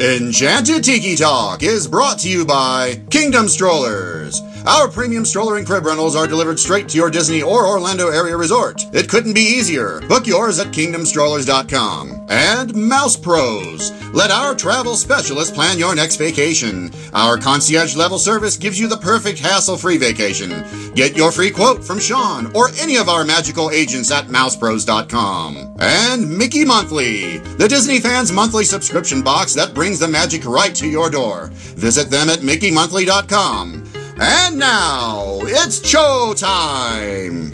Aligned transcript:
Enchanted 0.00 0.82
Tiki 0.82 1.14
Talk 1.14 1.62
is 1.62 1.86
brought 1.86 2.20
to 2.20 2.28
you 2.30 2.46
by 2.46 3.02
Kingdom 3.10 3.50
Strollers. 3.50 4.40
Our 4.66 4.88
premium 4.88 5.24
stroller 5.24 5.56
and 5.56 5.66
crib 5.66 5.86
rentals 5.86 6.14
are 6.14 6.26
delivered 6.26 6.58
straight 6.58 6.88
to 6.90 6.96
your 6.96 7.10
Disney 7.10 7.42
or 7.42 7.66
Orlando 7.66 8.08
area 8.08 8.36
resort. 8.36 8.82
It 8.92 9.08
couldn't 9.08 9.32
be 9.32 9.40
easier. 9.40 10.00
Book 10.02 10.26
yours 10.26 10.58
at 10.58 10.68
kingdomstrollers.com. 10.68 12.26
And 12.28 12.74
Mouse 12.74 13.16
Pros. 13.16 13.90
Let 14.12 14.30
our 14.30 14.54
travel 14.54 14.96
specialist 14.96 15.54
plan 15.54 15.78
your 15.78 15.94
next 15.94 16.16
vacation. 16.16 16.90
Our 17.14 17.38
concierge 17.38 17.96
level 17.96 18.18
service 18.18 18.56
gives 18.56 18.78
you 18.78 18.86
the 18.86 18.96
perfect 18.96 19.38
hassle 19.38 19.76
free 19.76 19.96
vacation. 19.96 20.50
Get 20.94 21.16
your 21.16 21.32
free 21.32 21.50
quote 21.50 21.82
from 21.82 21.98
Sean 21.98 22.54
or 22.54 22.68
any 22.78 22.96
of 22.96 23.08
our 23.08 23.24
magical 23.24 23.70
agents 23.70 24.10
at 24.10 24.26
mousepros.com. 24.26 25.76
And 25.78 26.38
Mickey 26.38 26.64
Monthly, 26.64 27.38
the 27.38 27.68
Disney 27.68 27.98
fans' 27.98 28.32
monthly 28.32 28.64
subscription 28.64 29.22
box 29.22 29.54
that 29.54 29.74
brings 29.74 29.98
the 29.98 30.08
magic 30.08 30.44
right 30.44 30.74
to 30.74 30.86
your 30.86 31.08
door. 31.08 31.50
Visit 31.52 32.10
them 32.10 32.28
at 32.28 32.40
mickeymonthly.com. 32.40 33.89
And 34.22 34.58
now, 34.58 35.38
it's 35.42 35.86
show 35.86 36.34
time! 36.36 37.50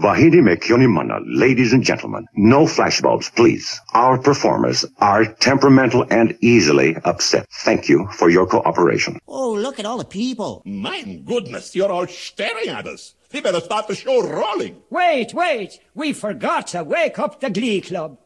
Vahidi 0.00 0.40
Mekyonimana, 0.40 1.22
ladies 1.26 1.72
and 1.72 1.82
gentlemen, 1.82 2.24
no 2.36 2.66
flashbulbs, 2.66 3.34
please. 3.34 3.80
Our 3.94 4.16
performers 4.16 4.84
are 4.98 5.24
temperamental 5.24 6.06
and 6.08 6.38
easily 6.40 6.94
upset. 7.04 7.48
Thank 7.64 7.88
you 7.88 8.06
for 8.12 8.30
your 8.30 8.46
cooperation. 8.46 9.18
Oh, 9.26 9.50
look 9.54 9.80
at 9.80 9.86
all 9.86 9.98
the 9.98 10.04
people. 10.04 10.62
My 10.64 11.02
goodness, 11.02 11.74
you're 11.74 11.90
all 11.90 12.06
staring 12.06 12.68
at 12.68 12.86
us. 12.86 13.14
We 13.32 13.40
better 13.40 13.60
start 13.60 13.88
the 13.88 13.96
show 13.96 14.22
rolling. 14.22 14.76
Wait, 14.88 15.34
wait, 15.34 15.80
we 15.96 16.12
forgot 16.12 16.68
to 16.68 16.84
wake 16.84 17.18
up 17.18 17.40
the 17.40 17.50
Glee 17.50 17.80
Club. 17.80 18.18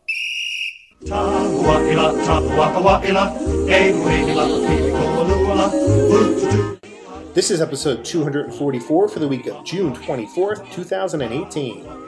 This 7.34 7.50
is 7.50 7.60
episode 7.60 8.04
244 8.04 9.08
for 9.08 9.18
the 9.18 9.26
week 9.26 9.46
of 9.48 9.64
June 9.64 9.94
24th, 9.94 10.70
2018. 10.72 12.02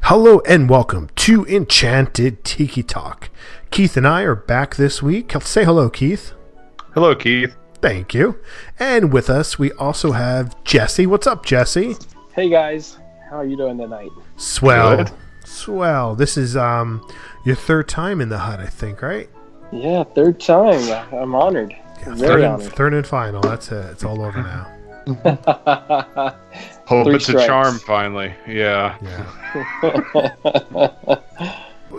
Hello 0.00 0.40
and 0.46 0.68
welcome 0.68 1.08
to 1.16 1.44
Enchanted 1.46 2.44
Tiki 2.44 2.82
Talk. 2.82 3.30
Keith 3.70 3.96
and 3.96 4.06
I 4.06 4.22
are 4.22 4.34
back 4.34 4.76
this 4.76 5.02
week. 5.02 5.32
Say 5.42 5.64
hello, 5.64 5.88
Keith. 5.90 6.32
Hello, 6.94 7.14
Keith. 7.14 7.54
Thank 7.80 8.14
you. 8.14 8.38
And 8.78 9.12
with 9.12 9.28
us, 9.30 9.58
we 9.58 9.72
also 9.72 10.12
have 10.12 10.62
Jesse. 10.64 11.06
What's 11.06 11.26
up, 11.26 11.44
Jesse? 11.44 11.96
Hey 12.34 12.48
guys, 12.48 12.98
how 13.28 13.36
are 13.38 13.44
you 13.44 13.56
doing 13.56 13.78
tonight? 13.78 14.10
Swell. 14.36 14.96
Good. 14.98 15.10
Swell. 15.44 16.14
This 16.14 16.36
is 16.36 16.56
um 16.56 17.06
your 17.44 17.56
third 17.56 17.88
time 17.88 18.20
in 18.20 18.28
the 18.28 18.38
hut, 18.38 18.60
I 18.60 18.66
think, 18.66 19.02
right? 19.02 19.28
Yeah, 19.72 20.04
third 20.04 20.38
time. 20.40 20.80
I'm 21.12 21.34
honored. 21.34 21.72
Yeah, 22.00 22.14
Very 22.14 22.16
third, 22.16 22.40
and, 22.40 22.44
honored. 22.54 22.72
third 22.72 22.94
and 22.94 23.06
final. 23.06 23.40
That's 23.40 23.70
it. 23.72 23.84
It's 23.90 24.04
all 24.04 24.22
over 24.22 24.42
now. 24.42 24.68
Hope 26.92 27.06
Three 27.06 27.16
it's 27.16 27.26
strikes. 27.26 27.44
a 27.44 27.46
charm 27.46 27.78
finally. 27.78 28.34
Yeah. 28.46 28.96
Yeah. 29.02 30.88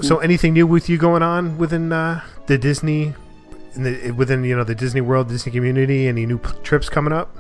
so, 0.02 0.20
anything 0.20 0.54
new 0.54 0.68
with 0.68 0.90
you 0.90 0.98
going 0.98 1.24
on 1.24 1.58
within 1.58 1.92
uh, 1.92 2.22
the 2.48 2.58
Disney, 2.58 3.14
in 3.76 3.84
the, 3.84 4.12
within 4.12 4.44
you 4.44 4.56
know 4.56 4.64
the 4.64 4.76
Disney 4.76 5.02
World, 5.02 5.30
Disney 5.30 5.52
community? 5.52 6.08
Any 6.08 6.26
new 6.26 6.38
p- 6.38 6.52
trips 6.64 6.90
coming 6.90 7.14
up? 7.14 7.36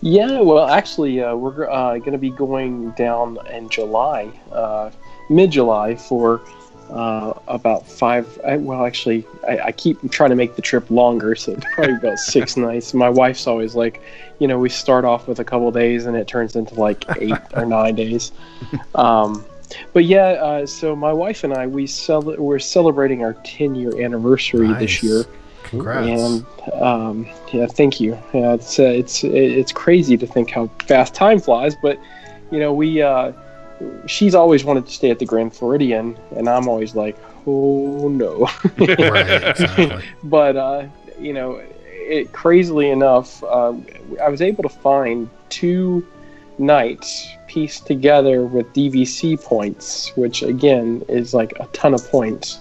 yeah, 0.00 0.40
well, 0.40 0.68
actually, 0.68 1.22
uh, 1.22 1.34
we're 1.36 1.70
uh, 1.70 1.98
going 1.98 2.12
to 2.12 2.18
be 2.18 2.30
going 2.30 2.90
down 2.92 3.38
in 3.48 3.68
July, 3.68 4.30
uh, 4.50 4.90
mid-July, 5.28 5.94
for 5.94 6.40
uh, 6.90 7.34
about 7.48 7.86
five. 7.86 8.40
I, 8.44 8.56
well, 8.56 8.84
actually, 8.84 9.26
I, 9.48 9.58
I 9.60 9.72
keep 9.72 10.10
trying 10.10 10.30
to 10.30 10.36
make 10.36 10.56
the 10.56 10.62
trip 10.62 10.90
longer, 10.90 11.34
so 11.34 11.52
it's 11.52 11.64
probably 11.74 11.94
about 11.94 12.18
six 12.34 12.56
nights. 12.56 12.94
My 12.94 13.08
wife's 13.08 13.46
always 13.46 13.74
like, 13.74 14.02
you 14.38 14.48
know, 14.48 14.58
we 14.58 14.68
start 14.68 15.04
off 15.04 15.28
with 15.28 15.38
a 15.38 15.44
couple 15.44 15.70
days 15.70 16.06
and 16.06 16.16
it 16.16 16.26
turns 16.26 16.56
into 16.56 16.74
like 16.74 17.04
eight 17.20 17.38
or 17.54 17.64
nine 17.64 17.94
days. 17.94 18.32
Um, 18.94 19.44
but 19.92 20.04
yeah, 20.04 20.22
uh, 20.22 20.66
so 20.66 20.96
my 20.96 21.12
wife 21.12 21.44
and 21.44 21.54
I 21.54 21.66
we 21.66 21.86
cel- 21.86 22.22
we're 22.22 22.58
celebrating 22.58 23.22
our 23.22 23.34
10 23.44 23.74
year 23.74 24.00
anniversary 24.02 24.68
Nice. 24.68 24.80
this 24.80 25.02
year. 25.02 25.24
Congrats. 25.62 26.08
And 26.08 26.72
um, 26.82 27.28
yeah, 27.52 27.66
thank 27.66 28.00
you. 28.00 28.18
Yeah, 28.34 28.54
it's 28.54 28.78
uh, 28.78 28.84
it's 28.84 29.22
it's 29.22 29.70
crazy 29.70 30.16
to 30.16 30.26
think 30.26 30.50
how 30.50 30.68
fast 30.86 31.14
time 31.14 31.38
flies, 31.38 31.76
but 31.80 31.98
you 32.50 32.58
know 32.58 32.72
we 32.72 33.00
uh, 33.02 33.32
she's 34.06 34.34
always 34.34 34.64
wanted 34.64 34.86
to 34.86 34.92
stay 34.92 35.10
at 35.10 35.18
the 35.18 35.26
Grand 35.26 35.54
Floridian, 35.54 36.16
and 36.36 36.48
I'm 36.48 36.68
always 36.68 36.94
like, 36.94 37.16
oh 37.46 38.08
no. 38.08 38.48
right. 38.78 40.02
But 40.24 40.56
uh, 40.56 40.86
you 41.18 41.32
know, 41.32 41.62
it, 41.86 42.32
crazily 42.32 42.90
enough, 42.90 43.42
um, 43.44 43.86
I 44.22 44.28
was 44.28 44.42
able 44.42 44.62
to 44.62 44.68
find 44.68 45.28
two 45.48 46.06
nights 46.58 47.28
pieced 47.46 47.86
together 47.86 48.44
with 48.44 48.66
DVC 48.74 49.42
points, 49.42 50.14
which 50.16 50.42
again 50.42 51.02
is 51.08 51.32
like 51.34 51.52
a 51.60 51.66
ton 51.68 51.94
of 51.94 52.06
points. 52.10 52.60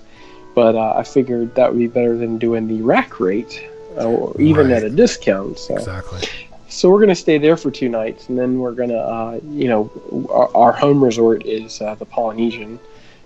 But 0.55 0.75
uh, 0.75 0.93
I 0.97 1.03
figured 1.03 1.55
that 1.55 1.71
would 1.71 1.79
be 1.79 1.87
better 1.87 2.17
than 2.17 2.37
doing 2.37 2.67
the 2.67 2.81
rack 2.81 3.19
rate, 3.19 3.67
uh, 3.97 4.05
or 4.05 4.39
even 4.41 4.67
Right. 4.67 4.77
at 4.77 4.83
a 4.83 4.89
discount. 4.89 5.59
So. 5.59 5.75
Exactly. 5.75 6.21
So 6.69 6.89
we're 6.89 6.99
gonna 6.99 7.15
stay 7.15 7.37
there 7.37 7.57
for 7.57 7.71
two 7.71 7.89
nights, 7.89 8.29
and 8.29 8.37
then 8.37 8.59
we're 8.59 8.73
gonna, 8.73 8.97
uh, 8.97 9.39
you 9.49 9.67
know, 9.67 10.27
our, 10.31 10.55
our 10.55 10.71
home 10.71 11.03
resort 11.03 11.45
is 11.45 11.81
uh, 11.81 11.95
the 11.95 12.05
Polynesian, 12.05 12.79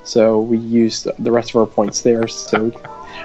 so 0.03 0.39
we 0.41 0.57
use 0.57 1.03
the, 1.03 1.13
the 1.19 1.31
rest 1.31 1.49
of 1.51 1.57
our 1.57 1.65
points 1.65 2.01
there. 2.01 2.27
So 2.27 2.71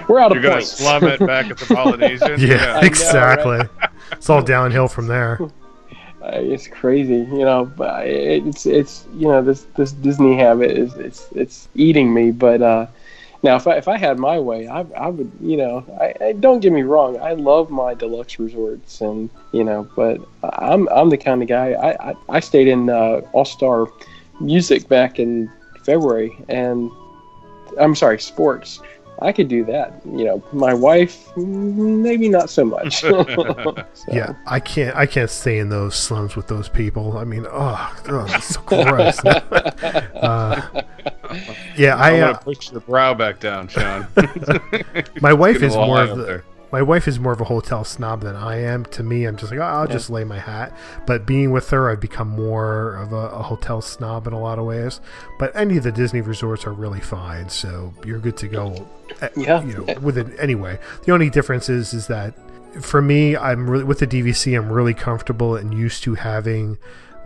we're 0.07 0.19
out 0.19 0.31
You're 0.31 0.39
of 0.39 0.43
gonna 0.43 0.55
points. 0.55 0.71
slum 0.71 1.03
it 1.05 1.19
back 1.19 1.49
at 1.49 1.57
the 1.57 1.65
Polynesian. 1.75 2.39
Yeah. 2.39 2.75
I 2.77 2.81
know, 2.81 2.87
exactly. 2.87 3.59
It's 4.11 4.29
all 4.29 4.41
downhill 4.41 4.87
from 4.87 5.07
there. 5.07 5.39
Uh, 6.21 6.31
it's 6.33 6.67
crazy, 6.67 7.19
you 7.31 7.45
know. 7.45 7.63
But 7.63 8.05
it's 8.05 8.65
it's 8.65 9.05
you 9.15 9.29
know 9.29 9.41
this 9.41 9.65
this 9.77 9.93
Disney 9.93 10.35
habit 10.35 10.71
is 10.71 10.93
it's 10.95 11.27
it's 11.33 11.69
eating 11.75 12.13
me. 12.13 12.31
But 12.31 12.61
uh, 12.61 12.87
now 13.43 13.55
if 13.55 13.67
I 13.67 13.77
if 13.77 13.87
I 13.87 13.97
had 13.97 14.19
my 14.19 14.39
way, 14.39 14.67
I 14.67 14.81
I 14.97 15.07
would 15.07 15.31
you 15.41 15.57
know 15.57 15.85
I, 15.99 16.13
I 16.25 16.31
don't 16.33 16.59
get 16.59 16.71
me 16.71 16.83
wrong. 16.83 17.19
I 17.19 17.33
love 17.33 17.69
my 17.69 17.93
deluxe 17.93 18.39
resorts 18.39 19.01
and 19.01 19.29
you 19.51 19.63
know, 19.63 19.87
but 19.95 20.19
I'm 20.43 20.87
I'm 20.89 21.09
the 21.09 21.17
kind 21.17 21.41
of 21.41 21.47
guy 21.47 21.71
I 21.71 22.09
I, 22.09 22.13
I 22.29 22.39
stayed 22.39 22.67
in 22.67 22.89
uh, 22.89 23.21
All 23.33 23.45
Star 23.45 23.87
Music 24.39 24.87
back 24.87 25.19
in 25.19 25.51
February 25.83 26.35
and 26.47 26.91
I'm 27.79 27.95
sorry 27.95 28.19
sports. 28.19 28.79
I 29.21 29.31
could 29.31 29.47
do 29.47 29.63
that. 29.65 29.93
You 30.05 30.25
know, 30.25 30.43
my 30.53 30.73
wife 30.73 31.27
mm, 31.35 32.01
maybe 32.01 32.29
not 32.29 32.49
so 32.49 32.65
much. 32.65 33.01
So- 33.01 33.23
Yeah, 34.07 34.33
I 34.47 34.59
can't. 34.59 34.95
I 34.95 35.05
can't 35.05 35.29
stay 35.29 35.59
in 35.59 35.69
those 35.69 35.95
slums 35.95 36.35
with 36.35 36.47
those 36.47 36.69
people. 36.69 37.17
I 37.17 37.23
mean, 37.23 37.45
oh, 37.49 37.97
oh 38.07 38.25
that's 38.25 38.55
so 38.55 38.61
gross. 38.61 39.19
uh, 39.25 40.83
yeah, 41.77 41.95
I 41.95 42.15
I. 42.15 42.19
Uh, 42.21 42.33
to 42.33 42.39
push 42.39 42.71
your 42.71 42.81
brow 42.81 43.13
back 43.13 43.39
down, 43.39 43.67
Sean. 43.67 44.07
my 45.21 45.33
wife 45.33 45.61
is 45.61 45.75
more 45.75 46.01
of 46.01 46.11
up 46.11 46.17
the. 46.17 46.23
there. 46.23 46.43
My 46.71 46.81
wife 46.81 47.07
is 47.07 47.19
more 47.19 47.33
of 47.33 47.41
a 47.41 47.45
hotel 47.45 47.83
snob 47.83 48.21
than 48.21 48.35
I 48.35 48.57
am. 48.61 48.85
To 48.85 49.03
me, 49.03 49.25
I'm 49.25 49.37
just 49.37 49.51
like, 49.51 49.59
oh, 49.59 49.63
I'll 49.63 49.87
Yeah. 49.87 49.93
just 49.93 50.09
lay 50.09 50.23
my 50.23 50.37
hat. 50.39 50.71
But 51.07 51.25
being 51.25 51.51
with 51.51 51.69
her, 51.71 51.89
I've 51.89 51.99
become 51.99 52.27
more 52.27 52.95
of 52.95 53.11
a, 53.11 53.29
a 53.29 53.41
hotel 53.43 53.81
snob 53.81 54.27
in 54.27 54.33
a 54.33 54.39
lot 54.39 54.59
of 54.59 54.65
ways. 54.65 55.01
But 55.39 55.55
any 55.55 55.77
of 55.77 55.83
the 55.83 55.91
Disney 55.91 56.21
resorts 56.21 56.67
are 56.67 56.73
really 56.73 56.99
fine, 56.99 57.49
so 57.49 57.93
you're 58.05 58.19
good 58.19 58.37
to 58.37 58.47
go. 58.47 58.87
uh, 59.21 59.29
Yeah. 59.35 59.63
you 59.63 59.73
know, 59.85 59.93
with 59.99 60.17
it 60.17 60.27
anyway. 60.39 60.77
The 61.05 61.11
only 61.11 61.29
difference 61.31 61.69
is, 61.69 61.93
is 61.93 62.05
that 62.07 62.33
for 62.81 63.01
me, 63.01 63.35
I'm 63.35 63.67
really 63.67 63.83
with 63.83 63.97
the 63.99 64.05
DVC. 64.07 64.55
I'm 64.55 64.71
really 64.71 64.93
comfortable 64.93 65.55
and 65.55 65.73
used 65.73 66.03
to 66.03 66.13
having 66.13 66.77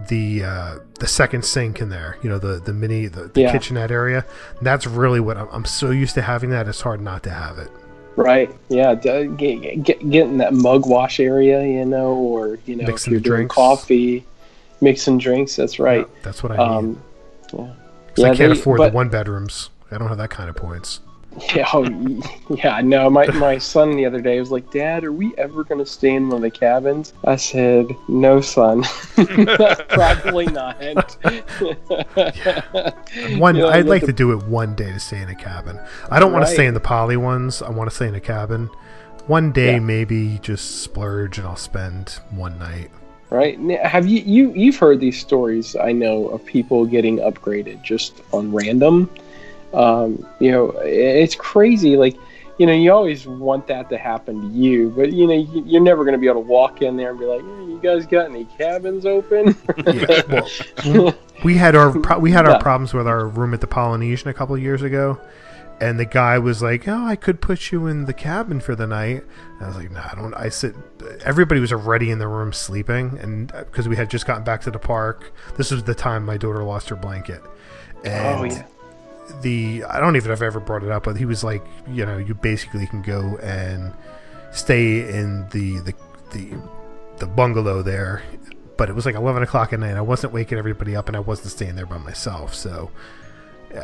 the 0.07 0.44
uh, 0.44 0.75
the 1.00 1.07
second 1.07 1.44
sink 1.44 1.81
in 1.81 1.89
there. 1.89 2.18
You 2.24 2.30
know, 2.30 2.39
the 2.39 2.60
the 2.62 2.74
mini 2.74 3.07
the, 3.07 3.28
the 3.28 3.42
Yeah. 3.42 3.51
kitchenette 3.51 3.92
area. 3.92 4.25
That's 4.62 4.88
really 4.88 5.19
what 5.19 5.38
I'm, 5.38 5.50
I'm 5.51 5.66
so 5.66 5.92
used 5.92 6.16
to 6.16 6.22
having 6.22 6.50
that. 6.51 6.69
It's 6.69 6.80
hard 6.80 7.01
not 7.01 7.24
to 7.24 7.30
have 7.30 7.57
it. 7.57 7.69
Right. 8.15 8.54
Yeah. 8.69 8.95
Get, 8.95 9.38
get, 9.38 9.83
get 9.83 10.27
in 10.27 10.38
that 10.38 10.54
mug 10.54 10.86
wash 10.86 11.19
area, 11.19 11.65
you 11.65 11.86
know, 11.86 12.13
or 12.13 12.60
you 12.65 12.75
know, 12.75 12.86
Mixing 12.86 13.12
if 13.12 13.13
you're 13.13 13.19
doing 13.21 13.36
drinks. 13.48 13.56
coffee, 13.56 14.25
mixing 14.81 15.18
drinks. 15.18 15.56
That's 15.56 15.80
right. 15.80 16.07
Yeah, 16.07 16.19
that's 16.24 16.44
what 16.44 16.51
I 16.51 16.57
need. 16.57 16.63
Um, 16.63 17.01
yeah. 17.54 17.68
'Cause 18.15 18.25
I 18.25 18.27
can't 18.36 18.54
they- 18.54 18.60
afford 18.60 18.77
but- 18.77 18.89
the 18.92 18.95
one 18.95 19.10
bedrooms. 19.10 19.69
I 19.92 19.98
don't 19.98 20.07
have 20.07 20.18
that 20.18 20.30
kind 20.31 20.50
of 20.50 20.56
points. 20.56 21.00
Yeah, 21.56 21.68
oh, 21.74 21.83
yeah. 22.63 22.80
No, 22.81 23.09
my 23.09 23.25
my 23.27 23.57
son 23.57 23.95
the 23.95 24.06
other 24.06 24.21
day 24.21 24.39
was 24.39 24.51
like, 24.51 24.69
"Dad, 24.71 25.03
are 25.03 25.12
we 25.12 25.33
ever 25.38 25.63
going 25.63 25.80
to 25.83 25.85
stay 25.85 26.12
in 26.15 26.27
one 26.27 26.38
of 26.38 26.41
the 26.44 26.51
cabins?" 26.51 27.13
I 27.25 27.35
said, 27.38 27.88
"No, 28.07 28.39
son, 28.39 28.83
probably 29.89 30.45
not." 30.47 30.77
One, 33.38 33.56
You 33.56 33.62
know, 33.63 33.69
I'd 33.69 33.85
like 33.88 34.01
have 34.01 34.07
to 34.09 34.13
do 34.13 34.31
it 34.31 34.44
one 34.44 34.75
day 34.75 34.91
to 34.91 35.00
stay 35.00 35.21
in 35.21 35.30
a 35.30 35.35
cabin. 35.35 35.80
I 36.09 36.19
don't 36.19 36.31
want 36.31 36.45
to 36.45 36.51
stay 36.51 36.65
in 36.68 36.74
the 36.74 36.80
poly 36.80 37.18
ones. 37.18 37.62
I 37.62 37.69
want 37.69 37.89
to 37.89 37.95
stay 37.95 38.07
in 38.07 38.15
a 38.15 38.19
cabin. 38.21 38.69
One 39.27 39.51
day, 39.51 39.74
Yeah. 39.74 39.79
maybe 39.79 40.39
just 40.41 40.81
splurge 40.81 41.38
and 41.38 41.47
I'll 41.47 41.56
spend 41.56 42.19
one 42.31 42.57
night. 42.59 42.89
right? 43.29 43.57
Have 43.81 44.06
you 44.07 44.19
you 44.19 44.53
you've 44.53 44.77
heard 44.77 45.00
these 45.00 45.19
stories? 45.19 45.75
I 45.75 45.91
know 45.91 46.27
of 46.27 46.45
people 46.45 46.86
getting 46.86 47.18
upgraded 47.19 47.81
just 47.81 48.21
on 48.31 48.51
random. 48.51 49.09
Um, 49.74 50.25
you 50.40 50.52
know, 50.52 50.70
it's 50.84 51.36
crazy. 51.36 51.98
Like, 51.98 52.16
you 52.60 52.68
know, 52.68 52.74
you 52.74 52.92
always 52.92 53.25
want 53.25 53.66
that 53.68 53.90
to 53.90 53.98
happen 53.98 54.42
to 54.42 54.48
you, 54.56 54.92
but 54.96 55.12
you 55.12 55.25
know, 55.25 55.34
you- 55.34 55.64
you're 55.66 55.81
never 55.81 56.04
going 56.04 56.14
to 56.14 56.20
be 56.20 56.28
able 56.28 56.44
to 56.44 56.48
walk 56.48 56.81
in 56.84 56.96
there 56.98 57.10
and 57.10 57.20
be 57.20 57.25
like, 57.25 57.42
hey, 57.42 57.48
"You 57.48 57.80
guys 57.81 58.06
got 58.06 58.25
any 58.30 58.46
cabins 58.58 59.06
open?" 59.06 59.56
Well, 60.86 61.16
we 61.44 61.56
had 61.56 61.75
our 61.75 61.92
pro- 62.00 62.20
we 62.20 62.31
had 62.31 62.46
our 62.46 62.54
Yeah. 62.54 62.58
problems 62.60 62.94
with 62.94 63.08
our 63.08 63.28
room 63.28 63.54
at 63.54 63.62
the 63.62 63.68
Polynesian 63.68 64.30
a 64.30 64.34
couple 64.34 64.56
of 64.56 64.62
years 64.62 64.81
ago, 64.81 65.20
and 65.81 66.00
the 66.00 66.06
guy 66.06 66.38
was 66.38 66.62
like, 66.62 66.88
"Oh, 66.88 67.06
I 67.06 67.16
could 67.16 67.42
put 67.42 67.72
you 67.72 67.88
in 67.88 68.06
the 68.06 68.14
cabin 68.14 68.60
for 68.60 68.75
the 68.75 68.86
night." 68.88 69.24
And 69.58 69.64
I 69.64 69.68
was 69.68 69.75
like, 69.75 69.92
"No, 69.92 70.02
I 70.02 70.14
don't." 70.16 70.34
I 70.36 70.50
said, 70.50 70.75
everybody 71.25 71.60
was 71.60 71.74
already 71.74 72.12
in 72.12 72.20
the 72.20 72.28
room 72.28 72.54
sleeping, 72.54 73.18
and 73.22 73.48
because 73.52 73.88
we 73.90 73.96
had 73.96 74.10
just 74.10 74.25
gotten 74.28 74.44
back 74.44 74.62
to 74.62 74.72
the 74.72 74.80
park, 74.80 75.34
this 75.58 75.72
was 75.72 75.84
the 75.84 75.96
time 75.96 76.25
my 76.25 76.38
daughter 76.38 76.64
lost 76.64 76.90
her 76.90 76.96
blanket, 76.96 77.42
and 78.06 78.40
oh 78.40 78.44
yeah. 78.44 78.64
The 79.42 79.84
I 79.90 80.00
don't 80.00 80.16
even 80.16 80.28
know 80.30 80.34
if 80.34 80.42
I 80.42 80.46
ever 80.46 80.60
brought 80.60 80.84
it 80.84 80.92
up, 80.92 81.04
but 81.04 81.18
he 81.18 81.25
was 81.25 81.44
like, 81.44 81.64
you 81.88 82.06
know, 82.06 82.18
you 82.18 82.34
basically 82.34 82.88
can 82.88 83.02
go 83.02 83.38
and 83.38 83.94
stay 84.52 85.08
in 85.10 85.48
the 85.50 85.80
the 85.80 85.94
the, 86.31 86.58
the 87.18 87.25
bungalow 87.28 87.81
there. 87.81 88.22
But 88.78 88.90
it 88.90 88.94
was 88.94 89.06
like 89.06 89.16
eleven 89.16 89.44
o'clock 89.44 89.72
at 89.74 89.80
night. 89.80 89.96
I 89.96 90.02
wasn't 90.02 90.34
waking 90.34 90.58
everybody 90.58 90.96
up, 90.96 91.08
and 91.08 91.16
I 91.16 91.20
wasn't 91.20 91.52
staying 91.52 91.75
there 91.75 91.86
by 91.86 91.98
myself, 92.00 92.54
so 92.56 92.90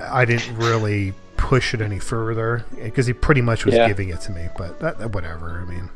I 0.10 0.26
didn't 0.26 0.56
really 0.58 1.14
push 1.38 1.74
it 1.74 1.82
any 1.82 2.00
further 2.00 2.66
because 2.84 3.06
he 3.08 3.14
pretty 3.14 3.42
much 3.42 3.66
was 3.66 3.76
Yeah. 3.76 3.88
giving 3.88 4.10
it 4.10 4.20
to 4.22 4.32
me. 4.32 4.50
But 4.58 4.80
that, 4.80 5.00
that- 5.00 5.14
whatever. 5.14 5.64
I 5.66 5.70
mean, 5.72 5.90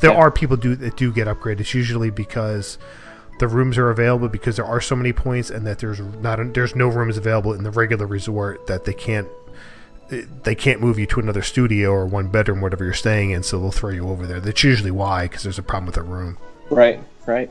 there 0.00 0.12
Yeah. 0.12 0.16
are 0.18 0.30
people 0.30 0.56
do 0.56 0.74
that 0.76 0.96
do 0.96 1.12
get 1.12 1.26
upgraded. 1.26 1.60
It's 1.60 1.74
usually 1.74 2.10
because 2.10 2.78
the 3.40 3.48
rooms 3.48 3.76
are 3.76 3.90
available 3.90 4.28
because 4.28 4.56
there 4.56 4.64
are 4.64 4.80
so 4.80 4.94
many 4.94 5.12
points, 5.12 5.50
and 5.50 5.66
that 5.66 5.80
there's 5.80 5.98
not 5.98 6.54
there's 6.54 6.76
no 6.76 6.88
rooms 6.88 7.16
available 7.16 7.52
in 7.52 7.64
the 7.64 7.70
regular 7.70 8.06
resort 8.06 8.66
that 8.68 8.84
they 8.84 8.94
can't 8.94 9.26
they 10.42 10.54
can't 10.54 10.80
move 10.80 10.98
you 10.98 11.06
to 11.06 11.20
another 11.20 11.42
studio 11.42 11.90
or 11.90 12.06
one 12.06 12.28
bedroom, 12.28 12.60
whatever 12.60 12.84
you're 12.84 12.94
staying 12.94 13.30
in. 13.30 13.42
So 13.42 13.60
they'll 13.60 13.70
throw 13.70 13.90
you 13.90 14.08
over 14.08 14.26
there. 14.26 14.40
That's 14.40 14.62
usually 14.64 14.90
why, 14.90 15.24
because 15.24 15.42
there's 15.42 15.58
a 15.58 15.62
problem 15.62 15.86
with 15.86 15.94
the 15.94 16.02
room. 16.02 16.36
Right, 16.68 17.00
right. 17.26 17.50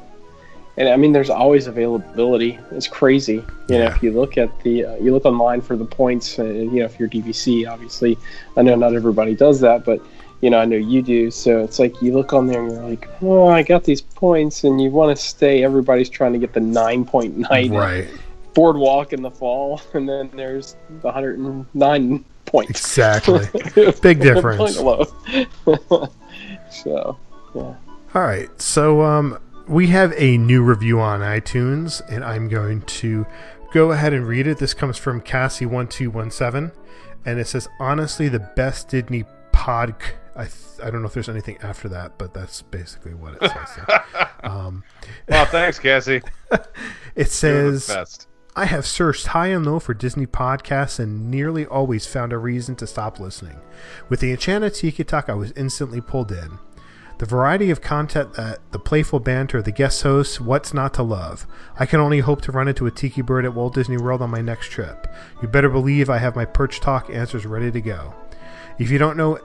And 0.78 0.88
I 0.90 0.96
mean, 0.96 1.12
there's 1.12 1.30
always 1.30 1.68
availability. 1.68 2.58
It's 2.72 2.88
crazy. 2.88 3.44
You 3.68 3.78
know, 3.78 3.86
if 3.86 4.02
you 4.02 4.12
look 4.12 4.38
at 4.38 4.62
the, 4.62 4.86
uh, 4.86 4.96
you 4.96 5.12
look 5.12 5.26
online 5.26 5.62
for 5.62 5.76
the 5.76 5.86
points, 5.86 6.40
uh, 6.40 6.46
you 6.46 6.80
know, 6.80 6.86
if 6.86 7.00
you're 7.00 7.10
DVC, 7.10 7.70
obviously, 7.70 8.18
I 8.56 8.62
know 8.62 8.76
not 8.76 8.94
everybody 8.94 9.36
does 9.36 9.60
that, 9.62 9.84
but, 9.84 10.02
you 10.42 10.50
know, 10.50 10.60
I 10.60 10.66
know 10.66 10.78
you 10.78 11.02
do. 11.02 11.32
So 11.32 11.60
it's 11.64 11.80
like 11.80 12.02
you 12.02 12.14
look 12.14 12.32
on 12.34 12.48
there 12.48 12.64
and 12.64 12.72
you're 12.72 12.84
like, 12.84 13.10
oh, 13.22 13.48
I 13.50 13.62
got 13.64 13.84
these 13.84 14.02
points, 14.02 14.64
and 14.64 14.82
you 14.82 14.90
want 14.90 15.16
to 15.16 15.22
stay. 15.22 15.64
Everybody's 15.64 16.10
trying 16.10 16.34
to 16.34 16.40
get 16.40 16.54
the 16.54 16.60
nine 16.62 17.06
point 17.06 17.38
night 17.38 17.72
Right. 17.72 18.08
boardwalk 18.54 19.14
in 19.14 19.22
the 19.22 19.32
fall, 19.32 19.82
and 19.94 20.08
then 20.08 20.30
there's 20.34 20.76
the 21.02 21.08
109 21.08 22.26
points. 22.46 22.70
Exactly. 22.72 23.46
Big 24.02 24.20
difference. 24.22 24.78
So, 26.72 27.18
yeah. 27.56 27.62
All 27.62 27.78
right. 28.14 28.50
So 28.62 29.02
um, 29.02 29.40
we 29.68 29.88
have 29.88 30.14
a 30.18 30.38
new 30.38 30.62
review 30.64 31.00
on 31.00 31.22
iTunes, 31.22 32.02
and 32.10 32.24
I'm 32.24 32.48
going 32.48 32.82
to 32.84 33.26
go 33.74 33.92
ahead 33.92 34.14
and 34.14 34.28
read 34.28 34.48
it. 34.48 34.60
This 34.60 34.74
comes 34.74 34.98
from 34.98 35.22
Cassie1217, 35.22 36.72
and 37.26 37.40
it 37.40 37.48
says, 37.48 37.68
honestly, 37.80 38.30
the 38.30 38.40
best 38.40 38.90
Disney 38.90 39.26
pod. 39.52 39.96
I, 40.40 40.44
th- 40.44 40.54
I 40.82 40.90
don't 40.90 41.02
know 41.02 41.08
if 41.08 41.14
there's 41.14 41.28
anything 41.28 41.58
after 41.62 41.90
that, 41.90 42.18
but 42.18 42.34
that's 42.34 42.62
basically 42.62 43.14
what 43.14 43.34
it 43.34 43.52
says. 43.52 44.00
um, 44.44 44.86
Well, 45.28 45.46
thanks, 45.46 45.80
Cassie. 45.80 46.22
it 47.16 47.30
says. 47.30 48.26
I 48.56 48.66
have 48.66 48.86
searched 48.86 49.28
high 49.28 49.48
and 49.48 49.66
low 49.66 49.80
for 49.80 49.94
Disney 49.94 50.26
podcasts 50.26 50.98
and 50.98 51.30
nearly 51.30 51.66
always 51.66 52.06
found 52.06 52.32
a 52.32 52.38
reason 52.38 52.76
to 52.78 52.88
stop 52.88 53.20
listening. 53.20 53.60
With 54.08 54.22
the 54.22 54.32
Enchanted 54.32 54.74
Tiki 54.74 55.04
Talk, 55.04 55.30
I 55.30 55.34
was 55.34 55.52
instantly 55.58 56.00
pulled 56.00 56.32
in. 56.32 56.58
The 57.18 57.26
variety 57.26 57.70
of 57.70 57.82
content 57.82 58.34
that 58.36 58.60
the 58.72 58.80
playful 58.80 59.20
banter, 59.20 59.62
the 59.62 59.74
guest 59.74 60.02
hosts, 60.04 60.40
what's 60.40 60.74
not 60.74 60.94
to 60.94 61.04
love. 61.04 61.46
I 61.78 61.86
can 61.86 62.00
only 62.00 62.22
hope 62.22 62.42
to 62.44 62.54
run 62.54 62.70
into 62.70 62.88
a 62.88 62.92
tiki 62.92 63.22
bird 63.22 63.44
at 63.44 63.54
Walt 63.54 63.74
Disney 63.74 63.98
World 63.98 64.22
on 64.22 64.30
my 64.30 64.42
next 64.42 64.72
trip. 64.72 65.06
You 65.42 65.50
better 65.50 65.70
believe 65.70 66.10
I 66.10 66.18
have 66.18 66.38
my 66.38 66.46
perch 66.46 66.80
talk 66.80 67.10
answers 67.10 67.46
ready 67.46 67.72
to 67.72 67.82
go. 67.82 68.14
If 68.78 68.90
you 68.90 68.98
don't 68.98 69.18
know 69.18 69.38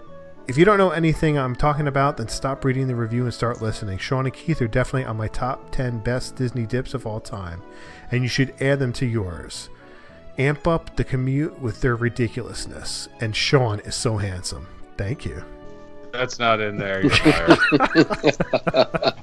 if 0.46 0.58
you 0.58 0.64
don't 0.64 0.78
know 0.78 0.90
anything 0.90 1.38
I'm 1.38 1.56
talking 1.56 1.88
about, 1.88 2.18
then 2.18 2.28
stop 2.28 2.64
reading 2.64 2.86
the 2.86 2.94
review 2.94 3.24
and 3.24 3.32
start 3.32 3.62
listening. 3.62 3.98
Sean 3.98 4.26
and 4.26 4.34
Keith 4.34 4.60
are 4.60 4.68
definitely 4.68 5.04
on 5.04 5.16
my 5.16 5.28
top 5.28 5.70
10 5.70 6.00
best 6.00 6.36
Disney 6.36 6.66
dips 6.66 6.92
of 6.92 7.06
all 7.06 7.20
time, 7.20 7.62
and 8.10 8.22
you 8.22 8.28
should 8.28 8.54
add 8.60 8.78
them 8.78 8.92
to 8.94 9.06
yours. 9.06 9.70
Amp 10.36 10.66
up 10.66 10.96
the 10.96 11.04
commute 11.04 11.58
with 11.60 11.80
their 11.80 11.96
ridiculousness, 11.96 13.08
and 13.20 13.34
Sean 13.34 13.80
is 13.80 13.94
so 13.94 14.16
handsome. 14.18 14.66
Thank 14.98 15.24
you. 15.24 15.42
That's 16.12 16.38
not 16.38 16.60
in 16.60 16.76
there. 16.76 17.02
You're. 17.02 17.12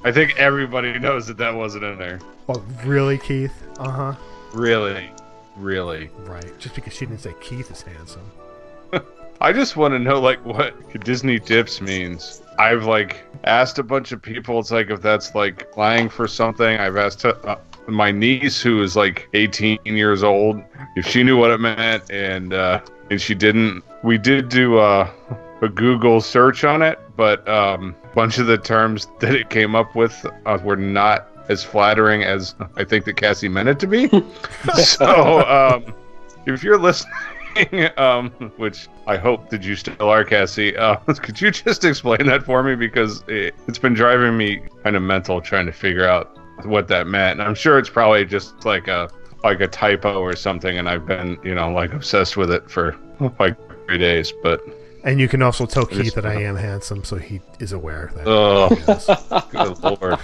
I 0.03 0.12
think 0.12 0.38
everybody 0.38 0.97
knows 1.00 1.27
that 1.27 1.38
that 1.38 1.53
wasn't 1.56 1.83
in 1.85 1.97
there. 1.97 2.19
Oh, 2.50 2.63
really, 2.83 3.17
Keith? 3.17 3.53
Uh 3.77 3.89
huh. 3.89 4.15
Really, 4.53 5.09
really. 5.56 6.09
Right. 6.19 6.57
Just 6.59 6.75
because 6.75 6.94
she 6.94 7.06
didn't 7.06 7.21
say 7.21 7.33
Keith 7.41 7.71
is 7.71 7.81
handsome. 7.83 8.29
I 9.41 9.51
just 9.51 9.75
want 9.75 9.93
to 9.95 9.99
know 9.99 10.21
like 10.21 10.43
what 10.45 11.03
Disney 11.03 11.39
dips 11.39 11.81
means. 11.81 12.43
I've 12.59 12.85
like 12.85 13.23
asked 13.43 13.79
a 13.79 13.83
bunch 13.83 14.11
of 14.11 14.21
people. 14.21 14.59
It's 14.59 14.69
like 14.69 14.91
if 14.91 15.01
that's 15.01 15.33
like 15.33 15.75
lying 15.75 16.09
for 16.09 16.27
something. 16.27 16.79
I've 16.79 16.95
asked 16.95 17.25
uh, 17.25 17.55
my 17.88 18.11
niece 18.11 18.61
who 18.61 18.83
is 18.83 18.95
like 18.95 19.27
18 19.33 19.79
years 19.83 20.21
old 20.21 20.61
if 20.95 21.07
she 21.07 21.23
knew 21.23 21.38
what 21.38 21.49
it 21.49 21.57
meant, 21.57 22.11
and 22.11 22.53
uh, 22.53 22.81
and 23.09 23.19
she 23.19 23.33
didn't. 23.33 23.83
We 24.03 24.19
did 24.19 24.47
do 24.47 24.77
uh, 24.77 25.09
a 25.63 25.69
Google 25.69 26.21
search 26.21 26.63
on 26.63 26.83
it, 26.83 26.99
but 27.17 27.47
um, 27.49 27.95
a 28.03 28.15
bunch 28.15 28.38
of 28.38 28.45
the 28.45 28.59
terms 28.59 29.07
that 29.21 29.33
it 29.33 29.49
came 29.49 29.73
up 29.73 29.95
with 29.95 30.23
uh, 30.45 30.59
were 30.63 30.77
not 30.77 31.27
as 31.49 31.63
flattering 31.63 32.23
as 32.23 32.53
I 32.75 32.83
think 32.83 33.05
that 33.05 33.17
Cassie 33.17 33.49
meant 33.49 33.69
it 33.69 33.79
to 33.79 33.88
be. 33.88 34.07
so 34.75 35.39
um, 35.49 35.95
if 36.45 36.63
you're 36.63 36.77
listening. 36.77 37.11
um, 37.98 38.30
which 38.57 38.88
I 39.07 39.18
hope 39.18 39.50
that 39.50 39.63
you 39.63 39.75
still 39.75 40.09
are, 40.09 40.24
Cassie. 40.24 40.75
Uh, 40.75 40.95
could 41.21 41.39
you 41.39 41.51
just 41.51 41.83
explain 41.83 42.25
that 42.27 42.44
for 42.44 42.63
me 42.63 42.75
because 42.75 43.24
it, 43.27 43.55
it's 43.67 43.79
been 43.79 43.93
driving 43.93 44.38
me 44.38 44.62
kind 44.84 44.96
of 44.96 45.01
mental 45.01 45.41
trying 45.41 45.65
to 45.65 45.72
figure 45.72 46.08
out 46.08 46.38
what 46.65 46.88
that 46.89 47.08
meant. 47.08 47.39
And 47.39 47.48
I'm 47.48 47.55
sure 47.55 47.79
it's 47.79 47.89
probably 47.89 48.25
just 48.25 48.65
like 48.65 48.88
a 48.88 49.10
like 49.43 49.60
a 49.62 49.67
typo 49.67 50.20
or 50.22 50.36
something, 50.36 50.77
and 50.77 50.88
I've 50.88 51.05
been 51.05 51.38
you 51.43 51.55
know 51.55 51.72
like 51.72 51.93
obsessed 51.93 52.38
with 52.38 52.51
it 52.51 52.70
for 52.70 52.96
like 53.39 53.58
three 53.88 53.98
days. 53.98 54.31
But 54.43 54.62
And 55.03 55.20
you 55.20 55.27
can 55.27 55.41
also 55.41 55.65
tell 55.65 55.86
Keith 55.86 56.13
that 56.15 56.25
I 56.25 56.34
am 56.43 56.55
handsome, 56.55 57.03
so 57.03 57.17
he 57.17 57.41
is 57.60 57.72
aware 57.72 58.12
that. 58.15 58.27
oh, 58.27 58.70
good 59.51 59.84
lord, 59.84 60.20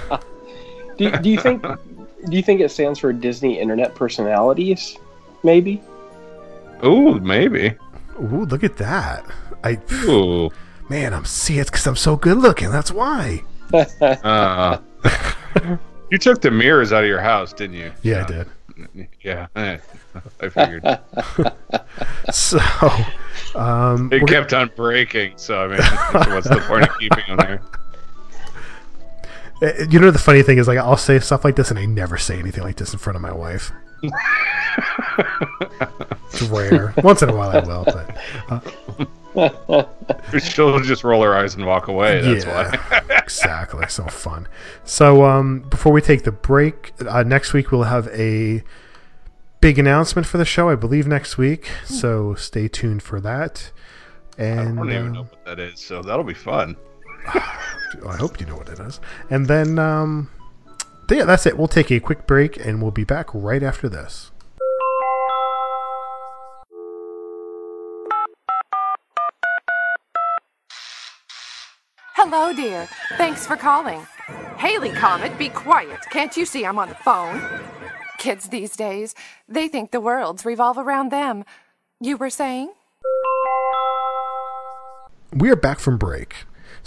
Do, 0.98 1.12
do 1.12 1.30
you 1.30 1.40
think 1.40 1.64
do 1.64 2.36
you 2.36 2.44
think 2.44 2.62
it 2.62 2.70
stands 2.70 3.00
for 3.00 3.14
Disney 3.14 3.60
Internet 3.60 3.96
Personalities? 3.96 4.98
Maybe. 5.44 5.82
Ooh, 6.86 7.20
maybe, 7.20 7.76
Ooh, 8.20 8.46
look 8.46 8.64
at 8.64 8.78
that. 8.78 9.26
I 9.64 9.78
ooh, 10.06 10.50
man, 10.90 11.14
I'm 11.14 11.26
see 11.26 11.60
it's 11.60 11.70
because 11.70 11.86
I'm 11.88 11.96
so 11.96 12.16
good 12.16 12.38
looking. 12.38 12.72
That's 12.72 12.92
why. 12.92 13.44
uh, 14.02 14.80
you 16.12 16.18
took 16.18 16.42
the 16.42 16.52
mirrors 16.52 16.92
out 16.94 17.04
of 17.04 17.08
your 17.10 17.22
house, 17.22 17.54
didn't 17.54 17.76
you? 17.76 17.92
Yeah, 18.02 18.24
I 18.24 18.26
did. 18.28 18.48
Yeah, 19.22 19.48
eh, 19.56 19.78
I 20.42 20.50
figured. 20.50 20.84
So, 22.32 22.60
um, 23.56 24.10
It 24.12 24.28
kept 24.28 24.54
on 24.54 24.72
breaking, 24.76 25.34
so 25.38 25.64
I 25.64 25.68
mean, 25.68 26.32
what's 26.34 26.48
the 26.48 26.60
point 26.68 26.84
of 26.84 26.90
keeping 27.00 27.24
them 27.28 27.38
there? 27.38 27.62
Uh, 29.62 29.86
You 29.90 30.00
know 30.00 30.12
the 30.12 30.20
funny 30.20 30.44
thing 30.44 30.60
is, 30.60 30.68
like, 30.68 30.78
I'll 30.78 30.98
say 30.98 31.18
stuff 31.20 31.44
like 31.44 31.56
this, 31.56 31.70
and 31.72 31.80
I 31.80 31.86
never 31.86 32.18
say 32.18 32.38
anything 32.38 32.64
like 32.64 32.76
this 32.78 32.94
in 32.94 33.00
front 33.00 33.16
of 33.16 33.22
my 33.22 33.34
wife. 33.34 33.72
It's 36.32 36.42
rare. 36.44 36.94
Once 37.04 37.22
in 37.22 37.30
a 37.30 37.36
while, 37.36 37.50
I 37.50 37.60
will, 37.60 37.84
but 37.86 38.18
She'll 40.40 40.80
just 40.80 41.04
roll 41.04 41.22
her 41.24 41.36
eyes 41.36 41.56
and 41.56 41.66
walk 41.66 41.88
away. 41.88 42.22
That's 42.22 42.46
why. 42.46 43.02
exactly. 43.18 43.86
So 43.88 44.06
fun. 44.06 44.48
So, 44.84 45.26
um, 45.26 45.60
before 45.62 45.92
we 45.92 46.02
take 46.02 46.24
the 46.24 46.32
break, 46.32 46.94
uh, 47.08 47.24
next 47.24 47.54
week 47.54 47.72
we'll 47.72 47.84
have 47.84 48.08
a 48.08 48.64
big 49.62 49.78
announcement 49.78 50.26
for 50.28 50.38
the 50.38 50.46
show. 50.46 50.70
I 50.70 50.76
believe 50.76 51.08
next 51.08 51.38
week. 51.38 51.70
So 51.86 52.36
stay 52.36 52.68
tuned 52.68 53.04
for 53.04 53.20
that. 53.22 53.72
And 54.38 54.60
I 54.60 54.84
don't 54.84 54.92
even 54.92 55.08
uh, 55.08 55.12
know 55.12 55.24
what 55.24 55.46
that 55.46 55.60
is, 55.60 55.80
so 55.80 56.02
that'll 56.02 56.24
be 56.24 56.34
fun. 56.34 56.76
I 57.28 58.16
hope 58.18 58.40
you 58.40 58.46
know 58.46 58.56
what 58.56 58.70
it 58.70 58.80
is. 58.80 59.00
And 59.30 59.48
then, 59.48 59.80
um, 59.80 60.30
yeah, 61.16 61.26
that's 61.26 61.46
it. 61.46 61.58
We'll 61.58 61.68
take 61.68 61.92
a 61.92 62.00
quick 62.00 62.28
break 62.28 62.58
and 62.58 62.82
we'll 62.82 62.92
be 62.92 63.04
back 63.04 63.30
right 63.34 63.64
after 63.64 63.88
this. 63.88 64.32
Hello, 72.16 72.52
dear. 72.52 72.90
Thanks 73.18 73.48
for 73.48 73.56
calling. 73.56 74.06
Haley 74.58 74.90
Comet, 74.90 75.38
be 75.38 75.50
quiet. 75.50 76.00
Can't 76.10 76.36
you 76.36 76.46
see 76.46 76.66
I'm 76.66 76.80
on 76.80 76.90
the 76.90 76.96
phone? 76.96 77.42
Kids 78.18 78.50
these 78.50 78.76
days, 78.76 79.14
they 79.48 79.68
think 79.68 79.92
the 79.92 80.02
worlds 80.02 80.44
revolve 80.44 80.78
around 80.78 81.12
them. 81.12 81.46
You 82.02 82.18
were 82.18 82.32
saying? 82.32 82.74
We 85.32 85.50
are 85.52 85.56
back 85.56 85.80
from 85.80 85.98
break. 85.98 86.36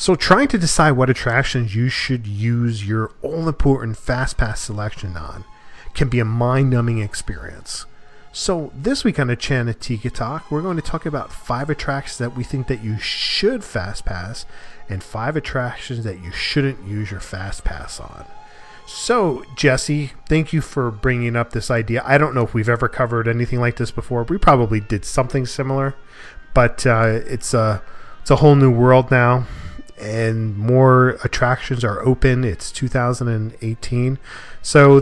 So, 0.01 0.15
trying 0.15 0.49
to 0.49 0.57
decide 0.57 0.93
what 0.93 1.11
attractions 1.11 1.75
you 1.77 1.91
should 1.91 2.27
use 2.27 2.89
your 2.89 3.13
all 3.21 3.47
important 3.47 3.99
Fast 3.99 4.39
Pass 4.39 4.59
selection 4.63 5.15
on 5.15 5.45
can 5.93 6.09
be 6.09 6.21
a 6.21 6.25
mind 6.25 6.71
numbing 6.71 7.01
experience. 7.01 7.85
So, 8.33 8.73
this 8.75 9.05
week 9.05 9.19
on 9.19 9.27
the 9.27 9.35
Enchanted 9.35 9.79
Tiki 9.79 10.09
Talk, 10.09 10.51
we're 10.51 10.63
going 10.63 10.79
to 10.79 10.83
talk 10.83 11.05
about 11.05 11.31
five 11.31 11.69
attractions 11.69 12.17
that 12.17 12.35
we 12.35 12.45
think 12.45 12.67
that 12.69 12.83
you 12.83 12.99
should 12.99 13.63
Fast 13.63 14.07
Pass 14.07 14.47
and 14.89 15.05
five 15.05 15.37
attractions 15.37 16.03
that 16.05 16.25
you 16.25 16.33
shouldn't 16.33 16.83
use 16.89 17.11
your 17.11 17.21
Fast 17.21 17.65
Pass 17.65 18.01
on. 18.01 18.25
So, 18.87 19.45
Jesse, 19.55 20.13
thank 20.27 20.55
you 20.55 20.63
for 20.63 20.91
bringing 20.91 21.37
up 21.37 21.53
this 21.53 21.71
idea. 21.71 22.03
I 22.07 22.17
don't 22.17 22.35
know 22.35 22.45
if 22.45 22.55
we've 22.55 22.71
ever 22.71 22.89
covered 22.89 23.29
anything 23.29 23.61
like 23.61 23.77
this 23.77 23.91
before. 23.91 24.23
We 24.23 24.39
probably 24.39 24.81
did 24.81 25.05
something 25.05 25.45
similar, 25.45 25.95
but 26.55 26.87
uh, 26.87 27.21
it's 27.27 27.53
a 27.53 27.83
it's 28.23 28.31
a 28.31 28.37
whole 28.37 28.55
new 28.55 28.71
world 28.71 29.11
now, 29.11 29.47
and 30.01 30.57
more 30.57 31.11
attractions 31.25 31.85
are 31.85 32.01
open. 32.03 32.45
It's 32.45 32.71
2018, 32.73 34.19
so 34.63 34.97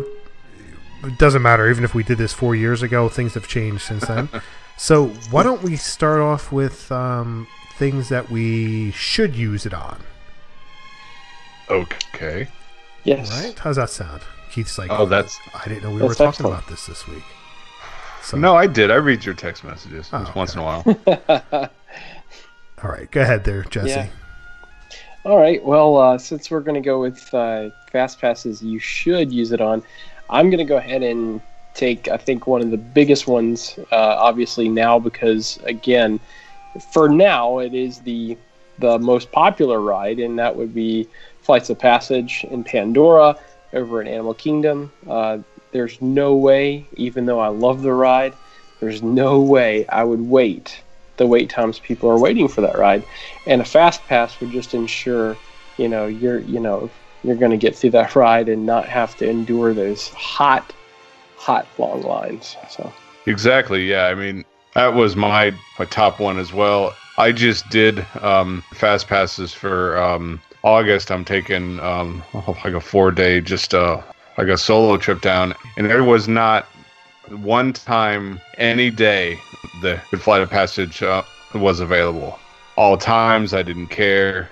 it 1.05 1.19
doesn't 1.19 1.43
matter. 1.43 1.69
Even 1.71 1.85
if 1.85 1.95
we 1.95 2.03
did 2.03 2.19
this 2.19 2.33
four 2.33 2.55
years 2.55 2.83
ago, 2.83 3.09
things 3.09 3.35
have 3.35 3.47
changed 3.49 3.83
since 3.83 4.07
then. 4.07 4.29
so, 4.77 5.07
why 5.31 5.43
don't 5.43 5.63
we 5.63 5.77
start 5.77 6.21
off 6.21 6.51
with 6.53 6.91
um, 6.93 7.47
things 7.77 8.09
that 8.09 8.31
we 8.31 8.91
should 8.93 9.37
use 9.37 9.65
it 9.67 9.75
on? 9.75 10.01
Okay. 11.71 12.49
Yes. 13.05 13.31
Right? 13.31 13.59
How's 13.59 13.77
that 13.77 13.91
sound? 13.91 14.23
Keith's 14.51 14.79
like, 14.79 14.91
Oh, 14.91 15.07
that's 15.07 15.39
I 15.55 15.69
didn't 15.69 15.85
know 15.85 15.91
we 15.91 16.03
were 16.03 16.09
talking 16.15 16.27
excellent. 16.29 16.55
about 16.55 16.69
this 16.69 16.87
this 16.87 17.07
week. 17.07 17.23
So, 18.23 18.37
no, 18.37 18.57
I 18.57 18.67
did. 18.67 18.91
I 18.91 18.97
read 18.97 19.25
your 19.25 19.35
text 19.35 19.65
messages 19.65 20.11
Oh, 20.13 20.19
just 20.25 20.35
once 20.35 20.55
in 20.55 20.61
a 20.61 20.65
while. 20.65 20.83
all 22.83 22.91
right, 22.91 23.11
go 23.11 23.21
ahead 23.23 23.45
there, 23.45 23.63
Jesse. 23.65 23.89
Yeah. 23.89 24.09
All 25.25 25.39
right. 25.39 25.63
Well, 25.63 25.97
uh, 25.97 26.19
since 26.19 26.51
we're 26.51 26.61
going 26.61 26.81
to 26.81 26.87
go 26.87 27.01
with 27.01 27.33
uh, 27.35 27.71
fast 27.91 28.21
passes, 28.21 28.63
you 28.63 28.79
should 28.79 29.33
use 29.33 29.53
it 29.53 29.61
on. 29.61 29.83
I'm 30.31 30.49
going 30.49 30.59
to 30.59 30.65
go 30.65 30.77
ahead 30.77 31.03
and 31.03 31.41
take, 31.75 32.09
I 32.09 32.17
think, 32.17 32.47
one 32.47 32.63
of 32.63 32.71
the 32.71 32.79
biggest 32.79 33.27
ones, 33.27 33.79
uh, 33.91 34.17
obviously 34.19 34.69
now, 34.69 34.99
because 34.99 35.59
again, 35.65 36.21
for 36.81 37.09
now, 37.09 37.59
it 37.59 37.75
is 37.75 38.01
the 38.01 38.39
the 38.79 38.97
most 39.01 39.33
popular 39.33 39.81
ride, 39.81 40.21
and 40.21 40.39
that 40.39 40.55
would 40.55 40.73
be 40.73 41.09
Flights 41.43 41.69
of 41.69 41.79
Passage 41.81 42.45
in 42.49 42.63
Pandora 42.63 43.37
over 43.73 44.01
in 44.01 44.07
Animal 44.07 44.35
Kingdom. 44.35 44.93
Uh, 45.07 45.39
there's 45.73 46.01
no 46.01 46.37
way, 46.37 46.87
even 46.97 47.27
though 47.27 47.41
I 47.41 47.49
love 47.49 47.83
the 47.83 47.93
ride, 47.93 48.35
there's 48.79 49.03
no 49.03 49.41
way 49.41 49.85
I 49.89 50.05
would 50.05 50.21
wait 50.21 50.81
the 51.19 51.27
wait 51.27 51.51
times 51.51 51.79
people 51.79 52.09
are 52.09 52.19
waiting 52.19 52.49
for 52.49 52.61
that 52.63 52.79
ride. 52.79 53.05
And 53.47 53.61
a 53.61 53.65
fast 53.65 54.05
pass 54.07 54.41
would 54.41 54.51
just 54.51 54.75
ensure, 54.75 55.37
you 55.77 55.89
know, 55.89 56.07
you're 56.07 56.41
you 56.41 56.61
know 56.61 56.91
you're 57.25 57.37
going 57.37 57.51
to 57.51 57.57
get 57.57 57.77
through 57.77 57.91
that 57.91 58.17
ride 58.17 58.49
and 58.49 58.65
not 58.65 58.89
have 58.89 59.17
to 59.19 59.29
endure 59.29 59.75
those 59.75 60.09
hot, 60.09 60.73
hot 61.37 61.67
long 61.79 62.03
lines. 62.03 62.57
So 62.71 62.93
Exactly. 63.27 63.89
Yeah. 63.89 64.07
I 64.07 64.15
mean, 64.15 64.45
that 64.75 64.95
was 64.95 65.17
my 65.17 65.53
my 65.79 65.85
top 65.85 66.19
one 66.19 66.39
as 66.39 66.53
well. 66.53 66.95
I 67.19 67.33
just 67.33 67.69
did 67.69 68.07
um, 68.23 68.63
fast 68.75 69.09
passes 69.09 69.53
for 69.53 69.99
um, 69.99 70.41
August. 70.63 71.11
I'm 71.11 71.25
taking 71.25 71.81
um, 71.81 72.23
like 72.65 72.75
a 72.75 72.81
four 72.81 73.11
day, 73.11 73.41
just 73.41 73.75
uh, 73.75 74.01
like 74.39 74.49
a 74.49 74.57
solo 74.57 74.97
trip 74.97 75.21
down, 75.21 75.55
and 75.77 75.91
there 75.91 76.05
was 76.05 76.29
not 76.29 76.67
one 77.29 77.73
time 77.73 78.41
any 78.57 78.91
day 78.91 79.39
the 79.81 80.01
Good 80.11 80.23
Flight 80.23 80.43
of 80.43 80.51
Passage 80.51 81.03
uh, 81.03 81.23
was 81.55 81.81
available. 81.81 82.39
All 82.77 82.97
times 82.97 83.55
I 83.55 83.63
didn't 83.63 83.89
care. 83.89 84.49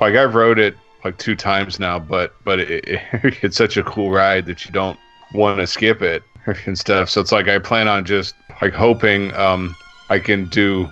Like 0.00 0.14
I 0.14 0.24
rode 0.24 0.58
it 0.58 0.76
like 1.04 1.18
two 1.18 1.36
times 1.36 1.78
now, 1.78 1.98
but 1.98 2.34
but 2.44 2.58
it, 2.60 2.84
it, 2.88 3.00
it's 3.42 3.56
such 3.56 3.76
a 3.76 3.82
cool 3.84 4.10
ride 4.10 4.46
that 4.46 4.64
you 4.64 4.72
don't 4.72 4.98
want 5.32 5.58
to 5.58 5.66
skip 5.66 6.02
it 6.02 6.22
and 6.66 6.78
stuff. 6.78 7.08
So 7.10 7.20
it's 7.20 7.32
like 7.32 7.48
I 7.48 7.58
plan 7.58 7.88
on 7.88 8.04
just 8.04 8.34
like 8.62 8.72
hoping 8.72 9.34
um, 9.34 9.74
I 10.10 10.18
can 10.18 10.46
do 10.46 10.88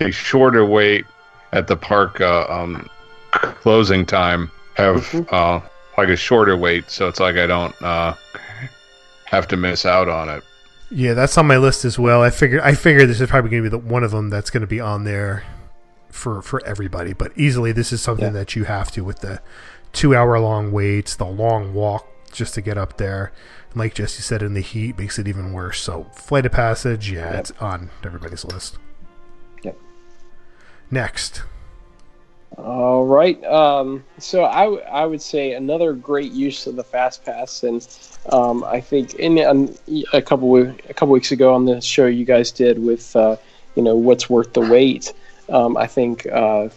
a 0.00 0.10
shorter 0.10 0.64
wait 0.64 1.04
at 1.52 1.66
the 1.66 1.76
park 1.76 2.20
uh, 2.20 2.46
um, 2.48 2.88
closing 3.32 4.06
time. 4.06 4.50
Have 4.74 5.14
uh, 5.30 5.60
like 5.98 6.08
a 6.08 6.16
shorter 6.16 6.56
wait, 6.56 6.90
so 6.90 7.06
it's 7.08 7.20
like 7.20 7.36
I 7.36 7.46
don't 7.46 7.80
uh, 7.82 8.14
have 9.26 9.46
to 9.48 9.56
miss 9.56 9.84
out 9.84 10.08
on 10.08 10.30
it. 10.30 10.42
Yeah, 10.94 11.14
that's 11.14 11.38
on 11.38 11.46
my 11.46 11.56
list 11.56 11.84
as 11.84 11.98
well. 11.98 12.22
I 12.22 12.30
figured 12.30 12.60
I 12.62 12.74
figured 12.74 13.08
this 13.08 13.20
is 13.20 13.28
probably 13.30 13.50
going 13.50 13.62
to 13.64 13.70
be 13.70 13.76
the 13.76 13.78
one 13.78 14.04
of 14.04 14.10
them 14.10 14.28
that's 14.30 14.50
going 14.50 14.60
to 14.60 14.66
be 14.66 14.80
on 14.80 15.04
there 15.04 15.44
for 16.10 16.42
for 16.42 16.62
everybody. 16.66 17.12
But 17.14 17.32
easily, 17.36 17.72
this 17.72 17.92
is 17.92 18.02
something 18.02 18.26
Yeah. 18.26 18.32
that 18.32 18.54
you 18.56 18.64
have 18.64 18.90
to 18.92 19.02
with 19.02 19.20
the 19.20 19.40
two 19.92 20.14
hour 20.14 20.38
long 20.38 20.70
waits, 20.72 21.16
the 21.16 21.24
long 21.24 21.72
walk 21.72 22.06
just 22.30 22.54
to 22.54 22.60
get 22.60 22.76
up 22.76 22.98
there. 22.98 23.32
And 23.70 23.78
like 23.78 23.94
Jesse 23.94 24.22
said, 24.22 24.42
in 24.42 24.52
the 24.54 24.60
heat 24.60 24.98
makes 24.98 25.18
it 25.18 25.26
even 25.28 25.52
worse. 25.52 25.80
So, 25.80 26.04
flight 26.14 26.44
of 26.46 26.52
passage, 26.52 27.10
yeah, 27.10 27.30
Yep. 27.32 27.40
it's 27.40 27.50
on 27.52 27.90
everybody's 28.04 28.44
list. 28.44 28.76
Yep. 29.62 29.78
Next, 30.90 31.42
All 32.58 33.06
right. 33.06 33.42
Um, 33.44 34.04
so 34.18 34.44
I, 34.44 34.64
w- 34.64 34.82
I 34.82 35.06
would 35.06 35.22
say 35.22 35.52
another 35.54 35.94
great 35.94 36.32
use 36.32 36.66
of 36.66 36.76
the 36.76 36.84
fast 36.84 37.24
pass, 37.24 37.62
and 37.62 37.82
um, 38.30 38.64
I 38.64 38.80
think 38.80 39.14
in 39.14 39.38
um, 39.40 39.74
a 40.12 40.22
couple 40.22 40.48
we- 40.48 40.68
a 40.88 40.94
couple 40.94 41.08
weeks 41.08 41.32
ago 41.32 41.54
on 41.54 41.64
the 41.64 41.80
show 41.80 42.06
you 42.06 42.24
guys 42.24 42.50
did 42.50 42.78
with 42.82 43.14
uh, 43.16 43.36
you 43.74 43.82
know 43.82 43.96
what's 43.96 44.30
worth 44.30 44.52
the 44.52 44.60
wait. 44.60 45.12
Um, 45.48 45.76
I 45.76 45.86
think 45.86 46.26
uh, 46.26 46.68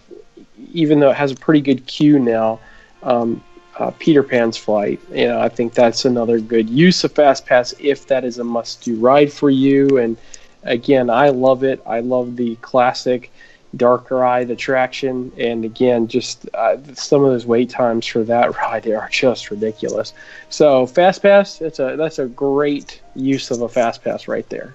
even 0.74 1.00
though 1.00 1.12
it 1.12 1.16
has 1.16 1.32
a 1.32 1.36
pretty 1.36 1.62
good 1.62 1.86
queue 1.86 2.20
now, 2.20 2.60
um, 3.04 3.44
uh, 3.78 3.92
Peter 4.00 4.24
Pan's 4.24 4.58
flight. 4.58 5.00
You 5.12 5.28
know, 5.28 5.40
I 5.40 5.50
think 5.50 5.74
that's 5.74 6.06
another 6.06 6.40
good 6.40 6.70
use 6.70 7.04
of 7.04 7.12
fast 7.12 7.46
pass 7.46 7.74
if 7.80 8.08
that 8.08 8.24
is 8.24 8.40
a 8.40 8.44
must-do 8.44 8.96
ride 8.96 9.32
for 9.32 9.50
you. 9.50 9.98
And 9.98 10.18
again, 10.64 11.10
I 11.10 11.30
love 11.30 11.64
it. 11.64 11.82
I 11.86 12.00
love 12.00 12.36
the 12.36 12.56
classic 12.58 13.32
dark 13.78 14.10
ride 14.12 14.50
attraction 14.50 15.32
and 15.38 15.66
again 15.66 16.08
just 16.08 16.48
uh, 16.54 16.78
some 16.94 17.24
of 17.24 17.32
those 17.32 17.46
wait 17.46 17.70
times 17.70 18.06
for 18.06 18.24
that 18.24 18.56
ride 18.62 18.88
are 18.88 19.10
just 19.10 19.52
ridiculous 19.52 20.14
so 20.50 20.86
fast 20.86 21.22
pass 21.22 21.58
that's 21.58 21.80
a 21.80 21.96
that's 21.98 22.20
a 22.20 22.26
great 22.26 23.02
use 23.16 23.52
of 23.52 23.62
a 23.62 23.70
fast 23.70 24.04
pass 24.04 24.28
right 24.28 24.50
there 24.50 24.74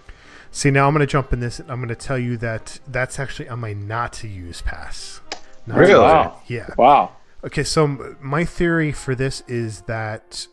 see 0.50 0.71
now 0.71 0.87
I'm 0.87 0.95
going 0.95 1.07
to 1.07 1.11
jump 1.11 1.33
in 1.33 1.40
this. 1.40 1.61
and 1.61 1.71
I'm 1.71 1.78
going 1.78 1.88
to 1.88 1.95
tell 1.95 2.19
you 2.19 2.37
that 2.38 2.80
that's 2.88 3.19
actually 3.19 3.49
on 3.49 3.61
my 3.61 3.73
not 3.73 4.12
to 4.14 4.28
use 4.28 4.62
pass. 4.62 5.21
Not 5.64 5.78
Really? 5.78 5.95
Wow. 5.95 6.42
Yeah. 6.49 6.75
wow 6.76 7.12
Okay, 7.42 7.64
so 7.64 8.16
my 8.21 8.45
theory 8.45 8.92
for 8.92 9.14
this 9.14 9.42
is 9.49 9.83
that 9.83 10.47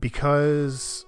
because 0.00 1.04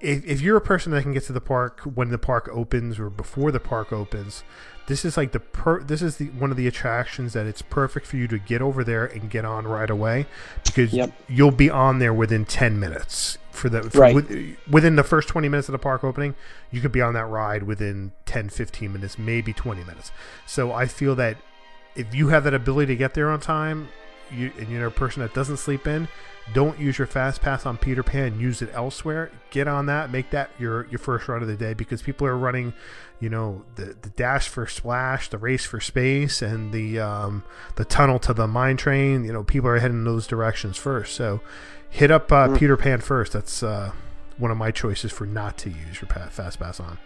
if, 0.00 0.24
if 0.24 0.40
you're 0.40 0.56
a 0.56 0.60
person 0.60 0.92
that 0.92 1.02
can 1.02 1.12
get 1.12 1.24
to 1.24 1.32
the 1.32 1.40
park 1.40 1.80
when 1.80 2.10
the 2.10 2.18
park 2.18 2.48
opens 2.52 3.00
or 3.00 3.10
before 3.10 3.50
the 3.50 3.58
park 3.58 3.92
opens, 3.92 4.44
this 4.86 5.04
is 5.04 5.16
like 5.16 5.32
the 5.32 5.40
per 5.40 5.80
this 5.82 6.02
is 6.02 6.16
the 6.16 6.26
one 6.30 6.50
of 6.50 6.56
the 6.56 6.66
attractions 6.66 7.32
that 7.34 7.46
it's 7.46 7.62
perfect 7.62 8.06
for 8.06 8.16
you 8.16 8.26
to 8.28 8.38
get 8.38 8.60
over 8.60 8.82
there 8.84 9.04
and 9.06 9.30
get 9.30 9.44
on 9.44 9.66
right 9.66 9.90
away 9.90 10.26
because 10.64 10.92
Yep. 10.92 11.12
you'll 11.28 11.50
be 11.50 11.70
on 11.70 11.98
there 11.98 12.12
within 12.12 12.44
10 12.44 12.78
minutes 12.80 13.38
for 13.50 13.68
the 13.68 13.82
for 13.90 14.00
Right. 14.00 14.14
with- 14.14 14.56
within 14.70 14.96
the 14.96 15.04
first 15.04 15.28
20 15.28 15.48
minutes 15.48 15.68
of 15.68 15.72
the 15.72 15.78
park 15.78 16.02
opening 16.02 16.34
you 16.70 16.80
could 16.80 16.92
be 16.92 17.00
on 17.00 17.14
that 17.14 17.26
ride 17.26 17.62
within 17.64 18.12
10 18.26 18.48
15 18.48 18.92
minutes 18.92 19.18
maybe 19.18 19.52
20 19.52 19.84
minutes 19.84 20.10
so 20.46 20.72
i 20.72 20.86
feel 20.86 21.14
that 21.14 21.36
if 21.94 22.14
you 22.14 22.28
have 22.28 22.44
that 22.44 22.54
ability 22.54 22.86
to 22.92 22.96
get 22.96 23.14
there 23.14 23.30
on 23.30 23.38
time 23.40 23.88
you, 24.32 24.52
and 24.58 24.68
you're 24.68 24.86
a 24.86 24.90
person 24.90 25.22
that 25.22 25.34
doesn't 25.34 25.58
sleep 25.58 25.86
in 25.86 26.08
don't 26.52 26.78
use 26.78 26.98
your 26.98 27.06
fast 27.06 27.40
pass 27.40 27.64
on 27.64 27.76
peter 27.78 28.02
pan 28.02 28.38
use 28.38 28.62
it 28.62 28.70
elsewhere. 28.74 29.30
Get 29.50 29.68
on 29.68 29.86
that 29.86 30.10
make 30.10 30.30
that 30.30 30.50
your 30.58 30.86
your 30.88 30.98
first 30.98 31.28
run 31.28 31.40
of 31.40 31.48
the 31.48 31.56
day 31.56 31.72
because 31.72 32.02
people 32.02 32.26
are 32.26 32.36
running 32.36 32.74
you 33.20 33.30
know 33.30 33.64
the 33.76 33.96
the 34.02 34.10
dash 34.10 34.48
for 34.48 34.66
splash 34.66 35.28
the 35.28 35.38
race 35.38 35.64
for 35.64 35.80
space 35.80 36.42
and 36.42 36.72
the 36.72 36.98
um 36.98 37.44
the 37.76 37.84
tunnel 37.84 38.18
to 38.20 38.34
the 38.34 38.46
mine 38.46 38.76
train 38.76 39.24
you 39.24 39.32
know 39.32 39.44
people 39.44 39.68
are 39.68 39.78
heading 39.78 40.04
those 40.04 40.26
directions 40.26 40.76
first. 40.76 41.14
So 41.14 41.40
hit 41.88 42.10
up 42.10 42.32
uh, 42.32 42.56
peter 42.58 42.76
pan 42.76 43.00
first. 43.00 43.32
That's 43.32 43.62
uh 43.62 43.92
one 44.38 44.50
of 44.50 44.56
my 44.56 44.72
choices 44.72 45.12
for 45.12 45.26
not 45.26 45.56
to 45.58 45.70
use 45.70 46.00
your 46.00 46.08
fast 46.08 46.58
pass 46.58 46.80
on. 46.80 46.98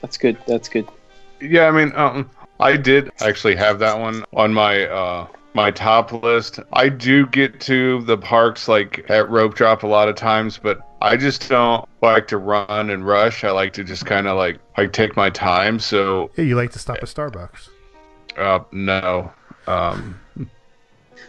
That's 0.00 0.18
good. 0.18 0.36
That's 0.46 0.68
good. 0.68 0.88
Yeah, 1.40 1.66
I 1.66 1.70
mean, 1.70 1.92
um, 1.94 2.30
I 2.58 2.76
did 2.76 3.10
actually 3.20 3.54
have 3.56 3.78
that 3.80 3.98
one 3.98 4.24
on 4.32 4.52
my 4.52 4.86
uh 4.86 5.28
my 5.54 5.70
top 5.70 6.12
list. 6.12 6.58
I 6.72 6.88
do 6.88 7.26
get 7.26 7.60
to 7.60 8.02
the 8.02 8.18
parks 8.18 8.68
like 8.68 9.08
at 9.08 9.28
rope 9.30 9.54
drop 9.54 9.82
a 9.84 9.86
lot 9.86 10.08
of 10.08 10.16
times, 10.16 10.58
but 10.58 10.80
I 11.00 11.16
just 11.16 11.48
don't 11.48 11.88
like 12.02 12.26
to 12.28 12.38
run 12.38 12.90
and 12.90 13.06
rush. 13.06 13.44
I 13.44 13.50
like 13.50 13.72
to 13.74 13.84
just 13.84 14.04
kind 14.04 14.26
of 14.26 14.36
like 14.36 14.58
like 14.76 14.92
take 14.92 15.16
my 15.16 15.30
time. 15.30 15.78
So 15.78 16.30
Yeah, 16.36 16.44
you 16.44 16.56
like 16.56 16.72
to 16.72 16.78
stop 16.78 16.96
at 16.96 17.04
Starbucks. 17.04 17.68
uh, 18.36 18.60
no, 18.72 19.32
um, 19.66 20.18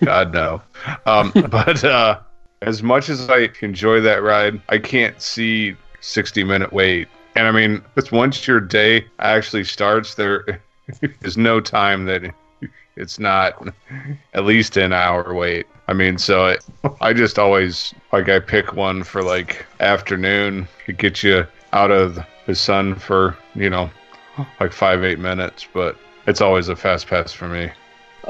God 0.04 0.34
no. 0.34 0.62
Um, 1.06 1.32
but 1.50 1.84
uh, 1.84 2.20
as 2.62 2.82
much 2.82 3.10
as 3.10 3.30
I 3.30 3.50
enjoy 3.62 4.02
that 4.02 4.24
ride, 4.24 4.60
I 4.70 4.80
can't 4.80 5.22
see 5.22 5.76
sixty 6.02 6.44
minute 6.44 6.74
wait. 6.74 7.08
And 7.36 7.48
I 7.48 7.52
mean, 7.52 7.84
it's 7.96 8.12
once 8.12 8.48
your 8.48 8.62
day 8.62 9.06
actually 9.20 9.66
starts, 9.66 10.16
there 10.16 10.62
is 11.22 11.38
no 11.38 11.60
time 11.60 12.06
that 12.06 12.34
it's 12.96 13.20
not 13.20 13.68
at 14.34 14.46
least 14.46 14.78
an 14.78 14.94
hour 14.94 15.34
wait. 15.34 15.68
I 15.88 15.94
mean, 15.94 16.18
so 16.18 16.56
I 17.02 17.14
just 17.14 17.38
always 17.38 17.94
like 18.12 18.30
I 18.30 18.40
pick 18.40 18.74
one 18.74 19.04
for 19.04 19.22
like 19.22 19.66
afternoon. 19.80 20.68
It 20.88 20.98
gets 20.98 21.24
you 21.24 21.46
out 21.74 21.92
of 21.92 22.20
the 22.48 22.56
sun 22.56 22.96
for 22.96 23.38
you 23.54 23.70
know 23.70 23.90
like 24.60 24.72
five 24.72 25.04
eight 25.04 25.20
minutes, 25.20 25.68
but 25.74 25.98
it's 26.28 26.42
always 26.42 26.70
a 26.70 26.76
fast 26.76 27.08
pass 27.08 27.32
for 27.32 27.48
me. 27.48 27.70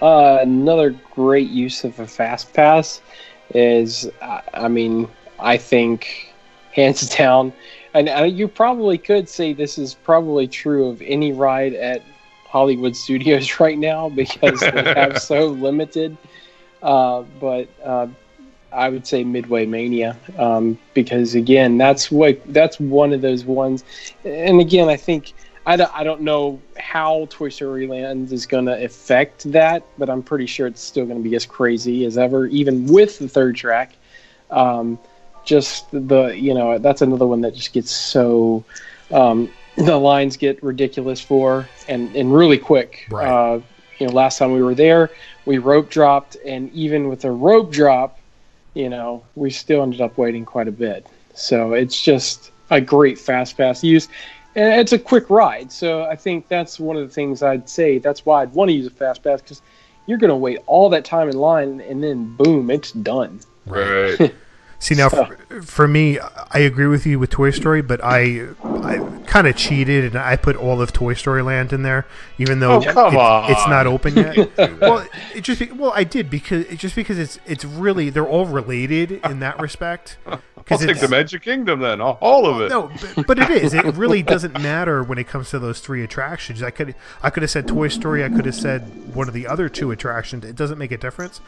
Uh, 0.01 0.39
another 0.41 0.89
great 1.13 1.49
use 1.49 1.85
of 1.85 1.97
a 1.99 2.07
fast 2.07 2.53
pass 2.53 3.01
is, 3.53 4.09
I 4.21 4.67
mean, 4.67 5.07
I 5.39 5.57
think 5.57 6.33
hands 6.73 7.09
down, 7.15 7.53
and 7.93 8.09
uh, 8.09 8.23
you 8.23 8.49
probably 8.49 8.97
could 8.97 9.29
say 9.29 9.53
this 9.53 9.77
is 9.77 9.93
probably 9.93 10.47
true 10.47 10.89
of 10.89 11.01
any 11.01 11.31
ride 11.31 11.73
at 11.73 12.01
Hollywood 12.55 12.95
Studios 12.95 13.59
right 13.59 13.77
now 13.77 14.07
because 14.07 14.61
they 14.61 14.93
have 14.95 15.21
so 15.21 15.47
limited. 15.67 16.17
Uh, 16.81 17.23
but 17.41 17.67
uh, 17.83 18.07
I 18.71 18.87
would 18.87 19.05
say 19.05 19.25
Midway 19.25 19.65
Mania 19.65 20.15
um, 20.37 20.79
because 20.93 21.35
again, 21.35 21.77
that's 21.77 22.09
what 22.09 22.39
that's 22.53 22.79
one 22.79 23.11
of 23.11 23.19
those 23.19 23.43
ones. 23.43 23.83
And 24.23 24.61
again, 24.61 24.87
I 24.87 24.95
think 24.95 25.33
I 25.65 25.75
don't, 25.75 25.93
I 25.93 26.05
don't 26.05 26.21
know 26.21 26.61
how 26.79 27.27
Toy 27.29 27.49
Story 27.49 27.87
Land 27.87 28.31
is 28.31 28.45
going 28.45 28.67
to 28.67 28.85
affect 28.85 29.51
that, 29.51 29.83
but 29.97 30.09
I'm 30.09 30.23
pretty 30.23 30.45
sure 30.45 30.65
it's 30.65 30.81
still 30.81 31.05
going 31.05 31.21
to 31.21 31.29
be 31.29 31.35
as 31.35 31.45
crazy 31.45 32.05
as 32.05 32.17
ever, 32.17 32.45
even 32.47 32.87
with 32.87 33.19
the 33.19 33.27
third 33.27 33.57
track. 33.57 33.91
Um, 34.49 34.97
just 35.43 35.91
the 35.91 36.27
you 36.27 36.53
know 36.53 36.77
that's 36.79 37.01
another 37.01 37.27
one 37.27 37.41
that 37.41 37.53
just 37.53 37.73
gets 37.73 37.91
so 37.91 38.63
um, 39.11 39.51
the 39.77 39.97
lines 39.97 40.37
get 40.37 40.61
ridiculous 40.63 41.21
for 41.21 41.67
and 41.87 42.15
and 42.15 42.33
really 42.33 42.57
quick. 42.57 43.07
Right. 43.09 43.27
Uh, 43.27 43.61
you 43.99 44.07
know, 44.07 44.13
last 44.13 44.37
time 44.37 44.51
we 44.51 44.61
were 44.61 44.75
there, 44.75 45.09
we 45.45 45.57
rope 45.57 45.89
dropped, 45.89 46.35
and 46.45 46.71
even 46.73 47.07
with 47.07 47.23
a 47.23 47.31
rope 47.31 47.71
drop, 47.71 48.19
you 48.73 48.89
know, 48.89 49.23
we 49.35 49.49
still 49.49 49.83
ended 49.83 50.01
up 50.01 50.17
waiting 50.17 50.45
quite 50.45 50.67
a 50.67 50.71
bit. 50.71 51.07
So 51.33 51.73
it's 51.73 52.01
just 52.01 52.51
a 52.69 52.81
great 52.81 53.17
fast 53.17 53.57
pass 53.57 53.83
use. 53.83 54.07
And 54.55 54.79
it's 54.79 54.93
a 54.93 54.99
quick 54.99 55.29
ride. 55.29 55.71
So 55.71 56.03
I 56.03 56.15
think 56.15 56.47
that's 56.47 56.79
one 56.79 56.95
of 56.95 57.07
the 57.07 57.13
things 57.13 57.43
I'd 57.43 57.67
say. 57.69 57.97
That's 57.97 58.25
why 58.25 58.41
I'd 58.41 58.53
want 58.53 58.69
to 58.69 58.73
use 58.73 58.87
a 58.87 58.91
fast 58.91 59.23
pass 59.23 59.41
because 59.41 59.61
you're 60.07 60.17
going 60.17 60.29
to 60.29 60.35
wait 60.35 60.59
all 60.65 60.89
that 60.89 61.03
time 61.03 61.29
in 61.29 61.37
line 61.37 61.81
and 61.81 62.03
then 62.03 62.35
boom, 62.35 62.69
it's 62.69 62.91
done. 62.91 63.41
Right. 63.65 64.33
See 64.85 64.93
now, 64.93 65.09
for, 65.09 65.35
for 65.63 65.87
me, 65.87 66.19
I 66.19 66.59
agree 66.59 66.85
with 66.85 67.07
you 67.07 67.17
with 67.17 67.31
Toy 67.31 67.49
Story, 67.49 67.81
but 67.81 67.99
I 68.03 68.49
I 68.63 68.99
kind 69.25 69.47
of 69.47 69.55
cheated 69.55 70.03
and 70.05 70.15
I 70.15 70.35
put 70.35 70.55
all 70.55 70.79
of 70.79 70.93
Toy 70.93 71.15
Story 71.15 71.41
Land 71.41 71.73
in 71.73 71.81
there, 71.81 72.05
even 72.37 72.59
though 72.59 72.73
Oh, 72.73 72.81
come 72.93 73.15
it- 73.15 73.19
on. 73.19 73.51
it's 73.51 73.67
not 73.67 73.87
open 73.87 74.15
yet. 74.15 74.55
well, 74.79 75.03
it 75.33 75.41
just 75.41 75.59
be- 75.59 75.71
well 75.71 75.91
I 75.95 76.03
did 76.03 76.29
because 76.29 76.67
it 76.67 76.77
just 76.77 76.95
because 76.95 77.17
it's 77.17 77.39
it's 77.47 77.65
really 77.65 78.11
they're 78.11 78.27
all 78.27 78.45
related 78.45 79.13
in 79.25 79.39
that 79.39 79.59
respect. 79.59 80.17
I'll 80.27 80.39
Because 80.57 80.85
take 80.85 80.99
the 80.99 81.07
Magic 81.07 81.41
Kingdom 81.43 81.79
then, 81.79 81.99
all, 81.99 82.17
all 82.21 82.45
of 82.47 82.61
it. 82.61 82.69
no, 82.69 82.91
but, 83.15 83.25
but 83.27 83.39
it 83.39 83.49
is. 83.51 83.73
It 83.73 83.85
really 83.95 84.21
doesn't 84.23 84.59
matter 84.61 85.01
when 85.03 85.17
it 85.17 85.27
comes 85.27 85.49
to 85.51 85.57
those 85.59 85.79
three 85.79 86.03
attractions. 86.03 86.61
I 86.61 86.69
could 86.69 86.93
I 87.23 87.31
could 87.31 87.41
have 87.41 87.49
said 87.49 87.67
Toy 87.67 87.87
Story. 87.87 88.23
I 88.23 88.29
could 88.29 88.45
have 88.45 88.53
said 88.55 89.15
one 89.15 89.27
of 89.27 89.33
the 89.33 89.47
other 89.47 89.67
two 89.67 89.89
attractions. 89.89 90.45
It 90.45 90.55
doesn't 90.55 90.77
make 90.77 90.91
a 90.91 90.97
difference. 90.97 91.41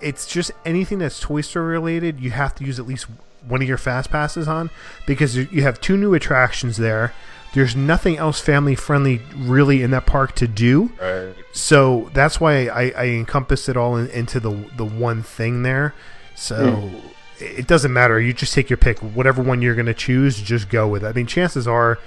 It's 0.00 0.26
just 0.26 0.52
anything 0.64 0.98
that's 0.98 1.20
Toy 1.20 1.40
Story 1.40 1.72
related. 1.72 2.20
You 2.20 2.30
have 2.30 2.54
to 2.56 2.64
use 2.64 2.78
at 2.78 2.86
least 2.86 3.06
one 3.46 3.62
of 3.62 3.68
your 3.68 3.78
fast 3.78 4.10
passes 4.10 4.48
on 4.48 4.70
because 5.06 5.36
you 5.36 5.62
have 5.62 5.80
two 5.80 5.96
new 5.96 6.14
attractions 6.14 6.76
there. 6.76 7.12
There's 7.54 7.74
nothing 7.74 8.18
else 8.18 8.40
family 8.40 8.74
friendly 8.74 9.22
really 9.34 9.82
in 9.82 9.90
that 9.92 10.04
park 10.04 10.34
to 10.36 10.46
do. 10.46 10.92
Right. 11.00 11.34
So 11.52 12.10
that's 12.12 12.38
why 12.38 12.66
I, 12.66 12.90
I 12.90 13.04
encompassed 13.06 13.68
it 13.68 13.76
all 13.76 13.96
in, 13.96 14.08
into 14.08 14.40
the 14.40 14.50
the 14.76 14.84
one 14.84 15.22
thing 15.22 15.62
there. 15.62 15.94
So 16.34 16.72
hmm. 16.72 17.08
it 17.38 17.66
doesn't 17.66 17.92
matter. 17.92 18.20
You 18.20 18.32
just 18.32 18.52
take 18.52 18.68
your 18.68 18.76
pick. 18.76 18.98
Whatever 18.98 19.42
one 19.42 19.62
you're 19.62 19.74
going 19.74 19.86
to 19.86 19.94
choose, 19.94 20.40
just 20.40 20.68
go 20.68 20.86
with 20.86 21.02
it. 21.04 21.08
I 21.08 21.12
mean, 21.12 21.26
chances 21.26 21.66
are, 21.66 21.98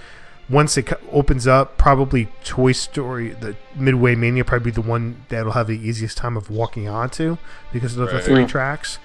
once 0.50 0.78
it 0.78 0.92
opens 1.12 1.46
up, 1.48 1.78
probably 1.78 2.28
Toy 2.44 2.72
Story, 2.72 3.30
the 3.30 3.56
Midway 3.76 4.16
Mania, 4.16 4.44
probably 4.44 4.72
be 4.72 4.76
the 4.76 4.82
one 4.88 5.24
that'll 5.30 5.52
have 5.52 5.68
the 5.68 5.78
easiest 5.78 6.18
time 6.18 6.36
of 6.36 6.50
walking 6.50 6.88
onto 6.90 7.38
because 7.72 7.96
of 7.98 8.08
the 8.10 8.16
Right. 8.16 8.24
three 8.24 8.46
tracks. 8.46 8.98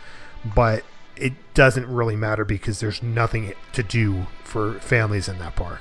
But 0.44 0.84
it 1.16 1.32
doesn't 1.54 1.86
really 1.86 2.16
matter 2.16 2.44
because 2.44 2.80
there's 2.80 3.02
nothing 3.02 3.52
to 3.72 3.82
do 3.82 4.26
for 4.42 4.74
families 4.74 5.28
in 5.28 5.38
that 5.38 5.54
park. 5.56 5.80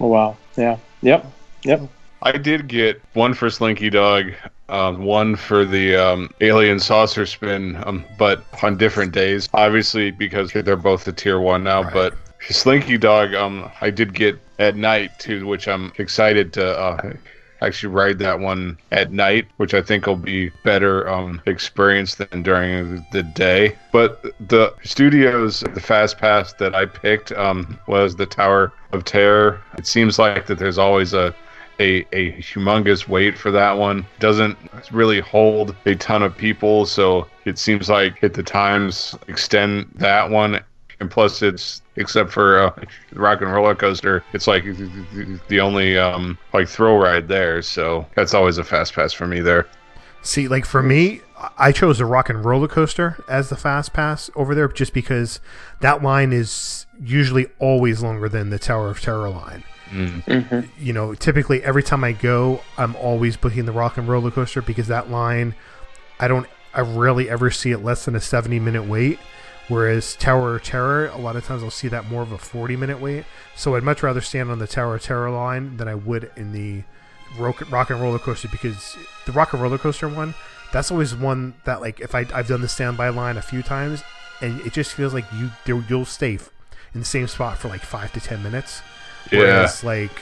Oh, 0.00 0.08
wow. 0.08 0.36
Yeah. 0.56 0.78
Yep. 1.02 1.26
Yep. 1.64 1.88
I 2.22 2.32
did 2.32 2.68
get 2.68 3.00
one 3.12 3.34
for 3.34 3.50
Slinky 3.50 3.90
Dog, 3.90 4.32
um, 4.70 5.04
one 5.04 5.36
for 5.36 5.64
the 5.64 5.94
um, 5.94 6.30
Alien 6.40 6.80
Saucer 6.80 7.26
Spin, 7.26 7.80
um, 7.86 8.04
but 8.18 8.44
on 8.62 8.76
different 8.78 9.12
days. 9.12 9.48
Obviously, 9.52 10.10
because 10.10 10.50
they're 10.52 10.76
both 10.76 11.04
the 11.04 11.12
tier 11.12 11.38
one 11.38 11.64
now. 11.64 11.82
Right. 11.82 11.92
But 11.92 12.14
Slinky 12.48 12.98
Dog, 12.98 13.34
um, 13.34 13.70
I 13.80 13.90
did 13.90 14.14
get 14.14 14.38
at 14.58 14.76
night 14.76 15.18
too, 15.18 15.46
which 15.46 15.66
I'm 15.68 15.92
excited 15.98 16.52
to 16.54 16.78
uh, 16.78 17.12
actually 17.60 17.92
ride 17.92 18.18
that 18.18 18.38
one 18.38 18.78
at 18.92 19.12
night, 19.12 19.46
which 19.56 19.74
I 19.74 19.82
think 19.82 20.06
will 20.06 20.16
be 20.16 20.50
better 20.62 21.08
um, 21.08 21.40
experience 21.46 22.16
than 22.16 22.42
during 22.42 23.04
the 23.12 23.22
day. 23.22 23.76
But 23.92 24.24
the 24.48 24.74
studios, 24.84 25.60
the 25.60 25.80
fast 25.80 26.18
pass 26.18 26.52
that 26.54 26.74
I 26.74 26.86
picked 26.86 27.32
um, 27.32 27.78
was 27.86 28.16
the 28.16 28.26
Tower 28.26 28.72
of 28.92 29.04
Terror. 29.04 29.60
It 29.78 29.86
seems 29.86 30.18
like 30.18 30.46
that 30.46 30.58
there's 30.58 30.78
always 30.78 31.14
a 31.14 31.34
a, 31.80 32.06
a 32.12 32.32
humongous 32.34 33.08
wait 33.08 33.36
for 33.36 33.50
that 33.50 33.72
one. 33.72 34.06
Doesn't 34.20 34.56
really 34.92 35.20
hold 35.20 35.74
a 35.86 35.96
ton 35.96 36.22
of 36.22 36.36
people, 36.36 36.86
so 36.86 37.26
it 37.44 37.58
seems 37.58 37.88
like 37.88 38.22
at 38.22 38.34
the 38.34 38.44
times 38.44 39.16
extend 39.26 39.90
that 39.96 40.30
one. 40.30 40.60
And 41.00 41.10
plus, 41.10 41.42
it's 41.42 41.82
except 41.96 42.30
for 42.30 42.58
uh, 42.58 42.84
Rock 43.12 43.40
and 43.40 43.52
Roller 43.52 43.74
Coaster, 43.74 44.24
it's 44.32 44.46
like 44.46 44.64
the 45.48 45.60
only 45.60 45.98
um, 45.98 46.38
like 46.52 46.68
thrill 46.68 46.98
ride 46.98 47.28
there. 47.28 47.62
So 47.62 48.06
that's 48.14 48.34
always 48.34 48.58
a 48.58 48.64
fast 48.64 48.94
pass 48.94 49.12
for 49.12 49.26
me 49.26 49.40
there. 49.40 49.66
See, 50.22 50.48
like 50.48 50.64
for 50.64 50.82
me, 50.82 51.20
I 51.58 51.72
chose 51.72 51.98
the 51.98 52.06
Rock 52.06 52.30
and 52.30 52.44
Roller 52.44 52.68
Coaster 52.68 53.22
as 53.28 53.50
the 53.50 53.56
fast 53.56 53.92
pass 53.92 54.30
over 54.34 54.54
there 54.54 54.68
just 54.68 54.94
because 54.94 55.40
that 55.80 56.02
line 56.02 56.32
is 56.32 56.86
usually 57.02 57.48
always 57.58 58.02
longer 58.02 58.28
than 58.28 58.50
the 58.50 58.58
Tower 58.58 58.88
of 58.88 59.00
Terror 59.00 59.28
line. 59.28 59.64
You 60.78 60.92
know, 60.92 61.14
typically 61.14 61.62
every 61.62 61.82
time 61.82 62.02
I 62.02 62.12
go, 62.12 62.62
I'm 62.78 62.96
always 62.96 63.36
booking 63.36 63.66
the 63.66 63.72
Rock 63.72 63.98
and 63.98 64.08
Roller 64.08 64.30
Coaster 64.30 64.62
because 64.62 64.88
that 64.88 65.10
line, 65.10 65.54
I 66.18 66.26
don't, 66.26 66.46
I 66.72 66.80
rarely 66.80 67.28
ever 67.28 67.50
see 67.50 67.70
it 67.70 67.78
less 67.78 68.04
than 68.04 68.16
a 68.16 68.20
70 68.20 68.58
minute 68.60 68.84
wait. 68.84 69.18
Whereas 69.68 70.14
Tower 70.16 70.56
of 70.56 70.62
Terror, 70.62 71.08
a 71.08 71.16
lot 71.16 71.36
of 71.36 71.46
times 71.46 71.62
I'll 71.62 71.70
see 71.70 71.88
that 71.88 72.10
more 72.10 72.22
of 72.22 72.32
a 72.32 72.38
40 72.38 72.76
minute 72.76 73.00
wait. 73.00 73.24
So 73.56 73.74
I'd 73.76 73.82
much 73.82 74.02
rather 74.02 74.20
stand 74.20 74.50
on 74.50 74.58
the 74.58 74.66
Tower 74.66 74.96
of 74.96 75.02
Terror 75.02 75.30
line 75.30 75.76
than 75.78 75.88
I 75.88 75.94
would 75.94 76.30
in 76.36 76.52
the 76.52 76.82
Rock, 77.38 77.68
rock 77.70 77.90
and 77.90 78.00
Roller 78.00 78.18
Coaster 78.18 78.48
because 78.48 78.96
the 79.26 79.32
Rock 79.32 79.52
and 79.54 79.62
Roller 79.62 79.78
Coaster 79.78 80.08
one, 80.08 80.34
that's 80.72 80.90
always 80.90 81.14
one 81.14 81.54
that 81.64 81.80
like 81.80 82.00
if 82.00 82.14
I, 82.14 82.26
I've 82.34 82.46
done 82.48 82.60
the 82.60 82.68
standby 82.68 83.08
line 83.08 83.36
a 83.36 83.42
few 83.42 83.62
times 83.62 84.02
and 84.40 84.60
it 84.60 84.72
just 84.72 84.92
feels 84.92 85.14
like 85.14 85.24
you 85.32 85.50
you'll 85.88 86.04
stay 86.04 86.38
in 86.92 87.00
the 87.00 87.04
same 87.04 87.26
spot 87.26 87.58
for 87.58 87.68
like 87.68 87.80
five 87.82 88.12
to 88.12 88.20
ten 88.20 88.42
minutes. 88.42 88.82
Whereas 89.30 89.82
like 89.82 90.20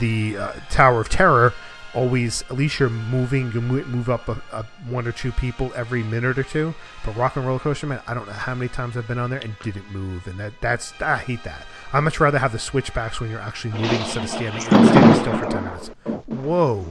the 0.00 0.36
uh, 0.38 0.52
Tower 0.70 1.00
of 1.00 1.08
Terror, 1.08 1.52
always 1.94 2.42
at 2.42 2.56
least 2.56 2.78
you're 2.80 2.88
moving, 2.88 3.52
you 3.52 3.60
move, 3.60 3.86
move 3.88 4.08
up 4.08 4.28
a, 4.28 4.40
a 4.52 4.64
one 4.88 5.06
or 5.06 5.12
two 5.12 5.32
people 5.32 5.72
every 5.74 6.02
minute 6.02 6.38
or 6.38 6.42
two. 6.42 6.74
But 7.04 7.16
Rock 7.16 7.36
and 7.36 7.46
Roller 7.46 7.58
Coaster, 7.58 7.86
man, 7.86 8.00
I 8.06 8.14
don't 8.14 8.26
know 8.26 8.32
how 8.32 8.54
many 8.54 8.68
times 8.68 8.96
I've 8.96 9.08
been 9.08 9.18
on 9.18 9.30
there 9.30 9.40
and 9.40 9.54
didn't 9.62 9.90
move, 9.92 10.26
and 10.26 10.38
that 10.38 10.52
that's 10.60 10.92
I 11.00 11.16
hate 11.18 11.44
that. 11.44 11.66
I 11.92 12.00
much 12.00 12.20
rather 12.20 12.38
have 12.38 12.52
the 12.52 12.58
switchbacks 12.58 13.20
when 13.20 13.30
you're 13.30 13.40
actually 13.40 13.72
moving 13.78 14.00
instead 14.00 14.24
of 14.24 14.30
standing 14.30 14.60
standing 14.60 15.20
still 15.20 15.38
for 15.38 15.46
ten 15.50 15.64
minutes. 15.64 15.88
Whoa. 16.26 16.86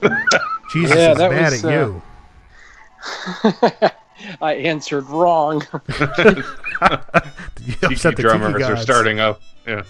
Jesus 0.72 0.96
Yeah, 0.96 1.12
is 1.12 1.18
mad 1.18 1.52
was, 1.52 1.64
at 1.64 1.70
uh, 1.70 1.72
you. 1.72 2.02
I 4.40 4.54
answered 4.54 5.04
wrong. 5.06 5.62
You 7.68 7.74
Tiki 7.74 7.94
upset 7.94 8.16
the 8.16 8.22
drummers 8.22 8.62
are 8.62 8.76
starting 8.78 9.20
up. 9.20 9.42
Yeah. 9.66 9.82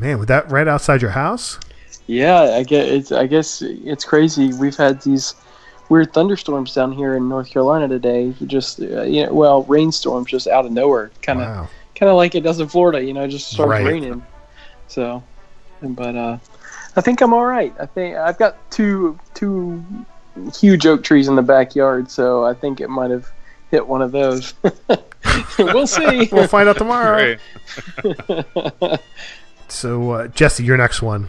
Man, 0.00 0.18
with 0.18 0.28
that 0.28 0.50
right 0.50 0.66
outside 0.66 1.00
your 1.02 1.12
house? 1.12 1.60
Yeah, 2.06 2.42
I 2.42 2.62
get 2.62 2.88
it's. 2.88 3.10
I 3.12 3.26
guess 3.26 3.62
it's 3.62 4.04
crazy. 4.04 4.52
We've 4.54 4.76
had 4.76 5.02
these 5.02 5.34
weird 5.88 6.12
thunderstorms 6.12 6.72
down 6.74 6.92
here 6.92 7.16
in 7.16 7.28
North 7.28 7.50
Carolina 7.50 7.88
today. 7.88 8.32
Just 8.46 8.80
uh, 8.80 9.02
you 9.02 9.26
know, 9.26 9.32
well, 9.32 9.62
rainstorms 9.64 10.28
just 10.30 10.46
out 10.46 10.64
of 10.66 10.72
nowhere, 10.72 11.10
kind 11.22 11.40
of, 11.40 11.46
Wow. 11.48 11.68
kind 11.96 12.08
of 12.10 12.16
like 12.16 12.34
it 12.36 12.42
does 12.42 12.60
in 12.60 12.68
Florida. 12.68 13.02
You 13.02 13.12
know, 13.12 13.26
just 13.26 13.50
starts 13.50 13.70
Right. 13.70 13.84
raining. 13.84 14.24
So, 14.88 15.22
but 15.82 16.14
uh, 16.14 16.38
I 16.94 17.00
think 17.00 17.20
I'm 17.22 17.32
all 17.34 17.44
right. 17.46 17.74
I 17.80 17.86
think 17.86 18.16
I've 18.16 18.38
got 18.38 18.56
two 18.70 19.18
two 19.34 19.82
huge 20.54 20.86
oak 20.86 21.02
trees 21.02 21.26
in 21.26 21.34
the 21.34 21.42
backyard, 21.42 22.08
so 22.10 22.44
I 22.44 22.54
think 22.54 22.80
it 22.80 22.88
might 22.88 23.10
have 23.10 23.26
hit 23.72 23.84
one 23.86 24.00
of 24.00 24.12
those. 24.12 24.54
we'll 25.58 25.86
see. 25.88 26.28
We'll 26.32 26.46
find 26.46 26.68
out 26.68 26.78
tomorrow. 26.78 27.36
Great. 28.04 29.00
So, 29.68 30.10
uh, 30.12 30.28
Jesse, 30.28 30.62
your 30.62 30.76
next 30.76 31.02
one. 31.02 31.28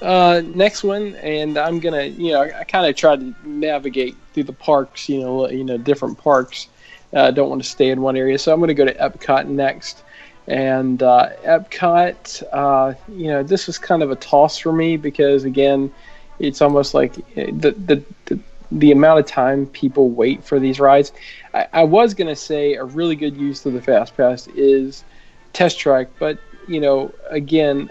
Uh, 0.00 0.42
next 0.54 0.84
one, 0.84 1.16
and 1.16 1.58
I'm 1.58 1.80
gonna, 1.80 2.04
you 2.04 2.32
know, 2.32 2.42
I, 2.42 2.64
kind 2.64 2.86
of 2.86 2.96
try 2.96 3.16
to 3.16 3.34
navigate 3.44 4.16
through 4.32 4.44
the 4.44 4.52
parks, 4.52 5.08
you 5.08 5.20
know, 5.20 5.48
you 5.48 5.64
know, 5.64 5.78
different 5.78 6.18
parks. 6.18 6.68
uh, 7.12 7.30
don't 7.30 7.48
want 7.48 7.62
to 7.62 7.68
stay 7.68 7.90
in 7.90 8.00
one 8.00 8.16
area, 8.16 8.38
so 8.38 8.52
I'm 8.52 8.60
to 8.66 8.74
go 8.74 8.84
to 8.84 8.94
Epcot 8.94 9.46
next. 9.46 10.02
And 10.48 11.02
uh, 11.02 11.30
Epcot, 11.44 12.42
uh, 12.52 12.94
you 13.08 13.28
know, 13.28 13.42
this 13.42 13.66
was 13.66 13.78
kind 13.78 14.02
of 14.02 14.10
a 14.10 14.16
toss 14.16 14.58
for 14.58 14.72
me 14.72 14.96
because 14.96 15.44
again, 15.44 15.92
it's 16.38 16.62
almost 16.62 16.94
like 16.94 17.18
eh, 17.36 17.50
the 17.52 17.72
the 17.72 18.02
the, 18.26 18.38
the 18.70 18.92
amount 18.92 19.20
of 19.20 19.26
time 19.26 19.66
people 19.66 20.10
wait 20.10 20.44
for 20.44 20.58
these 20.60 20.78
rides. 20.78 21.12
I, 21.54 21.66
I 21.72 21.84
was 21.84 22.14
going 22.14 22.28
to 22.28 22.36
say 22.36 22.74
a 22.74 22.84
really 22.84 23.16
good 23.16 23.36
use 23.36 23.64
of 23.66 23.72
the 23.72 23.82
Fast 23.82 24.16
Pass 24.16 24.46
is 24.48 25.04
Test 25.52 25.78
Track, 25.78 26.08
but 26.18 26.38
you 26.68 26.80
know, 26.80 27.14
again, 27.30 27.90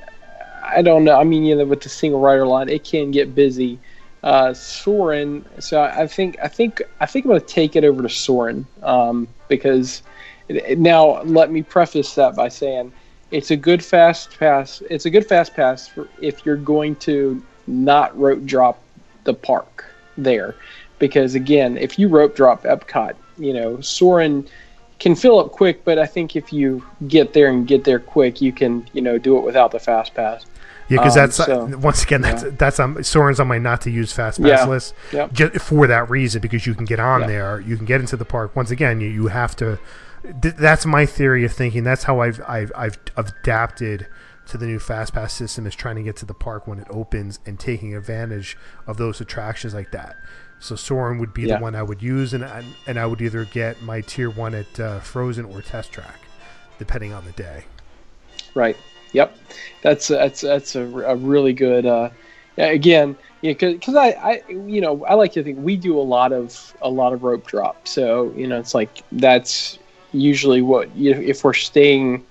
I 0.65 0.81
don't 0.81 1.03
know. 1.03 1.19
I 1.19 1.23
mean, 1.23 1.43
you 1.43 1.55
know, 1.55 1.65
with 1.65 1.81
the 1.81 1.89
single 1.89 2.19
rider 2.19 2.45
line, 2.45 2.69
it 2.69 2.83
can 2.83 3.11
get 3.11 3.35
busy. 3.35 3.79
Uh, 4.23 4.53
Soarin', 4.53 5.45
so 5.59 5.81
I 5.81 6.07
think 6.07 6.37
I 6.41 6.47
think 6.47 6.81
I 6.99 7.05
think 7.05 7.25
I'm 7.25 7.29
going 7.29 7.41
to 7.41 7.45
take 7.45 7.75
it 7.75 7.83
over 7.83 8.01
to 8.01 8.09
Soarin' 8.09 8.65
um, 8.81 9.27
because 9.47 10.01
now 10.49 11.21
let 11.23 11.51
me 11.51 11.61
preface 11.61 12.15
that 12.15 12.35
by 12.35 12.47
saying 12.47 12.91
it's 13.29 13.51
a 13.51 13.55
good 13.55 13.85
fast 13.85 14.37
pass. 14.39 14.81
It's 14.89 15.05
a 15.05 15.11
good 15.11 15.27
fast 15.27 15.53
pass 15.53 15.87
for 15.87 16.07
if 16.21 16.43
you're 16.43 16.55
going 16.55 16.95
to 16.97 17.43
not 17.67 18.17
rope 18.17 18.43
drop 18.45 18.81
the 19.25 19.33
park 19.33 19.85
there, 20.17 20.55
because 20.97 21.35
again, 21.35 21.77
if 21.77 21.99
you 21.99 22.07
rope 22.07 22.35
drop 22.35 22.63
Epcot, 22.63 23.13
you 23.37 23.53
know 23.53 23.79
Soarin' 23.79 24.47
can 24.97 25.15
fill 25.15 25.39
up 25.39 25.51
quick, 25.51 25.83
but 25.83 25.99
I 25.99 26.07
think 26.07 26.35
if 26.35 26.51
you 26.51 26.83
get 27.07 27.33
there 27.33 27.49
and 27.49 27.67
get 27.67 27.83
there 27.83 27.99
quick, 27.99 28.41
you 28.41 28.51
can 28.51 28.89
you 28.93 29.03
know 29.03 29.19
do 29.19 29.37
it 29.37 29.41
without 29.41 29.71
the 29.71 29.79
fast 29.79 30.15
pass. 30.15 30.45
Yeah, 30.87 30.97
because 30.99 31.17
Um, 31.17 31.21
that's 31.23 31.39
uh, 31.39 31.45
so, 31.45 31.77
once 31.77 32.03
again 32.03 32.21
that's 32.21 32.43
yeah. 32.43 32.49
that's 32.57 32.79
um, 32.79 32.95
Soarin's 33.03 33.39
on 33.39 33.47
my 33.47 33.57
not 33.57 33.81
to 33.81 33.89
use 33.91 34.11
fast 34.11 34.39
pass 34.41 34.47
Yeah, 34.49 34.65
list 34.65 34.93
yep. 35.11 35.33
ju- 35.33 35.49
for 35.49 35.87
that 35.87 36.09
reason 36.09 36.41
because 36.41 36.67
you 36.67 36.75
can 36.75 36.85
get 36.85 36.99
on 36.99 37.21
there, 37.27 37.59
you 37.59 37.75
can 37.77 37.85
get 37.85 38.01
into 38.01 38.15
the 38.17 38.25
park. 38.25 38.55
Once 38.55 38.69
again, 38.71 39.01
you, 39.01 39.07
you 39.09 39.27
have 39.27 39.55
to. 39.57 39.79
Th- 40.41 40.55
that's 40.55 40.85
my 40.85 41.05
theory 41.05 41.43
of 41.45 41.51
thinking. 41.53 41.83
That's 41.83 42.03
how 42.03 42.19
I've 42.21 42.39
I've 42.47 42.71
I've 42.75 42.97
adapted 43.17 44.07
to 44.47 44.57
the 44.59 44.67
new 44.67 44.77
fast 44.77 45.13
pass 45.13 45.33
system 45.33 45.65
is 45.65 45.73
trying 45.73 45.95
to 45.95 46.03
get 46.03 46.15
to 46.17 46.25
the 46.25 46.33
park 46.35 46.67
when 46.67 46.77
it 46.77 46.85
opens 46.91 47.39
and 47.47 47.59
taking 47.59 47.95
advantage 47.95 48.55
of 48.85 48.97
those 48.97 49.19
attractions 49.19 49.73
like 49.73 49.91
that. 49.91 50.15
So 50.59 50.75
Soarin' 50.75 51.17
would 51.17 51.33
be 51.33 51.43
Yeah. 51.43 51.57
the 51.57 51.63
one 51.63 51.73
I 51.75 51.81
would 51.81 52.01
use, 52.03 52.31
and 52.33 52.45
I, 52.45 52.63
and 52.85 52.99
I 52.99 53.07
would 53.07 53.21
either 53.21 53.43
get 53.45 53.81
my 53.81 54.01
tier 54.01 54.29
one 54.29 54.53
at 54.53 54.79
uh, 54.79 54.99
Frozen 54.99 55.45
or 55.45 55.61
Test 55.63 55.91
Track, 55.91 56.19
depending 56.77 57.11
on 57.11 57.25
the 57.25 57.31
day. 57.31 57.65
Right. 58.53 58.77
Yep. 59.15 59.37
That's 59.81 60.07
that's 60.09 60.41
that's 60.41 60.75
a, 60.75 60.83
a 60.83 61.15
really 61.15 61.53
good. 61.53 61.85
Uh, 61.85 62.09
again, 62.57 63.15
yeah, 63.41 63.53
because 63.53 63.95
I, 63.95 64.09
I 64.09 64.43
you 64.49 64.81
know 64.81 65.05
I 65.05 65.13
like 65.13 65.33
to 65.33 65.43
think 65.43 65.59
we 65.59 65.77
do 65.77 65.97
a 65.99 66.01
lot 66.01 66.33
of 66.33 66.75
a 66.81 66.89
lot 66.89 67.13
of 67.13 67.23
rope 67.23 67.45
drop. 67.47 67.87
So 67.87 68.33
you 68.35 68.47
know 68.47 68.59
it's 68.59 68.73
like 68.73 69.03
that's 69.11 69.79
usually 70.11 70.61
what 70.61 70.95
you 70.95 71.13
if 71.13 71.43
we're 71.43 71.53
staying, 71.53 72.25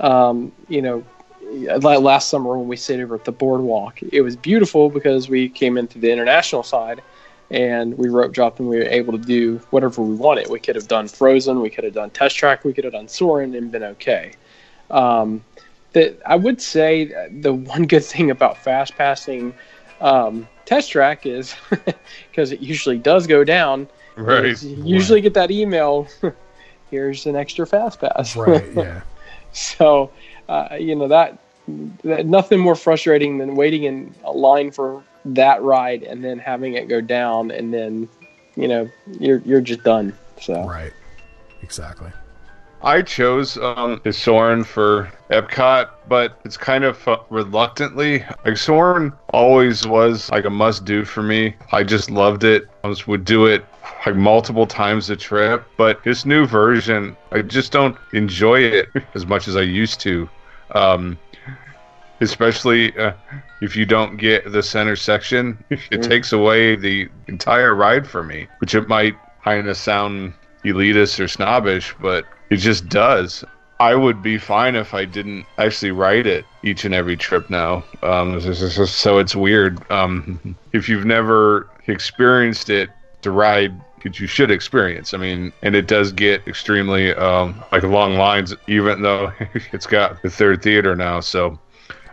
um, 0.00 0.52
you 0.68 0.82
know. 0.82 1.04
Last 1.52 2.28
summer 2.28 2.56
when 2.56 2.68
we 2.68 2.76
stayed 2.76 3.00
over 3.00 3.16
at 3.16 3.24
the 3.24 3.32
boardwalk, 3.32 4.00
it 4.12 4.20
was 4.22 4.36
beautiful 4.36 4.88
because 4.88 5.28
we 5.28 5.48
came 5.48 5.78
into 5.78 5.98
the 5.98 6.12
international 6.12 6.62
side, 6.62 7.02
and 7.50 7.98
we 7.98 8.08
rope 8.08 8.32
dropped 8.32 8.60
and 8.60 8.68
we 8.68 8.78
were 8.78 8.84
able 8.84 9.12
to 9.12 9.18
do 9.18 9.58
whatever 9.70 10.00
we 10.02 10.14
wanted. 10.14 10.48
We 10.48 10.60
could 10.60 10.76
have 10.76 10.86
done 10.86 11.08
Frozen, 11.08 11.60
we 11.60 11.68
could 11.68 11.82
have 11.82 11.94
done 11.94 12.10
Test 12.10 12.36
Track, 12.36 12.64
we 12.64 12.72
could 12.72 12.84
have 12.84 12.92
done 12.92 13.08
Soarin' 13.08 13.54
and 13.56 13.72
been 13.72 13.82
okay. 13.82 14.32
Um, 14.90 15.42
that 15.92 16.20
I 16.26 16.36
would 16.36 16.60
say 16.60 17.28
the 17.40 17.52
one 17.52 17.86
good 17.86 18.04
thing 18.04 18.30
about 18.30 18.56
fast 18.56 18.96
passing 18.96 19.54
um, 20.00 20.48
Test 20.64 20.90
Track 20.90 21.26
is 21.26 21.54
because 22.30 22.52
it 22.52 22.60
usually 22.60 22.98
does 22.98 23.26
go 23.26 23.44
down. 23.44 23.88
Right. 24.16 24.60
You 24.62 24.84
usually 24.84 25.20
get 25.20 25.34
that 25.34 25.50
email. 25.50 26.06
Here's 26.90 27.26
an 27.26 27.36
extra 27.36 27.66
fast 27.66 28.00
pass. 28.00 28.36
Right. 28.36 28.64
Yeah. 28.74 29.02
so 29.52 30.10
uh, 30.48 30.76
you 30.78 30.94
know 30.94 31.08
that, 31.08 31.38
that 32.04 32.26
nothing 32.26 32.60
more 32.60 32.76
frustrating 32.76 33.38
than 33.38 33.56
waiting 33.56 33.84
in 33.84 34.14
a 34.24 34.30
line 34.30 34.70
for 34.70 35.02
that 35.24 35.62
ride 35.62 36.02
and 36.02 36.22
then 36.24 36.38
having 36.38 36.74
it 36.74 36.88
go 36.88 37.00
down 37.00 37.50
and 37.50 37.74
then 37.74 38.08
you 38.56 38.68
know 38.68 38.88
you're 39.18 39.38
you're 39.38 39.60
just 39.60 39.82
done. 39.82 40.16
So 40.40 40.64
right. 40.64 40.92
Exactly. 41.62 42.10
I 42.82 43.02
chose 43.02 43.58
um, 43.58 44.00
the 44.04 44.12
Soarin' 44.12 44.64
for 44.64 45.12
Epcot, 45.30 45.90
but 46.08 46.40
it's 46.44 46.56
kind 46.56 46.82
of 46.84 47.06
uh, 47.06 47.18
reluctantly. 47.28 48.24
Like 48.44 48.56
Soarin' 48.56 49.12
always 49.34 49.86
was 49.86 50.30
like 50.30 50.46
a 50.46 50.50
must-do 50.50 51.04
for 51.04 51.22
me. 51.22 51.54
I 51.72 51.84
just 51.84 52.10
loved 52.10 52.42
it. 52.42 52.68
I 52.82 52.94
would 53.06 53.24
do 53.26 53.46
it 53.46 53.64
like 54.06 54.16
multiple 54.16 54.66
times 54.66 55.10
a 55.10 55.16
trip. 55.16 55.66
But 55.76 56.02
this 56.04 56.24
new 56.24 56.46
version, 56.46 57.16
I 57.32 57.42
just 57.42 57.70
don't 57.70 57.98
enjoy 58.14 58.60
it 58.60 58.88
as 59.14 59.26
much 59.26 59.46
as 59.46 59.56
I 59.56 59.62
used 59.62 60.00
to. 60.00 60.28
Um, 60.70 61.18
especially 62.22 62.96
uh, 62.96 63.12
if 63.60 63.76
you 63.76 63.84
don't 63.84 64.16
get 64.16 64.50
the 64.50 64.62
center 64.62 64.96
section, 64.96 65.62
it 65.68 66.02
takes 66.02 66.32
away 66.32 66.76
the 66.76 67.10
entire 67.26 67.74
ride 67.74 68.06
for 68.06 68.22
me. 68.22 68.46
Which 68.58 68.74
it 68.74 68.88
might 68.88 69.16
kind 69.44 69.68
of 69.68 69.76
sound 69.76 70.32
elitist 70.64 71.20
or 71.20 71.28
snobbish, 71.28 71.94
but 72.00 72.24
it 72.50 72.56
just 72.56 72.88
does. 72.88 73.44
I 73.78 73.94
would 73.94 74.22
be 74.22 74.36
fine 74.36 74.76
if 74.76 74.92
I 74.92 75.06
didn't 75.06 75.46
actually 75.56 75.92
write 75.92 76.26
it 76.26 76.44
each 76.62 76.84
and 76.84 76.94
every 76.94 77.16
trip 77.16 77.48
now. 77.48 77.82
Um, 78.02 78.38
so 78.38 79.18
it's 79.18 79.34
weird. 79.34 79.90
Um, 79.90 80.54
if 80.72 80.88
you've 80.88 81.06
never 81.06 81.70
experienced 81.86 82.68
it, 82.68 82.90
to 83.22 83.30
ride 83.30 83.78
that 84.02 84.18
you 84.18 84.26
should 84.26 84.50
experience. 84.50 85.14
I 85.14 85.18
mean, 85.18 85.52
and 85.62 85.74
it 85.74 85.86
does 85.86 86.12
get 86.12 86.46
extremely 86.46 87.12
um, 87.14 87.62
like 87.70 87.82
long 87.82 88.14
lines, 88.14 88.54
even 88.66 89.02
though 89.02 89.32
it's 89.72 89.86
got 89.86 90.22
the 90.22 90.30
third 90.30 90.62
theater 90.62 90.96
now. 90.96 91.20
So 91.20 91.58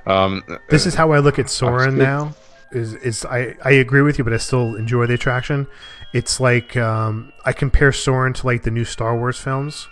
um, 0.06 0.44
this 0.70 0.86
is 0.86 0.96
how 0.96 1.12
I 1.12 1.20
look 1.20 1.40
at 1.40 1.50
Soarin' 1.50 1.98
now. 1.98 2.34
Is 2.72 2.96
is 2.96 3.26
I, 3.26 3.56
I 3.64 3.72
agree 3.72 4.02
with 4.02 4.18
you, 4.18 4.24
but 4.24 4.34
I 4.34 4.38
still 4.38 4.76
enjoy 4.76 5.06
the 5.06 5.14
attraction. 5.14 5.68
It's 6.14 6.40
like 6.40 6.76
um, 6.76 7.32
I 7.46 7.54
compare 7.54 7.94
Soarin' 7.94 8.34
to 8.34 8.46
like 8.46 8.64
the 8.64 8.72
new 8.72 8.86
Star 8.86 9.18
Wars 9.18 9.40
films, 9.40 9.88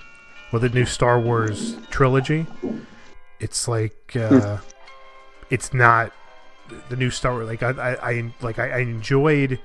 or 0.56 0.60
the 0.60 0.70
new 0.70 0.86
Star 0.86 1.20
Wars 1.20 1.76
trilogy. 1.90 2.46
It's 3.42 3.68
like 3.68 4.16
uh, 4.16 4.58
it's 5.50 5.74
not 5.74 6.14
the 6.88 6.96
new 6.96 7.10
Star 7.10 7.34
Wars. 7.34 7.48
Like 7.48 7.62
I, 7.62 7.72
I, 7.72 8.12
I 8.12 8.34
like 8.42 8.58
I, 8.58 8.70
I 8.70 8.78
enjoyed 8.80 9.60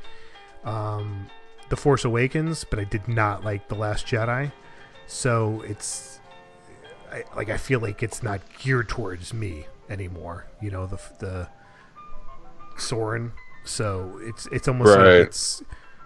um, 0.64 1.29
the 1.68 1.76
Force 1.76 2.05
Awakens, 2.05 2.64
but 2.64 2.81
I 2.81 2.85
did 2.85 3.07
not 3.07 3.44
like 3.44 3.68
the 3.68 3.76
Last 3.76 4.05
Jedi. 4.07 4.50
So 5.07 5.62
it's 5.66 6.18
I, 7.12 7.22
like 7.37 7.50
I 7.50 7.57
feel 7.57 7.79
like 7.79 8.03
it's 8.03 8.22
not 8.22 8.40
geared 8.59 8.88
towards 8.88 9.33
me 9.33 9.66
anymore. 9.88 10.46
You 10.61 10.72
know 10.72 10.87
the 10.87 11.00
the 11.20 11.48
Soarin'. 12.76 13.31
So 13.64 14.18
it's 14.22 14.46
it's 14.46 14.66
almost 14.66 14.96
Right. 14.96 15.18
like 15.20 15.26
it's 15.29 15.62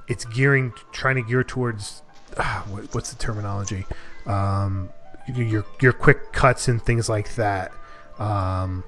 it's 0.08 0.26
gearing 0.26 0.74
trying 0.92 1.16
to 1.16 1.22
gear 1.22 1.42
towards 1.42 2.02
ah, 2.36 2.64
what, 2.68 2.94
what's 2.94 3.10
the 3.10 3.16
terminology? 3.16 3.86
Um, 4.26 4.90
your 5.26 5.64
your 5.80 5.92
quick 5.92 6.32
cuts 6.32 6.68
and 6.68 6.80
things 6.82 7.08
like 7.08 7.34
that. 7.36 7.72
Um, 8.18 8.84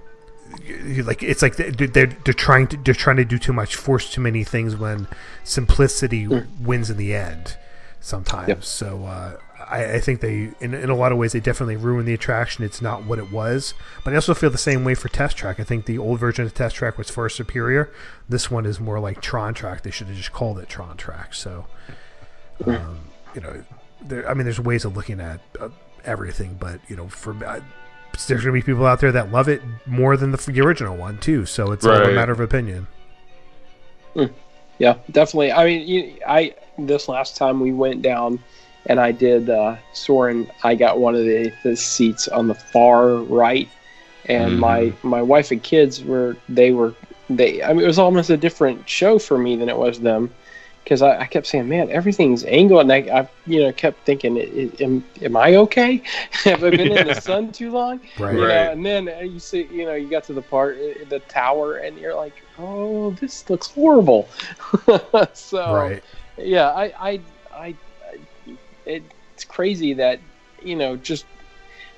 like 1.05 1.23
it's 1.23 1.43
like 1.43 1.57
they're, 1.57 1.71
they're 1.73 2.07
they're 2.07 2.35
trying 2.35 2.69
to 2.69 2.77
they're 2.79 2.95
trying 2.95 3.17
to 3.17 3.25
do 3.25 3.39
too 3.39 3.53
much, 3.53 3.75
force 3.75 4.11
too 4.13 4.21
many 4.21 4.45
things 4.45 4.77
when 4.77 5.09
simplicity 5.45 6.27
wins 6.61 6.91
in 6.91 6.97
the 6.97 7.15
end. 7.15 7.57
Sometimes, 8.01 8.49
Yep. 8.49 8.63
so 8.63 9.05
uh, 9.05 9.37
I, 9.69 9.95
I 9.95 10.01
think 10.01 10.21
they 10.21 10.51
in, 10.61 10.75
in 10.75 10.91
a 10.91 10.95
lot 10.95 11.11
of 11.11 11.19
ways 11.19 11.33
they 11.33 11.41
definitely 11.41 11.75
ruined 11.75 12.07
the 12.07 12.15
attraction. 12.15 12.63
It's 12.65 12.81
not 12.81 13.05
what 13.05 13.19
it 13.19 13.33
was, 13.33 13.75
but 14.05 14.13
I 14.13 14.17
also 14.17 14.33
feel 14.33 14.51
the 14.51 14.59
same 14.59 14.85
way 14.85 14.95
for 14.95 15.09
Test 15.09 15.37
Track. 15.37 15.59
I 15.59 15.65
think 15.65 15.87
the 15.87 15.99
old 15.99 16.21
version 16.21 16.45
of 16.45 16.55
Test 16.55 16.77
Track 16.77 16.99
was 16.99 17.11
far 17.11 17.29
superior. 17.29 17.91
This 18.29 18.49
one 18.49 18.65
is 18.65 18.79
more 18.79 19.01
like 19.01 19.21
Tron 19.21 19.55
Track. 19.55 19.83
They 19.83 19.91
should 19.91 20.07
have 20.07 20.17
just 20.17 20.33
called 20.33 20.61
it 20.61 20.69
Tron 20.69 20.97
Track. 20.97 21.35
So, 21.35 21.67
um, 22.65 22.99
you 23.35 23.41
know, 23.41 23.65
there, 24.03 24.29
I 24.29 24.35
mean, 24.35 24.45
there's 24.45 24.61
ways 24.61 24.85
of 24.85 24.97
looking 24.97 25.21
at 25.21 25.41
uh, 25.61 25.69
everything, 26.05 26.57
but 26.59 26.81
you 26.89 26.97
know, 26.97 27.09
for 27.09 27.33
uh, 27.45 27.61
there's 28.29 28.43
gonna 28.43 28.53
be 28.53 28.63
people 28.63 28.87
out 28.87 29.01
there 29.01 29.13
that 29.13 29.31
love 29.33 29.49
it 29.49 29.63
more 29.87 30.17
than 30.17 30.31
the, 30.33 30.39
the 30.39 30.61
original 30.61 30.97
one 30.97 31.19
too. 31.19 31.45
So 31.47 31.73
it's 31.73 31.85
all 31.85 31.93
a 31.93 32.13
matter 32.13 32.33
of 32.33 32.41
opinion. 32.41 32.87
Yeah, 34.79 34.97
definitely. 35.11 35.53
I 35.53 35.65
mean, 35.65 35.89
you, 35.89 36.17
I 36.27 36.55
this 36.79 37.09
last 37.09 37.37
time 37.37 37.61
we 37.61 37.73
went 37.73 38.03
down, 38.03 38.39
and 38.87 39.01
I 39.01 39.11
did 39.13 39.49
uh, 39.49 39.77
Soarin'. 39.95 40.51
I 40.65 40.75
got 40.75 40.99
one 40.99 41.15
of 41.15 41.25
the, 41.25 41.53
the 41.63 41.77
seats 41.77 42.29
on 42.29 42.49
the 42.49 42.55
far 42.55 43.17
right, 43.17 43.69
and 44.27 44.55
Mhm. 44.55 44.59
my 44.59 44.93
my 45.03 45.23
wife 45.23 45.51
and 45.51 45.63
kids 45.63 46.05
were 46.05 46.37
they 46.49 46.73
were 46.73 46.95
they. 47.31 47.63
I 47.63 47.73
mean, 47.73 47.85
it 47.85 47.87
was 47.87 47.99
almost 47.99 48.29
a 48.31 48.37
different 48.37 48.89
show 48.89 49.19
for 49.19 49.39
me 49.39 49.57
than 49.57 49.69
it 49.71 49.77
was 49.77 50.01
them, 50.01 50.33
because 50.87 51.03
I, 51.03 51.23
I 51.23 51.27
kept 51.27 51.49
saying, 51.49 51.69
"Man, 51.69 51.91
everything's 51.91 52.45
angled," 52.45 52.83
and 52.83 52.93
I, 52.93 52.99
I 53.21 53.29
you 53.47 53.63
know 53.65 53.73
kept 53.73 54.07
thinking, 54.07 54.39
"I- 54.39 54.73
I- 54.81 54.85
"Am 54.85 55.05
am 55.23 55.37
I 55.37 55.57
okay? 55.57 56.03
Have 56.45 56.65
I 56.65 56.71
been 56.71 56.93
in 56.93 57.05
the 57.05 57.15
sun 57.15 57.53
too 57.53 57.73
long?" 57.73 58.01
Right. 58.19 58.37
You 58.37 58.49
know, 58.49 58.69
Right. 58.69 58.73
and 58.73 58.87
then 58.87 59.09
uh, 59.09 59.21
you 59.21 59.41
see, 59.41 59.69
you 59.71 59.87
know, 59.87 59.95
you 59.95 60.09
got 60.11 60.25
to 60.25 60.35
the 60.35 60.43
part, 60.43 60.79
uh, 60.79 61.05
the 61.09 61.21
tower, 61.21 61.77
and 61.79 61.99
you're 61.99 62.15
like, 62.17 62.35
"Oh, 62.59 63.11
this 63.13 63.49
looks 63.51 63.69
horrible." 63.71 64.31
so, 65.35 65.63
Right. 65.73 66.05
yeah, 66.39 66.71
I, 66.71 66.85
I, 66.99 67.21
I, 67.55 67.77
I, 68.87 69.03
it's 69.35 69.45
crazy 69.45 69.95
that 69.95 70.21
you 70.63 70.77
know 70.77 70.97
just 70.97 71.27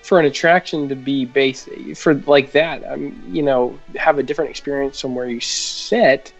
for 0.03 0.19
an 0.21 0.27
attraction 0.27 0.89
to 0.89 0.97
be 0.97 1.25
based 1.25 1.69
for 1.97 2.15
like 2.15 2.53
that. 2.53 2.89
I 2.89 2.97
mean, 2.97 3.23
you 3.31 3.43
know, 3.43 3.81
have 3.97 4.19
a 4.19 4.23
different 4.23 4.51
experience 4.51 5.01
from 5.01 5.15
where 5.15 5.29
you 5.29 5.41
sit. 5.41 6.33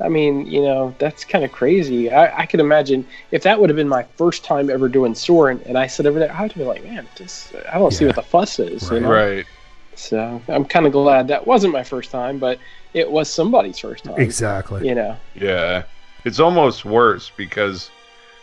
I 0.00 0.08
mean, 0.08 0.46
you 0.46 0.62
know, 0.62 0.94
that's 0.98 1.24
kind 1.24 1.44
of 1.44 1.52
crazy. 1.52 2.10
I, 2.10 2.40
I 2.42 2.46
could 2.46 2.60
imagine 2.60 3.06
if 3.30 3.42
that 3.44 3.60
would 3.60 3.70
have 3.70 3.76
been 3.76 3.88
my 3.88 4.02
first 4.16 4.44
time 4.44 4.68
ever 4.68 4.88
doing 4.88 5.14
Soarin', 5.14 5.60
and 5.66 5.78
I 5.78 5.86
sit 5.86 6.06
over 6.06 6.18
there, 6.18 6.34
I'd 6.34 6.54
be 6.54 6.64
like, 6.64 6.82
man, 6.84 7.06
this, 7.16 7.52
I 7.72 7.78
don't 7.78 7.92
see 7.92 8.04
what 8.04 8.16
the 8.16 8.22
fuss 8.22 8.58
is. 8.58 8.90
You 8.90 9.00
know? 9.00 9.10
Right. 9.10 9.46
So 9.94 10.42
I'm 10.48 10.64
kind 10.64 10.86
of 10.86 10.92
glad 10.92 11.28
that 11.28 11.46
wasn't 11.46 11.72
my 11.72 11.84
first 11.84 12.10
time, 12.10 12.38
but 12.38 12.58
it 12.92 13.08
was 13.08 13.32
somebody's 13.32 13.78
first 13.78 14.04
time. 14.04 14.20
Exactly. 14.20 14.88
You 14.88 14.96
know. 14.96 15.16
Yeah. 15.34 15.84
It's 16.24 16.40
almost 16.40 16.84
worse 16.84 17.30
because, 17.36 17.90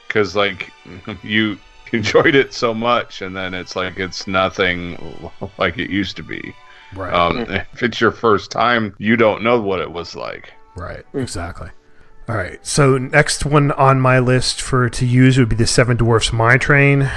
because 0.08 0.36
like 0.36 0.72
you 1.24 1.60
enjoyed 1.92 2.36
it 2.36 2.54
so 2.54 2.74
much, 2.74 3.22
and 3.22 3.36
then 3.36 3.54
it's 3.54 3.76
like 3.76 4.00
it's 4.00 4.26
nothing 4.26 5.30
like 5.58 5.78
it 5.78 5.90
used 5.90 6.16
to 6.16 6.24
be. 6.24 6.56
Right. 6.96 7.14
Um, 7.14 7.40
if 7.50 7.84
it's 7.84 8.00
your 8.00 8.12
first 8.12 8.52
time, 8.52 8.96
you 8.98 9.16
don't 9.16 9.44
know 9.44 9.60
what 9.60 9.80
it 9.80 9.92
was 9.92 10.16
like. 10.16 10.54
Right, 10.76 11.06
exactly. 11.14 11.70
All 12.30 12.36
right, 12.36 12.66
so 12.66 12.98
next 12.98 13.46
one 13.46 13.72
on 13.72 14.00
my 14.00 14.20
list 14.20 14.62
for 14.62 14.90
to 14.90 15.06
use 15.06 15.38
would 15.38 15.50
be 15.50 15.56
the 15.56 15.68
Seven 15.68 15.98
Dwarfs 15.98 16.32
Mine 16.32 16.60
Train. 16.60 17.10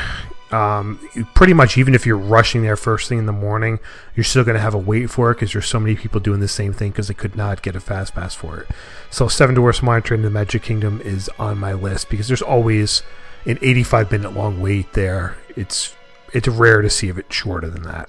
Um, 0.50 0.98
pretty 1.34 1.52
much, 1.52 1.76
even 1.76 1.94
if 1.94 2.06
you're 2.06 2.16
rushing 2.16 2.62
there 2.62 2.76
first 2.76 3.08
thing 3.08 3.18
in 3.18 3.26
the 3.26 3.32
morning, 3.32 3.80
you're 4.14 4.24
still 4.24 4.44
going 4.44 4.54
to 4.54 4.60
have 4.60 4.74
a 4.74 4.78
wait 4.78 5.10
for 5.10 5.30
it 5.30 5.34
because 5.34 5.52
there's 5.52 5.66
so 5.66 5.80
many 5.80 5.96
people 5.96 6.20
doing 6.20 6.40
the 6.40 6.48
same 6.48 6.72
thing 6.72 6.90
because 6.90 7.08
they 7.08 7.14
could 7.14 7.36
not 7.36 7.62
get 7.62 7.76
a 7.76 7.80
fast 7.80 8.14
pass 8.14 8.34
for 8.34 8.60
it. 8.60 8.68
So, 9.10 9.28
Seven 9.28 9.54
Dwarfs 9.54 9.82
Mine 9.82 10.02
Train 10.02 10.20
in 10.20 10.24
the 10.24 10.30
Magic 10.30 10.62
Kingdom 10.62 11.00
is 11.02 11.28
on 11.38 11.58
my 11.58 11.72
list 11.72 12.08
because 12.08 12.28
there's 12.28 12.42
always 12.42 13.02
an 13.46 13.58
85 13.62 14.12
minute 14.12 14.32
long 14.34 14.60
wait 14.60 14.92
there. 14.92 15.36
It's 15.56 15.94
it's 16.32 16.48
rare 16.48 16.82
to 16.82 16.90
see 16.90 17.08
it 17.08 17.32
shorter 17.32 17.68
than 17.68 17.82
that. 17.82 18.08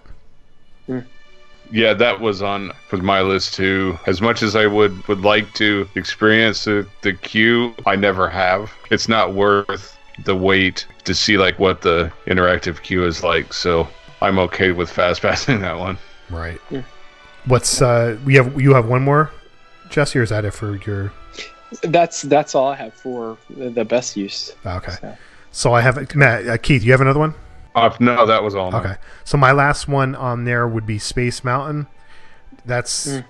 Yeah, 1.71 1.93
that 1.93 2.19
was 2.19 2.41
on 2.41 2.71
was 2.91 3.01
my 3.01 3.21
list 3.21 3.53
too. 3.53 3.97
As 4.05 4.21
much 4.21 4.43
as 4.43 4.55
I 4.55 4.67
would 4.67 5.07
would 5.07 5.21
like 5.21 5.53
to 5.55 5.87
experience 5.95 6.65
the, 6.65 6.87
the 7.01 7.13
queue, 7.13 7.73
I 7.85 7.95
never 7.95 8.29
have. 8.29 8.71
It's 8.91 9.07
not 9.07 9.33
worth 9.33 9.97
the 10.23 10.35
wait 10.35 10.87
to 11.03 11.13
see 11.13 11.37
like 11.37 11.59
what 11.59 11.81
the 11.81 12.11
interactive 12.27 12.81
queue 12.81 13.05
is 13.05 13.23
like. 13.23 13.53
So 13.53 13.87
I'm 14.21 14.39
okay 14.39 14.71
with 14.71 14.89
fast 14.89 15.21
passing 15.21 15.61
that 15.61 15.77
one. 15.77 15.97
Right. 16.29 16.61
What's 17.45 17.81
uh? 17.81 18.17
We 18.25 18.35
have 18.35 18.59
you 18.59 18.73
have 18.73 18.87
one 18.87 19.03
more, 19.03 19.31
Jesse, 19.89 20.19
or 20.19 20.23
is 20.23 20.29
that 20.29 20.45
it 20.45 20.51
for 20.51 20.77
your? 20.77 21.11
That's 21.81 22.21
that's 22.23 22.55
all 22.55 22.69
I 22.69 22.75
have 22.75 22.93
for 22.93 23.37
the 23.49 23.69
the 23.69 23.85
best 23.85 24.15
use. 24.15 24.55
Okay. 24.65 24.93
So. 25.01 25.17
So 25.51 25.73
I 25.73 25.79
have 25.79 26.13
Matt, 26.15 26.47
uh, 26.47 26.57
Keith. 26.57 26.83
You 26.83 26.91
have 26.91 26.99
another 26.99 27.19
one? 27.19 27.33
Uh, 27.75 27.93
no, 27.99 28.25
that 28.25 28.41
was 28.43 28.55
all. 28.55 28.71
mine. 28.71 28.85
Okay. 28.85 28.95
So 29.25 29.37
my 29.37 29.51
last 29.51 29.87
one 29.87 30.15
on 30.15 30.45
there 30.45 30.67
would 30.67 30.85
be 30.85 30.97
Space 30.97 31.43
Mountain. 31.43 31.87
That's 32.65 33.07
Mm. 33.07 33.25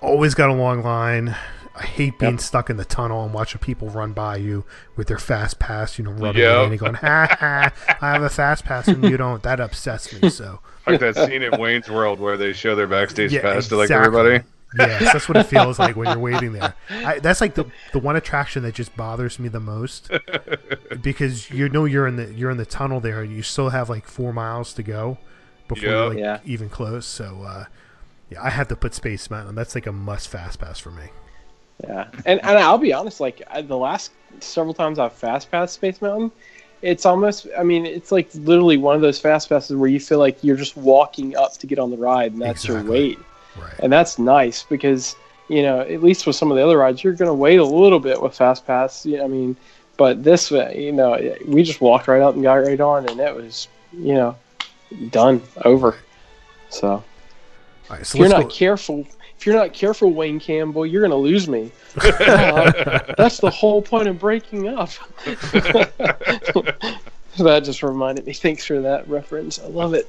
always 0.00 0.34
got 0.34 0.50
a 0.50 0.54
long 0.54 0.82
line. 0.82 1.34
I 1.76 1.82
hate 1.82 2.18
being 2.20 2.32
Yep. 2.34 2.40
stuck 2.40 2.70
in 2.70 2.76
the 2.76 2.84
tunnel 2.84 3.24
and 3.24 3.34
watching 3.34 3.58
people 3.60 3.88
run 3.90 4.12
by 4.12 4.36
you 4.36 4.64
with 4.96 5.08
their 5.08 5.18
fast 5.18 5.58
pass, 5.58 5.98
you 5.98 6.04
know, 6.04 6.12
rubbing 6.12 6.42
Yep. 6.42 6.56
it 6.56 6.62
in 6.64 6.70
and 6.70 6.78
going, 6.78 6.94
ha 6.94 7.26
ha, 7.40 7.72
I 8.00 8.12
have 8.12 8.22
a 8.22 8.28
fast 8.30 8.64
pass 8.64 8.86
and 8.86 9.02
you 9.04 9.16
don't. 9.16 9.42
That 9.42 9.58
upsets 9.60 10.12
me. 10.22 10.28
So, 10.30 10.60
Like 10.86 11.00
that 11.00 11.16
scene 11.16 11.42
in 11.42 11.58
Wayne's 11.60 11.88
World 11.90 12.20
where 12.20 12.36
they 12.36 12.52
show 12.52 12.74
their 12.76 12.86
backstage 12.86 13.32
Yeah, 13.32 13.40
pass 13.42 13.68
to 13.68 13.76
like 13.76 13.90
everybody. 13.90 14.42
Yes, 14.78 15.12
that's 15.12 15.28
what 15.28 15.36
it 15.36 15.44
feels 15.46 15.78
like 15.78 15.96
when 15.96 16.08
you're 16.08 16.18
waiting 16.32 16.52
there. 16.52 16.74
I, 16.90 17.18
that's 17.18 17.40
like 17.40 17.54
the 17.54 17.64
the 17.92 17.98
one 17.98 18.16
attraction 18.16 18.62
that 18.64 18.74
just 18.74 18.96
bothers 18.96 19.38
me 19.38 19.48
the 19.48 19.60
most 19.60 20.10
because 21.02 21.50
you 21.50 21.68
know 21.68 21.84
you're 21.84 22.06
in 22.06 22.16
the 22.16 22.32
you're 22.34 22.50
in 22.50 22.56
the 22.56 22.66
tunnel 22.66 23.00
there 23.00 23.22
and 23.22 23.32
you 23.34 23.42
still 23.42 23.70
have 23.70 23.88
like 23.88 24.06
four 24.06 24.32
miles 24.32 24.72
to 24.74 24.82
go 24.82 25.18
before 25.68 25.88
Yeah. 25.88 25.94
you're 25.96 26.08
like 26.08 26.18
Yeah. 26.18 26.38
even 26.44 26.68
close. 26.68 27.06
So 27.06 27.42
uh, 27.46 27.64
yeah, 28.30 28.42
I 28.42 28.50
have 28.50 28.68
to 28.68 28.76
put 28.76 28.94
Space 28.94 29.30
Mountain. 29.30 29.54
That's 29.54 29.74
like 29.74 29.86
a 29.86 29.92
must 29.92 30.28
fast 30.28 30.58
pass 30.60 30.78
for 30.78 30.90
me. 30.90 31.04
Yeah, 31.82 32.08
and 32.24 32.40
and 32.44 32.58
I'll 32.58 32.78
be 32.78 32.92
honest, 32.92 33.20
like 33.20 33.42
I, 33.50 33.60
the 33.62 33.76
last 33.76 34.12
several 34.40 34.74
times 34.74 34.98
I've 34.98 35.12
fast 35.12 35.50
passed 35.50 35.74
Space 35.74 36.00
Mountain, 36.00 36.30
it's 36.82 37.04
almost. 37.04 37.48
I 37.58 37.64
mean, 37.64 37.84
it's 37.84 38.12
like 38.12 38.30
literally 38.34 38.76
one 38.76 38.94
of 38.94 39.02
those 39.02 39.18
fast 39.18 39.48
passes 39.48 39.76
where 39.76 39.90
you 39.90 39.98
feel 40.00 40.18
like 40.20 40.42
you're 40.44 40.56
just 40.56 40.76
walking 40.76 41.36
up 41.36 41.54
to 41.58 41.66
get 41.66 41.78
on 41.80 41.90
the 41.90 41.96
ride, 41.96 42.32
and 42.32 42.40
that's 42.40 42.66
your 42.66 42.78
Exactly. 42.78 43.00
wait, 43.16 43.18
Right. 43.56 43.74
and 43.80 43.92
that's 43.92 44.18
nice 44.18 44.62
because 44.64 45.16
you 45.48 45.62
know 45.62 45.80
at 45.80 46.02
least 46.02 46.26
with 46.26 46.36
some 46.36 46.50
of 46.50 46.56
the 46.56 46.64
other 46.64 46.78
rides 46.78 47.04
you're 47.04 47.12
going 47.12 47.28
to 47.28 47.34
wait 47.34 47.60
a 47.60 47.64
little 47.64 48.00
bit 48.00 48.20
with 48.20 48.34
fast 48.34 48.66
pass. 48.66 49.04
You 49.06 49.18
know, 49.18 49.24
I 49.24 49.28
mean, 49.28 49.56
but 49.96 50.24
this 50.24 50.50
uh, 50.50 50.72
you 50.74 50.92
know 50.92 51.36
we 51.46 51.62
just 51.62 51.80
walked 51.80 52.08
right 52.08 52.22
up 52.22 52.34
and 52.34 52.42
got 52.42 52.54
right 52.54 52.80
on, 52.80 53.08
and 53.08 53.20
it 53.20 53.34
was 53.34 53.68
you 53.92 54.14
know 54.14 54.36
done 55.10 55.42
over. 55.64 55.96
So 56.70 56.88
All 56.88 57.04
right. 57.90 58.06
So 58.06 58.16
if 58.16 58.20
you're 58.20 58.28
not 58.28 58.44
go. 58.44 58.48
careful, 58.48 59.06
if 59.38 59.46
you're 59.46 59.54
not 59.54 59.72
careful, 59.72 60.12
Wayne 60.12 60.40
Campbell, 60.40 60.86
you're 60.86 61.02
going 61.02 61.10
to 61.10 61.16
lose 61.16 61.48
me. 61.48 61.70
Uh, 61.96 63.12
that's 63.18 63.38
the 63.38 63.50
whole 63.50 63.82
point 63.82 64.08
of 64.08 64.18
breaking 64.18 64.68
up. 64.68 64.90
that 67.38 67.62
just 67.62 67.82
reminded 67.82 68.26
me. 68.26 68.32
Thanks 68.32 68.64
for 68.64 68.80
that 68.80 69.06
reference. 69.08 69.58
I 69.58 69.66
love 69.66 69.94
it. 69.94 70.08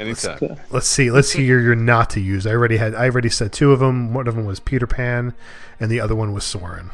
Anytime. 0.00 0.56
Let's 0.70 0.86
see. 0.86 1.10
Let's 1.10 1.28
see 1.28 1.44
your 1.44 1.60
your 1.60 1.74
not 1.74 2.08
to 2.10 2.20
use. 2.20 2.46
I 2.46 2.52
already 2.52 2.78
had. 2.78 2.94
I 2.94 3.04
already 3.04 3.28
said 3.28 3.52
two 3.52 3.70
of 3.70 3.80
them. 3.80 4.14
One 4.14 4.26
of 4.26 4.34
them 4.34 4.46
was 4.46 4.58
Peter 4.58 4.86
Pan, 4.86 5.34
and 5.78 5.90
the 5.90 6.00
other 6.00 6.16
one 6.16 6.32
was 6.32 6.42
Soarin'. 6.42 6.90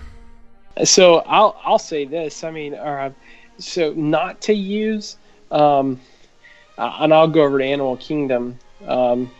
So 0.85 1.19
I'll 1.21 1.57
I'll 1.65 1.79
say 1.79 2.05
this. 2.05 2.43
I 2.43 2.51
mean, 2.51 2.75
uh, 2.75 3.13
so 3.59 3.93
not 3.93 4.41
to 4.43 4.55
use, 4.55 5.19
um, 5.53 6.01
uh, 6.77 6.97
and 6.99 7.15
I'll 7.15 7.29
go 7.29 7.43
over 7.45 7.59
to 7.59 7.65
Animal 7.65 7.97
Kingdom. 7.97 8.59
Um, 8.85 9.31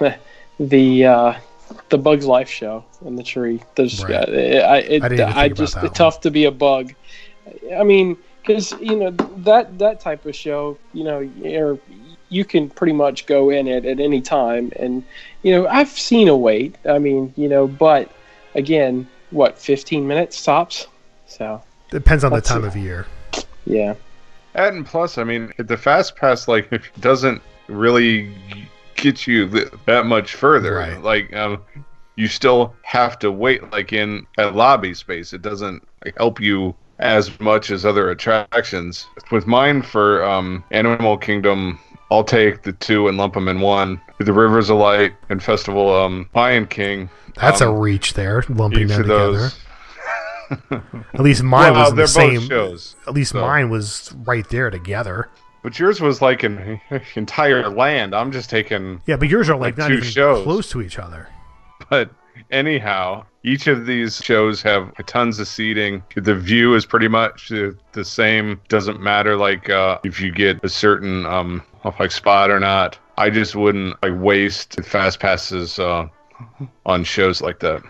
the 0.58 1.06
uh, 1.06 1.34
the 1.90 1.98
Bugs 1.98 2.26
Life 2.26 2.48
show 2.50 2.84
in 3.04 3.14
the 3.14 3.22
tree. 3.22 3.62
There's 3.76 4.02
Right. 4.02 4.28
uh, 4.28 4.32
I 4.32 4.78
it, 4.78 5.02
I 5.04 5.08
didn't 5.08 5.12
even 5.12 5.20
I, 5.20 5.42
think 5.42 5.52
about 5.52 5.56
just 5.56 5.74
that 5.74 5.84
it's 5.84 5.98
tough 5.98 6.20
to 6.22 6.32
be 6.32 6.46
a 6.46 6.50
bug. 6.50 6.94
I 7.76 7.84
mean, 7.84 8.16
because 8.42 8.72
you 8.80 8.96
know 8.96 9.10
that 9.10 9.78
that 9.78 10.00
type 10.00 10.26
of 10.26 10.34
show, 10.34 10.78
you 10.92 11.04
know, 11.04 11.20
you're, 11.20 11.78
you 12.28 12.44
can 12.44 12.68
pretty 12.70 12.92
much 12.92 13.26
go 13.26 13.50
in 13.50 13.66
it 13.66 13.84
at 13.84 14.00
any 14.00 14.20
time, 14.20 14.72
and 14.76 15.02
you 15.42 15.52
know 15.52 15.66
I've 15.66 15.88
seen 15.90 16.28
a 16.28 16.36
wait. 16.36 16.76
I 16.88 16.98
mean, 16.98 17.32
you 17.36 17.48
know, 17.48 17.66
but 17.66 18.10
again, 18.54 19.08
what 19.30 19.58
15 19.58 20.06
minutes 20.06 20.42
tops. 20.42 20.86
So 21.26 21.62
Depends 21.90 22.24
on 22.24 22.32
the 22.32 22.40
time 22.40 22.64
of 22.64 22.76
year. 22.76 23.06
yeah, 23.66 23.94
And 24.54 24.84
plus, 24.84 25.16
I 25.18 25.24
mean, 25.24 25.52
the 25.58 25.76
fast 25.76 26.16
pass 26.16 26.48
like 26.48 26.70
doesn't 27.00 27.40
really 27.68 28.34
get 28.96 29.26
you 29.26 29.46
that 29.86 30.06
much 30.06 30.34
further. 30.34 30.74
Right. 30.74 31.00
Like, 31.02 31.34
um, 31.34 31.62
you 32.16 32.26
still 32.28 32.74
have 32.82 33.18
to 33.20 33.30
wait. 33.30 33.70
Like 33.70 33.92
in 33.92 34.26
a 34.38 34.50
lobby 34.50 34.92
space, 34.94 35.32
it 35.32 35.40
doesn't 35.40 35.82
help 36.16 36.40
you 36.40 36.74
as 36.98 37.38
much 37.40 37.70
as 37.70 37.86
other 37.86 38.10
attractions. 38.10 39.06
With 39.30 39.46
mine 39.46 39.82
for 39.82 40.24
um, 40.24 40.64
Animal 40.72 41.16
Kingdom, 41.16 41.78
I'll 42.10 42.24
take 42.24 42.62
the 42.62 42.72
two 42.72 43.08
and 43.08 43.18
lump 43.18 43.34
them 43.34 43.48
in 43.48 43.60
one. 43.60 44.00
The 44.18 44.32
Rivers 44.32 44.70
of 44.70 44.78
Light 44.78 45.14
and 45.28 45.42
Festival 45.42 45.94
um, 45.94 46.28
Lion 46.34 46.66
King. 46.66 47.10
That's 47.36 47.60
a 47.60 47.68
um, 47.68 47.76
reach 47.78 48.14
there, 48.14 48.42
lumping 48.48 48.84
each 48.84 48.88
them 48.88 49.00
of 49.02 49.06
together. 49.06 49.32
those. 49.32 49.60
At 51.14 51.20
least 51.20 51.42
mine 51.42 51.72
well, 51.74 51.84
was 51.84 51.94
the 51.94 52.06
same. 52.06 52.40
shows. 52.40 52.96
At 53.06 53.12
least 53.14 53.32
so. 53.32 53.40
mine 53.40 53.68
was 53.70 54.12
right 54.24 54.48
there 54.48 54.70
together. 54.70 55.28
But 55.62 55.78
yours 55.78 56.00
was 56.00 56.22
like 56.22 56.42
an 56.44 56.80
entire 57.14 57.68
land. 57.68 58.14
I'm 58.14 58.32
just 58.32 58.48
taking 58.48 59.02
Yeah, 59.06 59.16
but 59.16 59.28
yours 59.28 59.50
are 59.50 59.54
like, 59.56 59.76
Like 59.76 59.78
not 59.78 59.88
two 59.88 59.94
even 59.94 60.08
shows. 60.08 60.42
close 60.44 60.70
to 60.70 60.80
each 60.80 60.98
other. 60.98 61.28
But 61.90 62.10
anyhow, 62.50 63.26
each 63.42 63.66
of 63.66 63.86
these 63.86 64.16
shows 64.16 64.60
have 64.62 64.92
tons 65.06 65.38
of 65.38 65.48
seating. 65.48 66.02
The 66.14 66.34
view 66.34 66.74
is 66.74 66.84
pretty 66.84 67.08
much 67.08 67.48
the, 67.48 67.76
same. 68.04 68.60
Doesn't 68.68 69.00
matter 69.00 69.36
like 69.36 69.70
uh, 69.70 69.98
if 70.04 70.20
you 70.20 70.30
get 70.32 70.62
a 70.62 70.68
certain 70.68 71.26
um 71.26 71.62
like 71.98 72.10
spot 72.10 72.50
or 72.50 72.60
not. 72.60 72.98
I 73.16 73.30
just 73.30 73.56
wouldn't 73.56 74.00
like 74.02 74.12
waste 74.14 74.82
fast 74.84 75.20
passes 75.20 75.78
uh, 75.78 76.08
on 76.86 77.04
shows 77.04 77.40
like 77.40 77.60
that. 77.60 77.82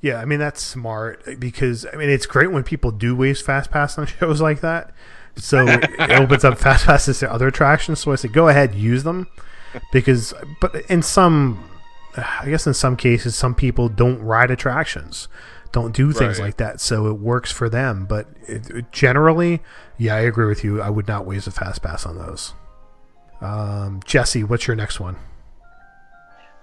Yeah, 0.00 0.20
I 0.20 0.24
mean 0.24 0.38
that's 0.38 0.62
smart 0.62 1.40
because 1.40 1.86
I 1.92 1.96
mean 1.96 2.10
it's 2.10 2.26
great 2.26 2.52
when 2.52 2.62
people 2.62 2.90
do 2.90 3.16
waste 3.16 3.44
fast 3.44 3.70
pass 3.70 3.98
on 3.98 4.06
shows 4.18 4.40
like 4.40 4.60
that. 4.60 4.92
So 5.36 5.66
it 5.68 6.10
opens 6.10 6.44
up 6.44 6.58
fast 6.58 6.86
passes 6.86 7.20
to 7.20 7.32
other 7.32 7.48
attractions. 7.48 8.00
So 8.00 8.12
I 8.12 8.16
say 8.16 8.28
go 8.28 8.48
ahead, 8.48 8.74
use 8.74 9.04
them 9.04 9.28
because 9.92 10.34
but 10.60 10.74
in 10.90 11.02
some 11.02 11.64
I 12.16 12.46
guess 12.48 12.66
in 12.66 12.74
some 12.74 12.96
cases 12.96 13.36
some 13.36 13.54
people 13.54 13.88
don't 13.88 14.20
ride 14.22 14.50
attractions, 14.50 15.28
don't 15.72 15.94
do 15.94 16.12
things 16.12 16.38
Right. 16.38 16.46
like 16.46 16.56
that. 16.56 16.80
So 16.80 17.06
it 17.06 17.18
works 17.18 17.52
for 17.52 17.68
them, 17.68 18.06
but 18.06 18.26
it, 18.46 18.70
it- 18.70 18.92
generally, 18.92 19.60
yeah, 19.98 20.14
I 20.16 20.20
agree 20.20 20.46
with 20.46 20.64
you. 20.64 20.80
I 20.80 20.90
would 20.90 21.06
not 21.06 21.26
waste 21.26 21.46
a 21.46 21.50
fast 21.50 21.82
pass 21.82 22.06
on 22.06 22.16
those. 22.18 22.54
Um, 23.40 24.00
Jesse, 24.04 24.42
what's 24.44 24.66
your 24.66 24.74
next 24.76 24.98
one? 24.98 25.16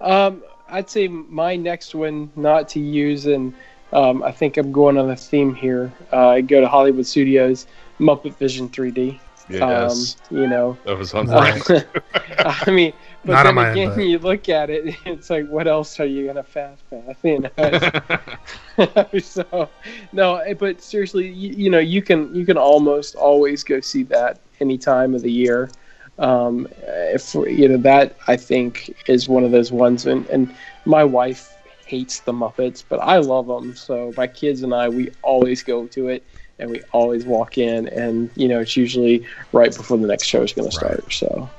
Um, 0.00 0.42
I'd 0.68 0.90
say 0.90 1.08
my 1.08 1.56
next 1.56 1.94
one 1.94 2.30
not 2.36 2.68
to 2.70 2.80
use, 2.80 3.26
and 3.26 3.54
um, 3.92 4.22
I 4.22 4.32
think 4.32 4.56
I'm 4.56 4.72
going 4.72 4.98
on 4.98 5.10
a 5.10 5.16
theme 5.16 5.54
here. 5.54 5.92
Uh, 6.12 6.28
I 6.28 6.40
go 6.42 6.60
to 6.60 6.68
Hollywood 6.68 7.06
Studios, 7.06 7.66
Muppet 7.98 8.34
Vision 8.36 8.68
3D. 8.68 9.18
Yes, 9.48 10.16
Um, 10.30 10.36
you 10.38 10.46
know, 10.48 10.76
that 10.84 10.98
was 10.98 11.14
on 11.14 11.28
Right. 11.28 11.62
I 12.40 12.70
mean, 12.70 12.92
but 13.26 13.34
Not 13.34 13.46
on 13.46 13.54
then 13.54 13.54
my 13.56 13.70
end, 13.70 13.78
again, 13.78 13.88
but- 13.96 14.02
you 14.02 14.18
look 14.18 14.48
at 14.48 14.70
it, 14.70 14.96
it's 15.06 15.30
like, 15.30 15.46
what 15.48 15.66
else 15.66 15.98
are 16.00 16.06
you 16.06 16.26
gonna 16.26 16.42
fast 16.44 16.82
pass? 16.90 17.16
You 17.22 17.40
know, 17.40 19.18
so 19.20 19.68
no, 20.12 20.36
eh, 20.36 20.54
but 20.54 20.80
seriously, 20.80 21.28
you, 21.28 21.54
you 21.64 21.70
know, 21.70 21.78
you 21.78 22.02
can 22.02 22.34
you 22.34 22.46
can 22.46 22.56
almost 22.56 23.14
always 23.16 23.64
go 23.64 23.80
see 23.80 24.04
that 24.04 24.40
any 24.60 24.78
time 24.78 25.14
of 25.14 25.22
the 25.22 25.32
year. 25.32 25.70
Um, 26.18 26.66
if 26.80 27.34
you 27.34 27.68
know 27.68 27.78
that, 27.78 28.16
I 28.26 28.36
think 28.36 28.94
is 29.08 29.28
one 29.28 29.44
of 29.44 29.50
those 29.50 29.72
ones, 29.72 30.06
and 30.06 30.26
and 30.28 30.54
my 30.84 31.04
wife 31.04 31.56
hates 31.86 32.20
the 32.20 32.32
Muppets, 32.32 32.82
but 32.88 32.98
I 33.00 33.18
love 33.18 33.46
them. 33.46 33.76
So 33.76 34.12
my 34.16 34.26
kids 34.26 34.62
and 34.62 34.74
I, 34.74 34.88
we 34.88 35.10
always 35.22 35.62
go 35.62 35.86
to 35.88 36.08
it. 36.08 36.24
And 36.58 36.70
we 36.70 36.80
always 36.92 37.26
walk 37.26 37.58
in, 37.58 37.86
and 37.88 38.30
you 38.34 38.48
know 38.48 38.60
it's 38.60 38.78
usually 38.78 39.26
right 39.52 39.76
before 39.76 39.98
the 39.98 40.06
next 40.06 40.26
show 40.26 40.42
is 40.42 40.54
going 40.54 40.66
to 40.66 40.74
start. 40.74 41.12
So, 41.12 41.50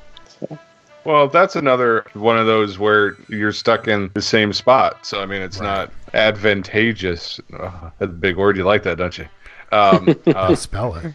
Well, 1.08 1.30
that's 1.30 1.56
another 1.56 2.06
one 2.16 2.38
of 2.38 2.48
those 2.48 2.80
where 2.80 3.16
you're 3.30 3.54
stuck 3.54 3.88
in 3.88 4.12
the 4.14 4.22
same 4.22 4.52
spot. 4.52 5.06
So 5.06 5.22
I 5.22 5.26
mean, 5.26 5.42
it's 5.42 5.62
not 5.62 5.90
advantageous. 6.14 7.40
Uh, 7.58 7.92
that's 7.98 8.10
a 8.12 8.14
big 8.14 8.36
word. 8.36 8.58
You 8.58 8.66
like 8.66 8.84
that, 8.84 8.98
don't 8.98 9.18
you? 9.18 9.26
Um, 9.72 10.20
uh, 10.36 10.54
Spell 10.54 10.96
it. 10.96 11.14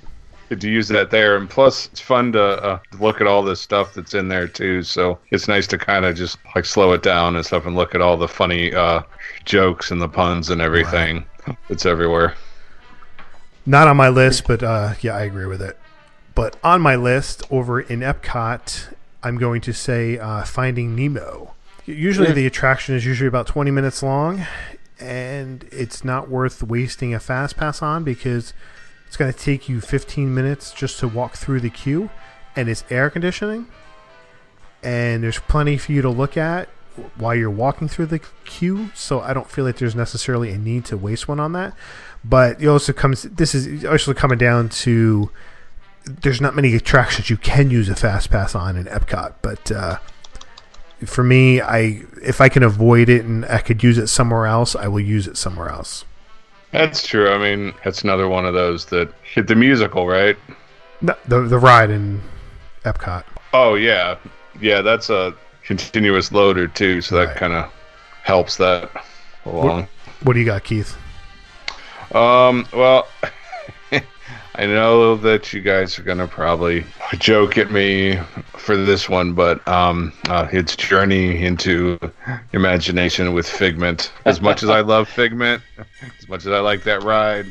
to 0.59 0.71
use 0.71 0.89
that 0.89 1.11
there, 1.11 1.37
and 1.37 1.51
plus 1.51 1.91
it's 1.93 2.01
fun 2.01 2.33
to 2.33 2.43
uh, 2.43 2.79
look 3.01 3.21
at 3.21 3.27
all 3.27 3.43
this 3.43 3.61
stuff 3.61 3.93
that's 3.93 4.15
in 4.15 4.29
there 4.29 4.49
too. 4.49 4.83
So 4.83 5.19
it's 5.31 5.47
nice 5.47 5.67
to 5.67 5.77
kind 5.77 6.07
of 6.07 6.17
just 6.17 6.39
like 6.57 6.65
slow 6.65 6.95
it 6.95 7.03
down 7.03 7.37
and 7.37 7.45
stuff, 7.45 7.67
and 7.67 7.77
look 7.77 7.95
at 7.95 8.01
all 8.01 8.17
the 8.17 8.29
funny 8.29 8.73
uh, 8.73 9.03
jokes 9.45 9.91
and 9.91 10.01
the 10.01 10.09
puns 10.09 10.49
and 10.49 10.63
everything 10.63 11.23
that's 11.69 11.85
everywhere. 11.85 12.35
Not 13.67 13.89
on 13.89 13.99
my 13.99 14.09
list, 14.09 14.47
but 14.47 14.63
uh, 14.63 14.95
yeah, 15.03 15.15
I 15.15 15.25
agree 15.25 15.45
with 15.45 15.61
it. 15.61 15.79
But 16.35 16.57
on 16.65 16.81
my 16.81 16.97
list 16.97 17.43
over 17.51 17.79
in 17.79 18.01
Epcot, 18.01 18.95
I'm 19.23 19.39
going 19.39 19.61
to 19.63 19.73
say 19.73 20.19
uh, 20.19 20.45
Finding 20.45 20.97
Nemo. 20.97 21.55
Usually, 21.85 22.33
the 22.33 22.47
attraction 22.47 22.95
is 22.95 23.05
usually 23.05 23.29
about 23.29 23.47
20 23.47 23.71
minutes 23.71 24.03
long, 24.03 24.47
and 25.01 25.65
it's 25.73 26.05
not 26.05 26.29
worth 26.29 26.63
wasting 26.63 27.13
a 27.15 27.21
fast 27.21 27.57
pass 27.57 27.83
on 27.83 28.05
because 28.05 28.53
it's 29.07 29.17
going 29.17 29.33
to 29.33 29.39
take 29.39 29.69
you 29.69 29.81
15 29.81 30.33
minutes 30.33 30.73
just 30.73 30.99
to 31.01 31.09
walk 31.09 31.35
through 31.37 31.61
the 31.61 31.71
queue, 31.71 32.11
and 32.55 32.69
it's 32.69 32.85
air 32.89 33.11
conditioning, 33.11 33.67
and 34.83 35.23
there's 35.23 35.39
plenty 35.39 35.77
for 35.77 35.93
you 35.93 36.03
to 36.03 36.11
look 36.11 36.37
at 36.37 36.69
while 37.17 37.35
you're 37.35 37.51
walking 37.51 37.89
through 37.89 38.07
the 38.07 38.21
queue. 38.45 38.91
So 38.95 39.21
I 39.21 39.33
don't 39.33 39.51
feel 39.51 39.65
like 39.65 39.77
there's 39.77 39.97
necessarily 39.97 40.51
a 40.51 40.59
need 40.59 40.85
to 40.87 40.97
waste 40.97 41.29
one 41.29 41.41
on 41.41 41.53
that. 41.53 41.75
But 42.25 42.63
it 42.63 42.69
also 42.69 42.93
comes. 42.93 43.23
This 43.23 43.55
is 43.55 43.85
also 43.85 44.15
coming 44.15 44.39
down 44.39 44.69
to 44.69 45.31
there's 46.05 46.41
not 46.41 46.55
many 46.55 46.75
attractions 46.75 47.31
you 47.31 47.37
can 47.37 47.71
use 47.71 47.89
a 47.89 47.95
fast 47.97 48.31
pass 48.31 48.55
on 48.55 48.77
in 48.77 48.87
Epcot, 48.87 49.35
but 49.43 49.71
uh, 49.73 49.99
for 51.05 51.23
me, 51.25 51.61
I 51.61 52.03
if 52.23 52.41
I 52.41 52.49
can 52.49 52.63
avoid 52.63 53.09
it 53.09 53.25
and 53.25 53.45
I 53.47 53.59
could 53.59 53.83
use 53.83 53.99
it 53.99 54.07
somewhere 54.09 54.47
else, 54.47 54.75
I 54.77 54.89
will 54.89 55.01
use 55.01 55.27
it 55.27 55.37
somewhere 55.37 55.69
else. 55.69 56.05
That's 56.71 57.07
true. 57.07 57.31
I 57.31 57.39
mean, 57.39 57.75
that's 57.85 58.03
another 58.03 58.29
one 58.29 58.47
of 58.47 58.55
those 58.55 58.87
that 58.87 59.13
hit 59.23 59.47
the 59.47 59.55
musical, 59.55 60.07
right? 60.07 60.37
No, 61.01 61.15
the 61.27 61.43
the 61.43 61.59
ride 61.59 61.91
in 61.91 62.21
Epcot. 62.85 63.25
Oh 63.53 63.75
yeah, 63.75 64.17
yeah. 64.61 64.81
That's 64.81 65.11
a 65.11 65.35
continuous 65.65 66.33
loader 66.33 66.67
too, 66.69 67.01
so 67.01 67.17
that 67.17 67.29
Right. 67.29 67.37
kind 67.37 67.53
of 67.53 67.71
helps 68.23 68.57
that 68.57 68.91
along. 69.45 69.89
What 70.23 70.33
do 70.35 70.41
you 70.41 70.47
got, 70.47 70.65
Keith? 70.65 70.97
Um, 72.15 72.67
well, 72.73 73.09
I 74.55 74.67
know 74.67 75.17
that 75.17 75.53
you 75.53 75.63
guys 75.63 75.99
are 75.99 76.03
gonna 76.03 76.29
probably 76.29 76.85
joke 77.19 77.57
at 77.57 77.71
me 77.71 78.19
for 78.59 78.77
this 78.77 79.09
one, 79.09 79.33
but 79.33 79.67
um, 79.67 80.13
uh, 80.29 80.47
it's 80.53 80.77
Journey 80.77 81.43
into 81.43 81.99
Imagination 82.53 83.33
with 83.33 83.49
Figment. 83.49 84.13
As 84.27 84.43
much 84.43 84.63
as 84.63 84.69
I 84.69 84.81
love 84.83 85.09
Figment, 85.09 85.63
as 86.19 86.29
much 86.29 86.45
as 86.45 86.53
I 86.53 86.61
like 86.61 86.83
that 86.85 87.03
ride, 87.03 87.47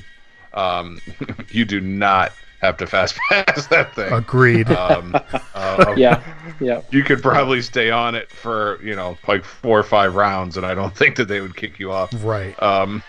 um, 0.54 1.00
you 1.50 1.66
do 1.66 1.82
not 1.82 2.34
have 2.62 2.78
to 2.78 2.86
fast 2.86 3.18
pass 3.30 3.66
that 3.68 3.96
thing. 3.96 4.14
Agreed. 4.14 4.70
Um, 4.70 5.16
uh, 5.56 5.96
yeah, 5.98 6.22
yeah. 6.60 6.82
you 6.92 7.04
could 7.04 7.24
probably 7.24 7.64
stay 7.64 7.90
on 7.90 8.14
it 8.14 8.30
for 8.30 8.80
you 8.84 8.96
know 8.96 9.18
like 9.28 9.44
four 9.44 9.80
or 9.80 9.84
five 9.84 10.16
rounds, 10.16 10.56
and 10.56 10.66
I 10.68 10.76
don't 10.76 10.96
think 10.96 11.16
that 11.16 11.28
they 11.28 11.42
would 11.42 11.56
kick 11.56 11.80
you 11.80 11.92
off. 11.92 12.12
right. 12.24 12.62
Um, 12.62 13.02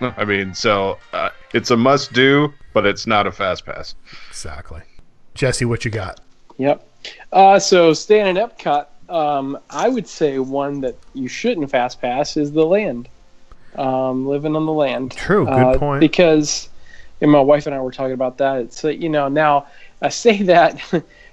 I 0.00 0.24
mean, 0.24 0.54
so 0.54 0.98
uh, 1.12 1.30
it's 1.54 1.70
a 1.70 1.76
must 1.76 2.12
do, 2.12 2.52
but 2.78 2.86
it's 2.86 3.08
not 3.08 3.26
a 3.26 3.32
fast 3.32 3.66
pass. 3.66 3.96
Exactly. 4.30 4.80
Jesse, 5.34 5.64
what 5.64 5.84
you 5.84 5.90
got? 5.90 6.20
Yep. 6.58 6.86
Uh, 7.32 7.58
so 7.58 7.92
staying 7.92 8.28
in 8.28 8.36
Epcot, 8.36 8.86
um, 9.08 9.58
I 9.68 9.88
would 9.88 10.06
say 10.06 10.38
one 10.38 10.80
that 10.82 10.94
you 11.12 11.26
shouldn't 11.26 11.68
fast 11.72 12.00
pass 12.00 12.36
is 12.36 12.52
the 12.52 12.64
land. 12.64 13.08
Um, 13.74 14.28
living 14.28 14.54
on 14.54 14.64
the 14.64 14.72
land. 14.72 15.10
True, 15.10 15.44
good 15.44 15.52
Uh, 15.52 15.76
point. 15.76 15.98
Because 15.98 16.68
and 17.20 17.32
my 17.32 17.40
wife 17.40 17.66
and 17.66 17.74
I 17.74 17.80
were 17.80 17.90
talking 17.90 18.12
about 18.12 18.38
that. 18.38 18.60
It's 18.60 18.84
uh, 18.84 18.90
you 18.90 19.08
know 19.08 19.26
now 19.26 19.66
I 20.00 20.08
say 20.10 20.42
that, 20.54 20.80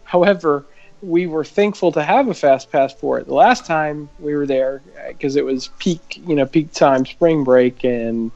however, 0.03 0.65
we 1.03 1.27
were 1.27 1.45
thankful 1.45 1.91
to 1.91 2.01
have 2.01 2.27
a 2.27 2.33
fast 2.33 2.71
pass 2.71 2.91
for 2.91 3.19
it. 3.19 3.27
The 3.27 3.35
last 3.35 3.67
time 3.67 4.09
we 4.19 4.33
were 4.35 4.47
there 4.47 4.81
because 5.09 5.35
it 5.35 5.45
was 5.45 5.67
peak 5.77 6.23
you 6.25 6.33
know 6.33 6.47
peak 6.47 6.73
time 6.73 7.05
spring 7.05 7.43
break 7.43 7.83
and. 7.83 8.31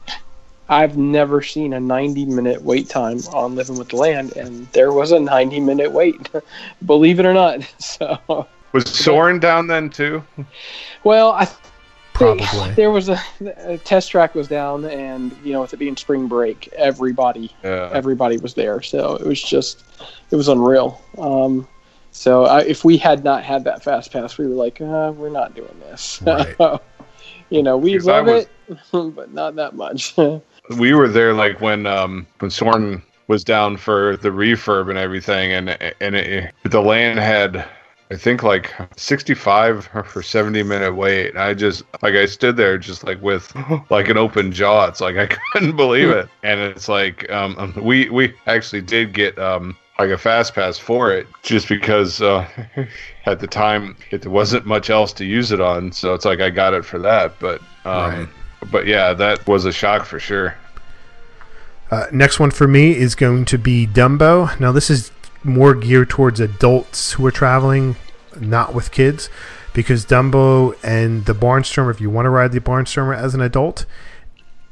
I've 0.70 0.96
never 0.96 1.42
seen 1.42 1.72
a 1.72 1.80
90 1.80 2.26
minute 2.26 2.62
wait 2.62 2.88
time 2.88 3.18
on 3.32 3.56
Living 3.56 3.76
with 3.76 3.88
the 3.88 3.96
Land, 3.96 4.36
and 4.36 4.66
there 4.72 4.92
was 4.92 5.10
a 5.12 5.18
90 5.20 5.60
minute 5.60 5.90
wait, 5.92 6.30
believe 6.86 7.18
it 7.20 7.26
or 7.26 7.34
not. 7.34 7.60
So, 7.80 8.46
Was 8.72 8.88
Soarin' 8.88 9.40
down 9.40 9.66
then 9.66 9.90
too? 9.90 10.22
well, 11.04 11.32
I 11.32 11.44
think 11.44 11.58
Probably. 12.12 12.70
there 12.76 12.90
was 12.92 13.08
a, 13.08 13.18
a 13.64 13.78
test 13.78 14.10
track 14.12 14.34
was 14.36 14.46
down, 14.46 14.84
and 14.84 15.34
you 15.42 15.52
know, 15.52 15.62
with 15.62 15.72
it 15.74 15.78
being 15.78 15.96
spring 15.96 16.28
break, 16.28 16.68
everybody 16.76 17.50
Yeah. 17.64 17.90
everybody 17.92 18.36
was 18.38 18.54
there. 18.54 18.80
So 18.82 19.16
it 19.16 19.26
was 19.26 19.42
just, 19.42 19.82
it 20.30 20.36
was 20.36 20.46
unreal. 20.48 21.00
Um, 21.18 21.66
so 22.12 22.44
I, 22.44 22.60
if 22.62 22.84
we 22.84 22.96
had 22.96 23.24
not 23.24 23.42
had 23.42 23.64
that 23.64 23.82
fast 23.82 24.12
pass, 24.12 24.38
we 24.38 24.46
were 24.46 24.54
like, 24.54 24.80
uh, 24.80 25.12
we're 25.16 25.30
not 25.30 25.54
doing 25.56 25.74
this. 25.80 26.20
Right. 26.22 26.54
you 27.48 27.62
know, 27.64 27.76
we 27.76 27.98
love 27.98 28.26
was- 28.26 28.46
it, 28.68 29.14
but 29.16 29.32
not 29.32 29.56
that 29.56 29.74
much. 29.74 30.14
We 30.78 30.94
were 30.94 31.08
there 31.08 31.34
like 31.34 31.60
when 31.60 31.86
um 31.86 32.26
when 32.38 32.50
Soarin' 32.50 33.02
was 33.26 33.44
down 33.44 33.76
for 33.76 34.16
the 34.16 34.30
refurb 34.30 34.90
and 34.90 34.98
everything, 34.98 35.52
and 35.52 35.70
and 36.00 36.14
it, 36.14 36.54
the 36.64 36.80
land 36.80 37.18
had. 37.18 37.64
I 38.12 38.16
think 38.16 38.42
like 38.42 38.74
65 38.96 39.88
for 40.04 40.20
70 40.20 40.64
minute 40.64 40.96
wait. 40.96 41.36
I 41.36 41.54
just 41.54 41.84
like 42.02 42.16
I 42.16 42.26
stood 42.26 42.56
there 42.56 42.76
just 42.76 43.04
like 43.04 43.22
with 43.22 43.54
like 43.90 44.08
an 44.08 44.16
open 44.16 44.50
jaw. 44.50 44.88
It's 44.88 45.00
like 45.00 45.16
I 45.16 45.28
couldn't 45.28 45.76
believe 45.76 46.10
it. 46.10 46.28
And 46.42 46.58
it's 46.58 46.88
like 46.88 47.30
um 47.30 47.54
um, 47.56 47.72
we 47.80 48.10
we 48.10 48.34
actually 48.48 48.82
did 48.82 49.14
get 49.14 49.38
um 49.38 49.76
like 50.00 50.10
a 50.10 50.18
fast 50.18 50.56
pass 50.56 50.76
for 50.76 51.12
it 51.12 51.28
just 51.44 51.68
because 51.68 52.20
uh 52.20 52.48
at 53.26 53.38
the 53.38 53.46
time 53.46 53.96
it 54.10 54.22
there 54.22 54.30
wasn't 54.32 54.66
much 54.66 54.90
else 54.90 55.12
to 55.12 55.24
use 55.24 55.52
it 55.52 55.60
on. 55.60 55.92
So 55.92 56.12
it's 56.12 56.24
like 56.24 56.40
I 56.40 56.50
got 56.50 56.74
it 56.74 56.84
for 56.84 56.98
that, 56.98 57.38
but 57.38 57.60
um 57.84 58.10
Right. 58.10 58.28
But 58.70 58.86
yeah, 58.86 59.12
that 59.14 59.46
was 59.46 59.64
a 59.64 59.72
shock 59.72 60.04
for 60.04 60.18
sure. 60.18 60.56
Uh, 61.90 62.06
next 62.12 62.38
one 62.38 62.50
for 62.50 62.68
me 62.68 62.96
is 62.96 63.14
going 63.14 63.44
to 63.46 63.58
be 63.58 63.86
Dumbo. 63.86 64.58
Now, 64.60 64.70
this 64.70 64.90
is 64.90 65.10
more 65.42 65.74
geared 65.74 66.10
towards 66.10 66.38
adults 66.38 67.12
who 67.12 67.26
are 67.26 67.32
traveling, 67.32 67.96
not 68.38 68.74
with 68.74 68.92
kids, 68.92 69.28
because 69.72 70.06
Dumbo 70.06 70.76
and 70.84 71.26
the 71.26 71.34
Barnstormer, 71.34 71.90
if 71.90 72.00
you 72.00 72.10
want 72.10 72.26
to 72.26 72.30
ride 72.30 72.52
the 72.52 72.60
Barnstormer 72.60 73.16
as 73.16 73.34
an 73.34 73.40
adult, 73.40 73.86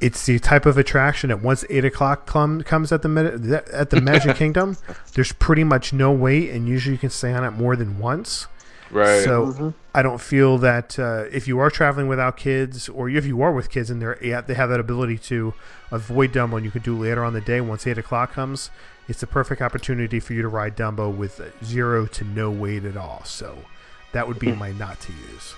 it's 0.01 0.26
the 0.26 0.39
type 0.39 0.64
of 0.64 0.78
attraction 0.78 1.28
that 1.28 1.43
once 1.43 1.64
eight 1.70 1.84
o'clock 1.84 2.26
come, 2.26 2.62
comes 2.62 2.93
at 2.93 3.03
the 3.03 3.64
at 3.72 3.91
the 3.91 4.01
Magic 4.01 4.36
Kingdom, 4.36 4.76
there's 5.14 5.32
pretty 5.32 5.64
much 5.64 5.93
no 5.93 6.12
wait, 6.12 6.51
and 6.51 6.68
usually 6.68 6.95
you 6.95 6.99
can 6.99 7.11
stay 7.11 7.32
on 7.32 7.45
it 7.45 7.51
more 7.51 7.74
than 7.74 7.99
once. 7.99 8.47
Right. 8.91 9.22
So 9.24 9.74
I 9.95 10.03
don't 10.03 10.20
feel 10.20 10.59
that 10.59 10.99
uh, 10.99 11.24
if 11.30 11.47
you 11.47 11.59
are 11.59 11.70
traveling 11.70 12.09
without 12.09 12.36
kids, 12.36 12.89
or 12.89 13.09
if 13.09 13.26
you 13.26 13.43
are 13.43 13.53
with 13.53 13.70
kids 13.70 13.91
and 13.91 14.01
they're 14.01 14.18
yeah, 14.24 14.41
they 14.41 14.55
have 14.55 14.70
that 14.70 14.80
ability 14.80 15.18
to 15.18 15.55
avoid 15.91 16.32
Dumbo, 16.32 16.57
and 16.57 16.64
you 16.64 16.70
can 16.70 16.82
do 16.82 16.97
later 16.97 17.24
on 17.24 17.32
the 17.32 17.41
day 17.41 17.61
once 17.61 17.86
eight 17.86 17.99
o'clock 17.99 18.32
comes, 18.32 18.70
it's 19.09 19.20
the 19.20 19.26
perfect 19.26 19.61
opportunity 19.61 20.20
for 20.20 20.32
you 20.32 20.43
to 20.43 20.49
ride 20.49 20.76
Dumbo 20.76 21.14
with 21.14 21.41
zero 21.64 22.07
to 22.07 22.24
no 22.24 22.51
weight 22.51 22.84
at 22.84 22.97
all. 22.97 23.22
So 23.24 23.59
that 24.12 24.26
would 24.26 24.39
be 24.39 24.53
my 24.53 24.72
not 24.72 25.01
to 25.01 25.12
use. 25.12 25.55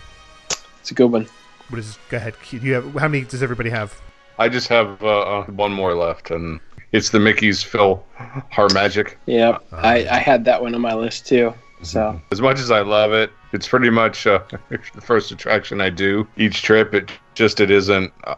It's 0.81 0.91
a 0.91 0.95
good 0.95 1.13
one. 1.13 1.29
What 1.69 1.79
is? 1.79 1.99
Go 2.09 2.17
ahead. 2.17 2.35
Do 2.49 2.57
you 2.57 2.75
have 2.75 2.95
how 2.95 3.09
many 3.09 3.25
does 3.25 3.43
everybody 3.43 3.71
have? 3.71 4.01
I 4.39 4.49
just 4.49 4.69
have 4.69 5.03
uh, 5.03 5.21
uh, 5.21 5.45
one 5.47 5.73
more 5.73 5.95
left, 5.95 6.31
and 6.31 6.59
it's 6.93 7.11
the 7.11 7.21
Mickey's 7.21 7.63
Phil 7.63 8.05
Har 8.51 8.69
Magic. 8.71 9.19
Yeah, 9.27 9.59
I, 9.71 10.07
I 10.09 10.19
had 10.19 10.45
that 10.47 10.63
one 10.63 10.75
on 10.75 10.81
my 10.81 10.95
list 10.95 11.27
too. 11.27 11.55
So 11.83 12.21
As 12.31 12.41
much 12.41 12.59
as 12.59 12.71
I 12.71 12.81
love 12.81 13.13
it, 13.13 13.33
it's 13.53 13.67
pretty 13.67 13.91
much 13.91 14.27
uh, 14.27 14.41
the 14.69 15.01
first 15.01 15.31
attraction 15.31 15.81
I 15.81 15.91
do 15.91 16.27
each 16.37 16.63
trip. 16.63 16.95
It 16.95 17.11
just 17.35 17.61
it 17.61 17.71
isn't. 17.71 18.13
Uh, 18.25 18.35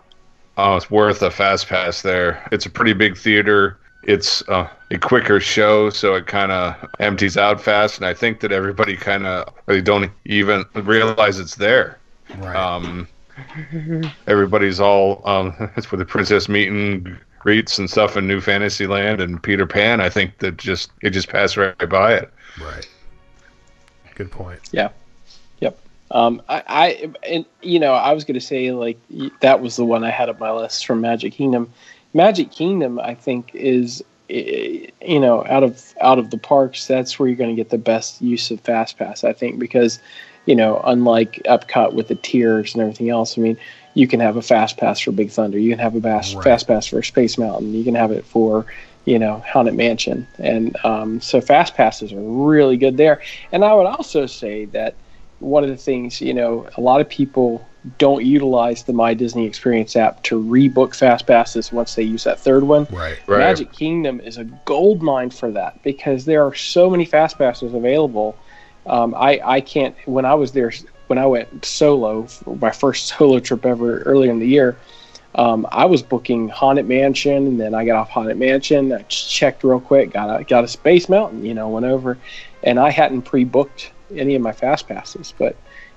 oh, 0.57 0.77
it's 0.77 0.91
worth 0.91 1.23
a 1.23 1.31
fast 1.31 1.69
pass 1.69 2.03
there. 2.03 2.47
It's 2.53 2.67
a 2.67 2.71
pretty 2.71 2.93
big 2.93 3.17
theater. 3.17 3.79
It's 4.05 4.47
uh, 4.49 4.69
a 4.91 4.99
quicker 4.99 5.39
show, 5.39 5.91
so 5.91 6.15
it 6.15 6.27
kind 6.27 6.51
of 6.51 6.75
empties 6.99 7.37
out 7.37 7.61
fast, 7.61 7.99
and 7.99 8.07
I 8.07 8.15
think 8.15 8.41
that 8.41 8.51
everybody 8.51 8.97
kind 8.97 9.27
of 9.27 9.53
they 9.67 9.81
don't 9.81 10.11
even 10.25 10.65
realize 10.75 11.39
it's 11.39 11.55
there. 11.55 11.99
Right. 12.39 12.57
Um, 12.57 13.07
everybody's 14.27 14.81
all 14.81 15.23
um, 15.25 15.55
it's 15.77 15.91
where 15.91 15.99
the 15.99 16.05
princess 16.05 16.49
meet 16.49 16.69
and 16.69 17.19
greets 17.39 17.79
and 17.79 17.91
stuff 17.91 18.17
in 18.17 18.27
New 18.27 18.41
Fantasyland 18.41 19.21
and 19.21 19.43
Peter 19.43 19.67
Pan. 19.67 20.01
I 20.01 20.09
think 20.09 20.39
that 20.39 20.57
just 20.57 20.91
it 21.03 21.11
just 21.11 21.29
passed 21.29 21.57
right 21.57 21.89
by 21.89 22.15
it. 22.15 22.33
right. 22.61 22.89
Good 24.15 24.31
point. 24.31 24.61
yeah, 24.73 24.91
yep. 25.61 25.79
Um, 26.11 26.43
I, 26.49 26.63
I 26.67 27.11
and 27.27 27.47
you 27.63 27.79
know 27.79 27.93
I 27.93 28.13
was 28.13 28.25
going 28.25 28.35
to 28.35 28.41
say 28.41 28.73
like 28.73 28.99
that 29.41 29.61
was 29.61 29.77
the 29.77 29.85
one 29.85 30.05
I 30.05 30.11
had 30.11 30.29
on 30.29 30.39
my 30.39 30.53
list 30.53 30.87
from 30.87 31.01
Magic 31.01 31.33
Kingdom. 31.33 31.73
Magic 32.15 32.51
Kingdom, 32.51 32.99
I 33.01 33.15
think, 33.15 33.55
is 33.55 34.05
you 34.29 34.91
know 35.21 35.45
out 35.47 35.63
of 35.63 35.95
out 36.01 36.19
of 36.19 36.31
the 36.31 36.39
parks, 36.39 36.87
that's 36.87 37.19
where 37.19 37.29
you're 37.29 37.37
going 37.37 37.55
to 37.55 37.57
get 37.57 37.71
the 37.71 37.79
best 37.79 38.21
use 38.21 38.51
of 38.51 38.61
Fast 38.61 38.99
Pass. 38.99 39.25
I 39.25 39.33
think 39.33 39.59
because 39.59 39.99
you 40.47 40.55
know 40.55 40.81
unlike 40.85 41.41
Epcot 41.45 41.95
with 41.95 42.09
the 42.09 42.15
tiers 42.17 42.75
and 42.75 42.83
everything 42.83 43.11
else, 43.11 43.39
I 43.39 43.41
mean 43.41 43.57
you 43.95 44.09
can 44.09 44.21
have 44.21 44.37
a 44.37 44.43
Fast 44.43 44.79
Pass 44.79 45.01
for 45.01 45.13
Big 45.13 45.31
Thunder, 45.31 45.59
you 45.59 45.71
can 45.71 45.79
have 45.79 45.95
a 45.95 46.01
bass, 46.01 46.35
Right. 46.35 46.45
Fast 46.45 46.67
Pass 46.67 46.87
for 46.87 47.03
Space 47.03 47.37
Mountain, 47.37 47.75
you 47.75 47.85
can 47.85 47.95
have 47.95 48.11
it 48.11 48.25
for 48.25 48.65
you 49.05 49.19
know 49.19 49.43
Haunted 49.47 49.75
Mansion, 49.75 50.27
and 50.39 50.77
um, 50.85 51.21
so 51.21 51.41
Fast 51.41 51.75
Passes 51.75 52.13
are 52.13 52.21
really 52.21 52.77
good 52.77 52.97
there. 52.97 53.21
And 53.51 53.65
I 53.65 53.75
would 53.75 53.87
also 53.87 54.27
say 54.27 54.67
that 54.67 54.95
one 55.41 55.65
of 55.65 55.71
the 55.71 55.77
things 55.77 56.21
you 56.21 56.35
know 56.35 56.69
a 56.77 56.81
lot 56.81 57.01
of 57.01 57.09
people 57.09 57.67
don't 57.99 58.25
utilize 58.25 58.85
the 58.85 58.93
My 58.93 59.13
Disney 59.13 59.47
Experience 59.47 59.97
app 59.97 60.23
to 60.25 60.41
rebook 60.41 60.95
fast 60.95 61.27
passes 61.27 61.73
once 61.73 61.95
they 61.97 62.05
use 62.05 62.25
that 62.25 62.39
third 62.39 62.63
one. 62.63 62.87
Right. 62.91 63.19
Right. 63.27 63.39
Magic 63.39 63.73
Kingdom 63.73 64.21
is 64.21 64.39
a 64.39 64.45
gold 64.45 65.03
mine 65.03 65.31
for 65.31 65.51
that 65.51 65.83
because 65.83 66.25
there 66.25 66.47
are 66.47 66.55
so 66.55 66.89
many 66.89 67.05
fast 67.05 67.39
passes 67.39 67.75
available. 67.75 68.37
Um, 68.87 69.15
I 69.17 69.41
I 69.45 69.61
can't 69.61 69.97
when 70.07 70.25
I 70.25 70.35
was 70.35 70.53
there 70.53 70.73
when 71.09 71.19
I 71.19 71.27
went 71.27 71.65
solo 71.65 72.29
my 72.61 72.71
first 72.71 73.07
solo 73.19 73.41
trip 73.41 73.67
ever 73.67 74.01
earlier 74.03 74.31
in 74.31 74.39
the 74.39 74.49
year. 74.49 74.77
Um, 75.35 75.67
I 75.73 75.87
was 75.87 76.03
booking 76.03 76.49
Haunted 76.49 76.87
Mansion, 76.87 77.47
and 77.47 77.61
then 77.61 77.75
I 77.75 77.85
got 77.85 77.97
off 77.97 78.11
Haunted 78.11 78.37
Mansion. 78.37 78.93
I 78.93 79.03
checked 79.03 79.65
real 79.65 79.81
quick, 79.81 80.13
got 80.13 80.41
a 80.41 80.45
got 80.45 80.65
a 80.65 80.69
Space 80.69 81.09
Mountain, 81.09 81.45
you 81.45 81.55
know, 81.55 81.69
went 81.69 81.87
over, 81.87 82.19
and 82.63 82.79
I 82.79 82.91
hadn't 82.91 83.23
pre-booked 83.23 83.93
any 84.15 84.35
of 84.35 84.43
my 84.43 84.53
fast 84.53 84.89
passes, 84.89 85.33
but 85.39 85.57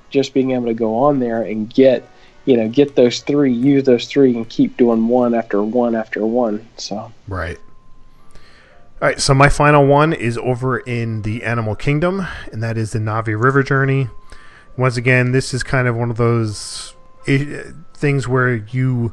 just 0.09 0.33
being 0.33 0.51
able 0.51 0.67
to 0.67 0.73
go 0.73 0.95
on 0.95 1.19
there 1.19 1.41
and 1.43 1.73
get, 1.73 2.07
you 2.45 2.55
know, 2.55 2.69
get 2.69 2.95
those 2.95 3.19
three, 3.21 3.51
use 3.51 3.83
those 3.83 4.07
three, 4.07 4.35
and 4.35 4.47
keep 4.47 4.77
doing 4.77 5.07
one 5.07 5.33
after 5.33 5.61
one 5.61 5.95
after 5.95 6.25
one. 6.25 6.65
So 6.77 7.11
Right. 7.27 7.57
All 9.01 9.09
right, 9.09 9.19
so 9.19 9.33
my 9.33 9.49
final 9.49 9.85
one 9.85 10.13
is 10.13 10.37
over 10.37 10.79
in 10.79 11.23
the 11.23 11.43
Animal 11.43 11.75
Kingdom, 11.75 12.25
and 12.53 12.63
that 12.63 12.77
is 12.77 12.93
the 12.93 12.99
Na'vi 12.99 13.39
River 13.39 13.61
Journey. 13.61 14.07
Once 14.77 14.95
again, 14.95 15.33
this 15.33 15.53
is 15.53 15.63
kind 15.63 15.89
of 15.89 15.97
one 15.97 16.09
of 16.09 16.15
those 16.15 16.95
things 18.05 18.27
where 18.27 18.53
you 18.53 19.11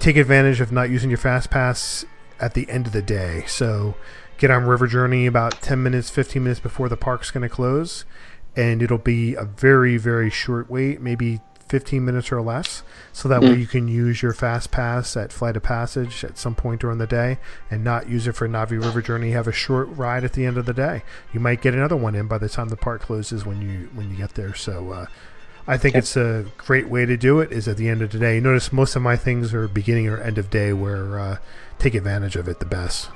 take 0.00 0.16
advantage 0.16 0.60
of 0.60 0.72
not 0.72 0.90
using 0.90 1.08
your 1.08 1.18
fast 1.18 1.50
pass 1.50 2.04
at 2.40 2.54
the 2.54 2.68
end 2.68 2.84
of 2.84 2.92
the 2.92 3.00
day. 3.00 3.44
So 3.46 3.94
get 4.38 4.50
on 4.50 4.64
River 4.64 4.88
Journey 4.88 5.26
about 5.26 5.62
10 5.62 5.80
minutes, 5.80 6.10
15 6.10 6.42
minutes 6.42 6.58
before 6.58 6.88
the 6.88 6.96
park's 6.96 7.30
going 7.30 7.48
to 7.48 7.48
close, 7.48 8.04
and 8.56 8.82
it'll 8.82 8.98
be 8.98 9.36
a 9.36 9.44
very, 9.44 9.98
very 9.98 10.30
short 10.30 10.68
wait, 10.68 11.00
maybe 11.00 11.38
15 11.68 12.04
minutes 12.04 12.32
or 12.32 12.42
less. 12.42 12.82
So 13.12 13.28
that 13.28 13.40
way 13.40 13.54
you 13.54 13.68
can 13.68 13.86
use 13.86 14.20
your 14.20 14.32
fast 14.32 14.72
pass 14.72 15.16
at 15.16 15.32
Flight 15.32 15.56
of 15.56 15.62
Passage 15.62 16.24
at 16.24 16.38
some 16.38 16.56
point 16.56 16.80
during 16.80 16.98
the 16.98 17.06
day 17.06 17.38
and 17.70 17.84
not 17.84 18.08
use 18.08 18.26
it 18.26 18.32
for 18.32 18.48
Na'vi 18.48 18.82
River 18.82 19.00
Journey. 19.00 19.30
Have 19.30 19.46
a 19.46 19.52
short 19.52 19.86
ride 19.90 20.24
at 20.24 20.32
the 20.32 20.44
end 20.44 20.58
of 20.58 20.66
the 20.66 20.74
day. 20.74 21.04
You 21.32 21.38
might 21.38 21.62
get 21.62 21.72
another 21.72 21.96
one 21.96 22.16
in 22.16 22.26
by 22.26 22.38
the 22.38 22.48
time 22.48 22.68
the 22.68 22.76
park 22.76 23.00
closes 23.00 23.46
when 23.46 23.62
you 23.62 23.90
when 23.94 24.10
you 24.10 24.16
get 24.16 24.34
there. 24.34 24.56
So 24.56 24.90
uh, 24.90 25.06
I 25.68 25.76
think 25.76 25.94
it's 25.94 26.16
a 26.16 26.46
great 26.56 26.88
way 26.88 27.04
to 27.06 27.16
do 27.16 27.40
it. 27.40 27.52
Is 27.52 27.68
at 27.68 27.76
the 27.76 27.88
end 27.88 28.02
of 28.02 28.10
the 28.10 28.18
day. 28.18 28.40
Notice 28.40 28.72
most 28.72 28.96
of 28.96 29.02
my 29.02 29.16
things 29.16 29.52
are 29.54 29.68
beginning 29.68 30.08
or 30.08 30.18
end 30.18 30.38
of 30.38 30.50
day 30.50 30.72
where 30.72 31.20
uh, 31.20 31.36
take 31.78 31.94
advantage 31.94 32.36
of 32.36 32.48
it 32.48 32.58
the 32.58 32.66
best. 32.66 33.10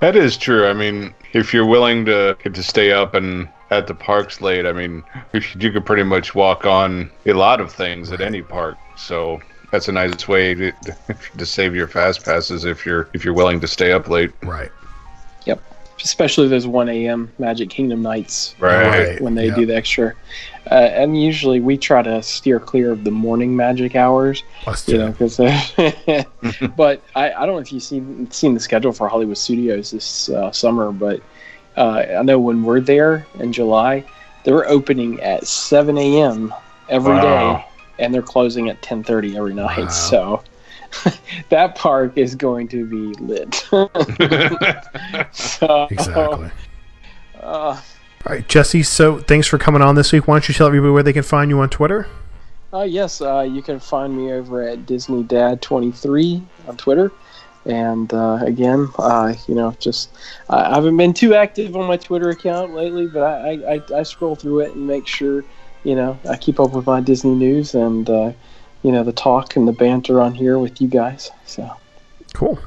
That 0.00 0.16
is 0.16 0.36
true. 0.36 0.66
I 0.66 0.72
mean, 0.72 1.14
if 1.32 1.54
you're 1.54 1.66
willing 1.66 2.04
to 2.06 2.34
to 2.42 2.62
stay 2.62 2.90
up 2.92 3.14
and 3.14 3.48
at 3.70 3.86
the 3.86 3.94
parks 3.94 4.40
late, 4.40 4.66
I 4.66 4.72
mean, 4.72 5.02
you 5.32 5.72
could 5.72 5.86
pretty 5.86 6.02
much 6.02 6.34
walk 6.34 6.66
on 6.66 7.10
a 7.26 7.32
lot 7.32 7.60
of 7.60 7.72
things 7.72 8.12
at 8.12 8.20
any 8.20 8.42
park. 8.42 8.76
So 8.96 9.40
that's 9.72 9.88
a 9.88 9.92
nice 9.92 10.28
way 10.28 10.54
to, 10.54 10.72
to 11.38 11.46
save 11.46 11.74
your 11.74 11.88
fast 11.88 12.24
passes 12.24 12.64
if 12.64 12.86
you're 12.86 13.08
if 13.12 13.24
you're 13.24 13.34
willing 13.34 13.60
to 13.60 13.66
stay 13.66 13.92
up 13.92 14.08
late. 14.08 14.30
Right. 14.42 14.70
Yep. 15.46 15.60
Especially 16.02 16.48
those 16.48 16.66
1 16.66 16.88
a.m. 16.88 17.32
Magic 17.38 17.70
Kingdom 17.70 18.02
nights 18.02 18.54
Right. 18.58 19.20
when 19.20 19.34
they 19.34 19.46
yeah. 19.46 19.54
do 19.54 19.66
the 19.66 19.76
extra. 19.76 20.14
Uh, 20.70 20.74
and 20.74 21.20
usually 21.20 21.60
we 21.60 21.76
try 21.76 22.00
to 22.02 22.22
steer 22.22 22.58
clear 22.58 22.90
of 22.92 23.04
the 23.04 23.10
morning 23.10 23.54
magic 23.54 23.94
hours, 23.94 24.42
Plus 24.62 24.88
you 24.88 24.96
know, 24.98 25.10
because. 25.12 25.36
but 26.76 27.02
I, 27.14 27.32
I 27.32 27.44
don't 27.46 27.54
know 27.54 27.58
if 27.58 27.70
you've 27.72 27.82
seen 27.82 28.30
seen 28.30 28.54
the 28.54 28.60
schedule 28.60 28.92
for 28.92 29.08
Hollywood 29.08 29.36
Studios 29.36 29.90
this 29.90 30.30
uh, 30.30 30.50
summer, 30.52 30.90
but 30.90 31.20
uh, 31.76 32.04
I 32.18 32.22
know 32.22 32.38
when 32.38 32.62
we're 32.62 32.80
there 32.80 33.26
in 33.38 33.52
July, 33.52 34.04
they're 34.44 34.66
opening 34.68 35.20
at 35.20 35.46
7 35.46 35.98
a.m. 35.98 36.54
every 36.88 37.16
day, 37.20 37.22
Wow. 37.22 37.64
and 37.98 38.14
they're 38.14 38.22
closing 38.22 38.70
at 38.70 38.80
10:30 38.82 39.36
every 39.36 39.54
night. 39.54 39.78
Wow. 39.78 39.88
So. 39.88 40.42
that 41.48 41.74
park 41.74 42.16
is 42.16 42.36
going 42.36 42.68
to 42.68 42.86
be 42.86 43.12
lit. 43.20 43.52
so, 45.32 45.88
Exactly. 45.90 46.50
Uh, 47.40 47.80
All 48.26 48.34
right, 48.34 48.48
Jesse. 48.48 48.82
So 48.82 49.18
thanks 49.18 49.46
for 49.46 49.58
coming 49.58 49.82
on 49.82 49.94
this 49.94 50.12
week. 50.12 50.26
Why 50.26 50.34
don't 50.34 50.48
you 50.48 50.54
tell 50.54 50.66
everybody 50.66 50.92
where 50.92 51.02
they 51.02 51.12
can 51.12 51.22
find 51.22 51.50
you 51.50 51.60
on 51.60 51.68
Twitter? 51.68 52.08
uh, 52.74 52.82
yes, 52.82 53.20
uh, 53.20 53.40
you 53.40 53.62
can 53.62 53.78
find 53.78 54.16
me 54.16 54.32
over 54.32 54.66
at 54.66 54.84
Disney 54.84 55.22
Dad 55.22 55.62
23 55.62 56.42
on 56.66 56.76
Twitter. 56.76 57.12
And 57.66 58.12
uh, 58.12 58.40
again, 58.42 58.88
uh, 58.98 59.34
you 59.46 59.54
know, 59.54 59.74
just 59.78 60.10
I 60.50 60.74
haven't 60.74 60.96
been 60.96 61.14
too 61.14 61.34
active 61.34 61.76
on 61.76 61.86
my 61.86 61.96
Twitter 61.96 62.30
account 62.30 62.74
lately, 62.74 63.06
but 63.06 63.22
I, 63.22 63.76
I, 63.76 64.00
I 64.00 64.02
scroll 64.02 64.34
through 64.34 64.60
it 64.60 64.74
and 64.74 64.86
make 64.86 65.06
sure, 65.06 65.44
you 65.84 65.94
know, 65.94 66.18
I 66.28 66.36
keep 66.36 66.58
up 66.60 66.72
with 66.72 66.86
my 66.86 67.00
Disney 67.00 67.34
news 67.34 67.74
and, 67.74 68.10
uh, 68.10 68.32
you 68.82 68.92
know, 68.92 69.04
the 69.04 69.12
talk 69.12 69.56
and 69.56 69.66
the 69.66 69.72
banter 69.72 70.20
on 70.20 70.34
here 70.34 70.58
with 70.58 70.82
you 70.82 70.88
guys. 70.88 71.30
So, 71.46 71.70
Cool. 72.34 72.58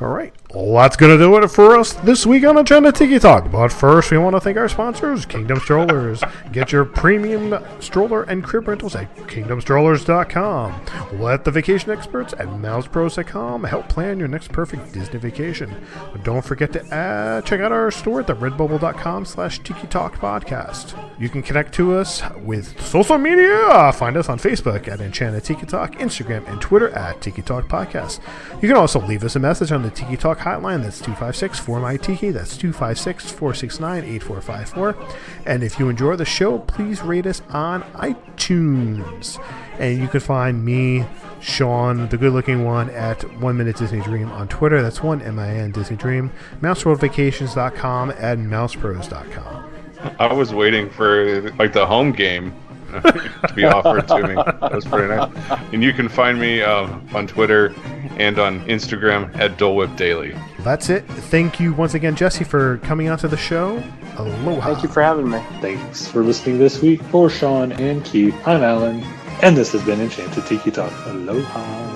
All 0.00 0.08
right. 0.08 0.32
Well, 0.54 0.74
that's 0.74 0.94
going 0.94 1.10
to 1.10 1.18
do 1.18 1.36
it 1.36 1.48
for 1.48 1.76
us 1.76 1.94
this 1.94 2.24
week 2.24 2.44
on 2.44 2.56
Enchanted 2.56 2.94
Tiki 2.94 3.18
Talk. 3.18 3.50
But 3.50 3.72
first, 3.72 4.12
we 4.12 4.18
want 4.18 4.36
to 4.36 4.40
thank 4.40 4.56
our 4.56 4.68
sponsors, 4.68 5.26
Kingdom 5.26 5.58
Strollers. 5.58 6.22
Get 6.52 6.70
your 6.70 6.84
premium 6.84 7.58
stroller 7.80 8.22
and 8.22 8.44
crib 8.44 8.68
rentals 8.68 8.94
at 8.94 9.12
kingdomstrollers.com. 9.16 11.20
Let 11.20 11.44
the 11.44 11.50
vacation 11.50 11.90
experts 11.90 12.34
at 12.34 12.46
mousepros.com 12.46 13.64
help 13.64 13.88
plan 13.88 14.20
your 14.20 14.28
next 14.28 14.52
perfect 14.52 14.92
Disney 14.92 15.18
vacation. 15.18 15.74
Don't 16.22 16.44
forget 16.44 16.72
to 16.74 16.86
add, 16.94 17.44
check 17.44 17.60
out 17.60 17.72
our 17.72 17.90
store 17.90 18.20
at 18.20 18.28
the 18.28 18.36
redbubble.com 18.36 19.24
slash 19.24 19.58
Tiki 19.58 19.88
Talk 19.88 20.14
Podcast. 20.18 20.96
You 21.18 21.28
can 21.28 21.42
connect 21.42 21.74
to 21.74 21.94
us 21.94 22.22
with 22.44 22.80
social 22.80 23.18
media. 23.18 23.92
Find 23.92 24.16
us 24.16 24.28
on 24.28 24.38
Facebook 24.38 24.86
at 24.86 25.00
Enchanted 25.00 25.42
Tiki 25.42 25.66
Talk, 25.66 25.96
Instagram, 25.96 26.48
and 26.48 26.60
Twitter 26.60 26.90
at 26.90 27.20
Tiki 27.20 27.42
Talk 27.42 27.66
Podcast. 27.66 28.20
You 28.62 28.68
can 28.68 28.76
also 28.76 29.00
leave 29.00 29.24
us 29.24 29.34
a 29.34 29.40
message 29.40 29.72
on 29.72 29.82
the 29.82 29.90
Tiki 29.90 30.16
Talk 30.16 30.43
hotline. 30.44 30.82
That's 30.82 30.98
256 30.98 31.58
4 31.58 31.80
my 31.80 31.96
Tiki. 31.96 32.30
That's 32.30 32.56
256 32.56 33.32
469 33.32 34.04
8454. 34.04 35.16
And 35.46 35.64
if 35.64 35.78
you 35.78 35.88
enjoy 35.88 36.16
the 36.16 36.24
show, 36.24 36.58
please 36.58 37.02
rate 37.02 37.26
us 37.26 37.42
on 37.50 37.82
iTunes. 37.94 39.42
And 39.78 39.98
you 39.98 40.06
can 40.06 40.20
find 40.20 40.64
me, 40.64 41.04
Sean, 41.40 42.08
the 42.08 42.16
good 42.16 42.32
looking 42.32 42.64
one, 42.64 42.90
at 42.90 43.22
One 43.40 43.56
Minute 43.56 43.76
Disney 43.76 44.00
Dream 44.00 44.30
on 44.30 44.46
Twitter. 44.48 44.82
That's 44.82 45.02
one 45.02 45.22
M 45.22 45.38
I 45.38 45.48
N 45.48 45.72
Disney 45.72 45.96
Dream. 45.96 46.30
MouseWorldVacations.com 46.60 48.10
and 48.10 48.46
MousePros.com. 48.46 49.70
I 50.18 50.32
was 50.32 50.52
waiting 50.52 50.90
for 50.90 51.50
like 51.52 51.72
the 51.72 51.86
home 51.86 52.12
game 52.12 52.54
to 53.02 53.52
be 53.56 53.64
offered 53.64 54.06
to 54.08 54.28
me. 54.28 54.34
That 54.34 54.72
was 54.74 54.84
pretty 54.84 55.08
nice. 55.08 55.60
And 55.72 55.82
you 55.82 55.92
can 55.92 56.08
find 56.08 56.38
me 56.38 56.62
um, 56.62 57.06
on 57.14 57.26
Twitter 57.26 57.74
and 58.18 58.38
on 58.38 58.60
Instagram 58.66 59.34
at 59.36 59.58
Dole 59.58 59.76
Whip 59.76 59.96
Daily. 59.96 60.36
That's 60.60 60.88
it. 60.90 61.04
Thank 61.04 61.60
you 61.60 61.72
once 61.72 61.94
again, 61.94 62.16
Jesse, 62.16 62.44
for 62.44 62.78
coming 62.78 63.08
onto 63.08 63.28
the 63.28 63.36
show. 63.36 63.82
Aloha. 64.16 64.72
Thank 64.72 64.82
you 64.82 64.88
for 64.88 65.02
having 65.02 65.28
me. 65.28 65.40
Thanks 65.60 66.06
for 66.06 66.22
listening 66.22 66.58
this 66.58 66.80
week. 66.80 67.02
For 67.04 67.28
Sean 67.28 67.72
and 67.72 68.04
Keith, 68.04 68.34
I'm 68.46 68.62
Alan, 68.62 69.02
and 69.42 69.56
this 69.56 69.72
has 69.72 69.82
been 69.84 70.00
Enchanted 70.00 70.46
Tiki 70.46 70.70
Talk. 70.70 70.92
Aloha. 71.06 71.94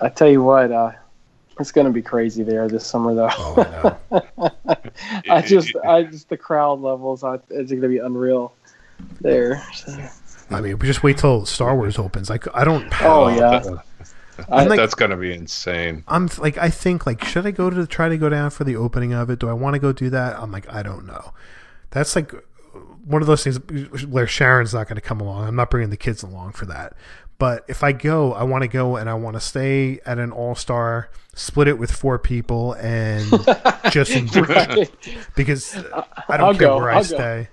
I 0.00 0.08
tell 0.10 0.28
you 0.28 0.42
what, 0.42 0.70
uh, 0.70 0.92
it's 1.58 1.72
going 1.72 1.86
to 1.86 1.92
be 1.92 2.02
crazy 2.02 2.42
there 2.42 2.68
this 2.68 2.86
summer, 2.86 3.14
though. 3.14 3.30
Oh, 3.32 3.96
I. 4.10 4.76
I 5.30 5.40
just, 5.42 5.74
I 5.84 6.02
just 6.02 6.28
the 6.28 6.36
crowd 6.36 6.80
levels. 6.80 7.24
I, 7.24 7.36
it's 7.50 7.70
going 7.70 7.82
to 7.82 7.88
be 7.88 7.98
unreal 7.98 8.52
there. 9.20 9.62
So. 9.74 9.96
I 10.50 10.60
mean, 10.60 10.78
we 10.78 10.86
just 10.86 11.02
wait 11.02 11.18
till 11.18 11.44
Star 11.46 11.74
Wars 11.76 11.98
opens. 11.98 12.30
Like, 12.30 12.46
I 12.54 12.64
don't. 12.64 12.86
Oh 13.02 13.28
yeah, 13.28 13.62
I'm 14.50 14.68
like, 14.68 14.78
That's 14.78 14.94
gonna 14.94 15.16
be 15.16 15.32
insane. 15.34 16.04
I'm 16.06 16.28
like, 16.38 16.56
I 16.58 16.70
think 16.70 17.06
like, 17.06 17.24
should 17.24 17.46
I 17.46 17.50
go 17.50 17.70
to 17.70 17.86
try 17.86 18.08
to 18.08 18.16
go 18.18 18.28
down 18.28 18.50
for 18.50 18.64
the 18.64 18.76
opening 18.76 19.12
of 19.12 19.30
it? 19.30 19.38
Do 19.38 19.48
I 19.48 19.52
want 19.54 19.74
to 19.74 19.80
go 19.80 19.92
do 19.92 20.10
that? 20.10 20.38
I'm 20.38 20.52
like, 20.52 20.72
I 20.72 20.82
don't 20.82 21.06
know. 21.06 21.32
That's 21.90 22.14
like 22.14 22.32
one 23.04 23.22
of 23.22 23.28
those 23.28 23.44
things 23.44 24.04
where 24.06 24.26
Sharon's 24.26 24.74
not 24.74 24.88
going 24.88 24.96
to 24.96 25.00
come 25.00 25.20
along. 25.20 25.46
I'm 25.48 25.56
not 25.56 25.70
bringing 25.70 25.90
the 25.90 25.96
kids 25.96 26.22
along 26.22 26.52
for 26.52 26.66
that. 26.66 26.94
But 27.38 27.64
if 27.68 27.82
I 27.84 27.92
go, 27.92 28.32
I 28.32 28.44
want 28.44 28.62
to 28.62 28.68
go 28.68 28.96
and 28.96 29.08
I 29.10 29.14
want 29.14 29.36
to 29.36 29.40
stay 29.40 30.00
at 30.06 30.18
an 30.18 30.32
all 30.32 30.54
star, 30.54 31.10
split 31.34 31.68
it 31.68 31.78
with 31.78 31.90
four 31.90 32.18
people, 32.18 32.72
and 32.74 33.26
just 33.90 34.10
enjoy 34.12 34.40
Right. 34.42 34.90
because 35.34 35.76
I 36.28 36.36
don't 36.38 36.40
I'll 36.40 36.52
care 36.54 36.68
go, 36.68 36.78
where 36.78 36.90
I 36.90 36.94
I'll 36.96 37.02
go. 37.04 37.06
stay. 37.06 37.48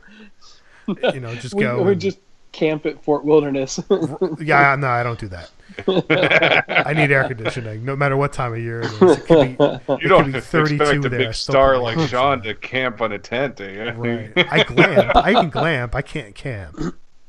You 0.88 1.20
know, 1.20 1.34
just 1.36 1.54
we, 1.54 1.64
go. 1.64 1.84
we 1.84 1.92
and- 1.94 2.02
just 2.02 2.18
camp 2.54 2.86
at 2.86 3.04
Fort 3.04 3.26
Wilderness. 3.26 3.80
yeah, 4.40 4.76
no, 4.80 4.88
I 4.88 5.04
don't 5.04 5.20
do 5.20 5.28
that. 5.28 5.50
I 6.88 6.94
need 6.94 7.12
air 7.12 7.28
conditioning, 7.28 7.84
no 7.84 7.96
matter 7.96 8.16
what 8.16 8.32
time 8.32 8.54
of 8.54 8.60
year 8.60 8.82
it 8.82 8.92
is. 8.92 9.02
It 9.18 9.26
could 9.26 9.58
be, 9.58 10.02
You 10.04 10.08
don't 10.08 10.32
be 10.32 10.38
expect 10.38 10.72
a 10.72 11.10
there, 11.10 11.10
big 11.10 11.34
star 11.34 11.78
like 11.78 12.00
Sean 12.08 12.42
to 12.44 12.54
camp 12.56 13.02
on 13.02 13.12
a 13.12 13.20
tent. 13.20 13.60
eh? 13.60 13.92
Right. 13.96 14.32
I 14.38 14.64
glamp. 14.64 15.16
I 15.16 15.34
can 15.34 15.50
glamp. 15.50 15.96
I 15.96 16.02
can't 16.02 16.34
camp. 16.36 16.80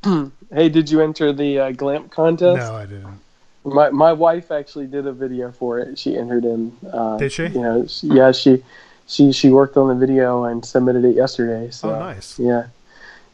hey, 0.53 0.68
did 0.68 0.91
you 0.91 1.01
enter 1.01 1.33
the 1.33 1.59
uh, 1.59 1.72
Glamp 1.72 2.11
contest? 2.11 2.59
No, 2.59 2.75
I 2.77 2.85
didn't. 2.87 3.20
My 3.64 3.89
my 3.89 4.12
wife 4.12 4.51
actually 4.53 4.87
did 4.89 5.07
a 5.07 5.12
video 5.12 5.51
for 5.51 5.79
it. 5.79 5.99
She 5.99 6.14
entered 6.14 6.45
in. 6.45 6.77
Uh, 6.93 7.16
Did 7.16 7.33
she? 7.33 7.45
You 7.45 7.62
know, 7.62 7.87
she- 7.87 8.09
yeah, 8.09 8.31
she 8.33 8.62
she 9.07 9.33
she 9.33 9.49
worked 9.49 9.79
on 9.79 9.89
the 9.89 9.95
video 9.95 10.45
and 10.45 10.62
submitted 10.62 11.07
it 11.07 11.16
yesterday. 11.16 11.70
So 11.70 11.95
Oh, 11.95 11.99
nice. 11.99 12.39
yeah, 12.39 12.66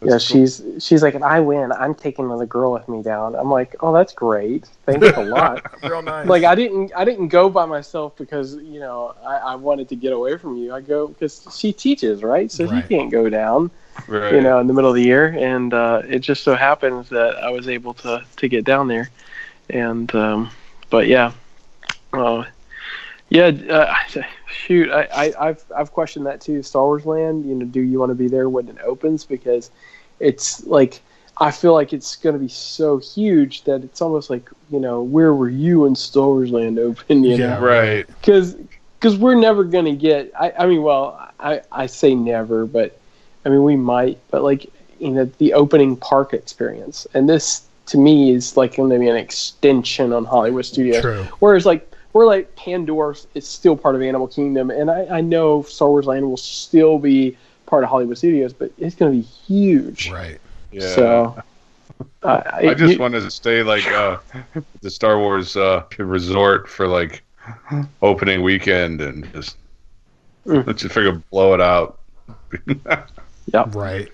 yeah. 0.02 0.18
She's 0.18 0.62
she's 0.78 1.02
like, 1.02 1.14
if 1.14 1.22
I 1.22 1.40
win, 1.40 1.72
I'm 1.72 1.94
taking 1.94 2.24
another 2.24 2.46
girl 2.46 2.72
with 2.72 2.88
me 2.88 3.02
down. 3.02 3.34
I'm 3.34 3.50
like, 3.50 3.76
oh, 3.80 3.92
that's 3.92 4.12
great. 4.12 4.66
Thanks 4.86 5.08
a 5.16 5.22
lot. 5.24 5.62
Real 5.82 6.02
nice. 6.02 6.26
like 6.28 6.44
I 6.44 6.54
didn't 6.54 6.92
I 6.96 7.04
didn't 7.04 7.28
go 7.28 7.48
by 7.50 7.66
myself 7.66 8.16
because 8.16 8.56
you 8.56 8.80
know 8.80 9.14
I, 9.24 9.36
I 9.36 9.54
wanted 9.56 9.88
to 9.90 9.96
get 9.96 10.12
away 10.12 10.36
from 10.38 10.56
you. 10.56 10.74
I 10.74 10.80
go 10.80 11.08
because 11.08 11.46
she 11.56 11.72
teaches 11.72 12.22
right, 12.22 12.50
so 12.50 12.66
Right. 12.66 12.82
she 12.82 12.88
can't 12.88 13.10
go 13.10 13.28
down 13.28 13.70
Right. 14.06 14.32
you 14.34 14.40
know, 14.40 14.58
in 14.60 14.66
the 14.66 14.72
middle 14.72 14.88
of 14.90 14.96
the 14.96 15.02
year, 15.02 15.26
and 15.38 15.74
uh, 15.74 16.02
it 16.08 16.20
just 16.20 16.42
so 16.42 16.54
happens 16.54 17.08
that 17.10 17.36
I 17.36 17.50
was 17.50 17.68
able 17.68 17.94
to 17.94 18.24
to 18.36 18.48
get 18.48 18.64
down 18.64 18.88
there, 18.88 19.10
and 19.68 20.12
um, 20.14 20.50
but 20.88 21.06
yeah, 21.08 21.32
uh, 22.12 22.44
yeah, 23.28 23.46
uh, 23.46 23.94
shoot, 24.50 24.90
I, 24.90 25.02
I 25.32 25.48
I've 25.48 25.64
I've 25.76 25.92
questioned 25.92 26.26
that 26.26 26.40
too. 26.40 26.62
Star 26.62 26.84
Wars 26.84 27.04
Land, 27.06 27.44
you 27.46 27.54
know, 27.54 27.66
do 27.66 27.80
you 27.80 27.98
want 27.98 28.10
to 28.10 28.14
be 28.14 28.28
there 28.28 28.48
when 28.48 28.68
it 28.68 28.78
opens? 28.84 29.24
Because 29.24 29.70
it's 30.20 30.64
like 30.66 31.00
I 31.38 31.50
feel 31.50 31.72
like 31.72 31.92
it's 31.92 32.16
going 32.16 32.34
to 32.34 32.38
be 32.38 32.48
so 32.48 32.98
huge 32.98 33.64
that 33.64 33.82
it's 33.82 34.00
almost 34.02 34.30
like 34.30 34.48
you 34.70 34.78
know, 34.78 35.02
where 35.02 35.34
were 35.34 35.48
you 35.48 35.80
when 35.80 35.94
Star 35.96 36.26
Wars 36.26 36.50
Land 36.50 36.78
opened? 36.78 37.24
You 37.26 37.36
Yeah. 37.36 37.54
know, 37.54 37.60
Right. 37.60 38.06
because 38.06 38.56
because 39.00 39.16
we're 39.16 39.34
never 39.34 39.64
going 39.64 39.86
to 39.86 39.92
get 39.96 40.30
I, 40.38 40.52
I 40.58 40.66
mean 40.66 40.82
well 40.82 41.18
I, 41.40 41.62
I 41.72 41.86
say 41.86 42.14
never 42.14 42.66
but 42.66 43.00
i 43.44 43.48
mean 43.48 43.62
we 43.64 43.76
might 43.76 44.18
but 44.30 44.42
like 44.42 44.70
you 44.98 45.10
know 45.10 45.24
the 45.38 45.54
opening 45.54 45.96
park 45.96 46.34
experience 46.34 47.06
and 47.14 47.28
this 47.28 47.66
to 47.86 47.96
me 47.98 48.32
is 48.32 48.56
like 48.58 48.76
going 48.76 48.90
to 48.90 48.98
be 48.98 49.08
an 49.08 49.16
extension 49.16 50.12
on 50.12 50.24
hollywood 50.26 50.66
studios 50.66 51.00
True. 51.00 51.26
whereas 51.38 51.64
like 51.64 51.90
we're 52.12 52.26
like 52.26 52.54
pandora 52.56 53.16
is 53.34 53.48
still 53.48 53.76
part 53.76 53.94
of 53.94 54.02
animal 54.02 54.28
kingdom 54.28 54.70
and 54.70 54.90
i, 54.90 55.06
I 55.06 55.20
know 55.22 55.62
star 55.62 55.88
wars 55.88 56.04
land 56.06 56.28
will 56.28 56.36
still 56.36 56.98
be 56.98 57.36
part 57.70 57.84
of 57.84 57.90
hollywood 57.90 58.18
studios 58.18 58.52
but 58.52 58.70
it's 58.78 58.94
going 58.96 59.12
to 59.12 59.16
be 59.18 59.22
huge 59.24 60.10
Right. 60.10 60.40
Yeah. 60.72 60.94
so 60.94 61.42
uh, 62.22 62.42
I 62.52 62.74
just 62.74 62.94
you- 62.94 62.98
wanted 62.98 63.20
to 63.22 63.30
stay 63.30 63.62
like 63.62 63.86
uh, 63.86 64.18
the 64.82 64.90
Star 64.90 65.18
Wars 65.18 65.56
uh, 65.56 65.84
resort 65.98 66.68
for 66.68 66.86
like 66.88 67.22
opening 68.02 68.42
weekend 68.42 69.00
and 69.00 69.30
just 69.32 69.56
Mm. 70.46 70.66
let's 70.66 70.80
just 70.80 70.94
figure 70.94 71.12
blow 71.30 71.52
it 71.54 71.60
out. 71.60 71.98
Yeah. 73.52 73.64
Right. 73.72 74.08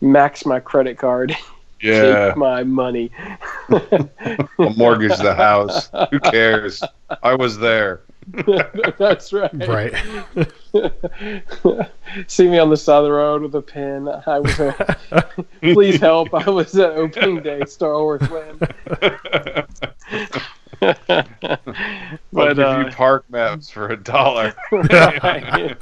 max 0.00 0.46
my 0.46 0.60
credit 0.60 0.96
card 0.98 1.36
Yeah, 1.82 2.28
take 2.28 2.36
my 2.36 2.62
money 2.64 3.10
I'll 3.68 4.74
mortgage 4.76 5.16
the 5.18 5.34
house. 5.34 5.90
Who 6.10 6.18
cares? 6.20 6.82
I 7.22 7.34
was 7.34 7.58
there. 7.58 8.00
that's 8.98 9.32
right 9.32 9.50
Right. 9.66 9.94
See 12.26 12.48
me 12.48 12.58
on 12.58 12.70
the 12.70 12.76
side 12.76 12.98
of 12.98 13.04
the 13.04 13.12
road 13.12 13.42
with 13.42 13.54
a 13.54 13.62
pen. 13.62 14.08
I 14.26 14.38
was, 14.38 14.60
uh, 15.12 15.22
please 15.60 16.00
help. 16.00 16.34
I 16.34 16.48
was 16.50 16.76
at 16.76 16.90
opening 16.92 17.42
day, 17.42 17.64
Star 17.66 17.94
Wars 17.94 18.22
Land. 18.30 18.74
I'll 20.80 21.24
but 22.32 22.56
give 22.56 22.58
uh, 22.58 22.84
you 22.86 22.92
park 22.92 23.24
maps 23.30 23.70
for 23.70 23.88
a 23.88 23.96
dollar. 23.96 24.54
right, 24.72 25.76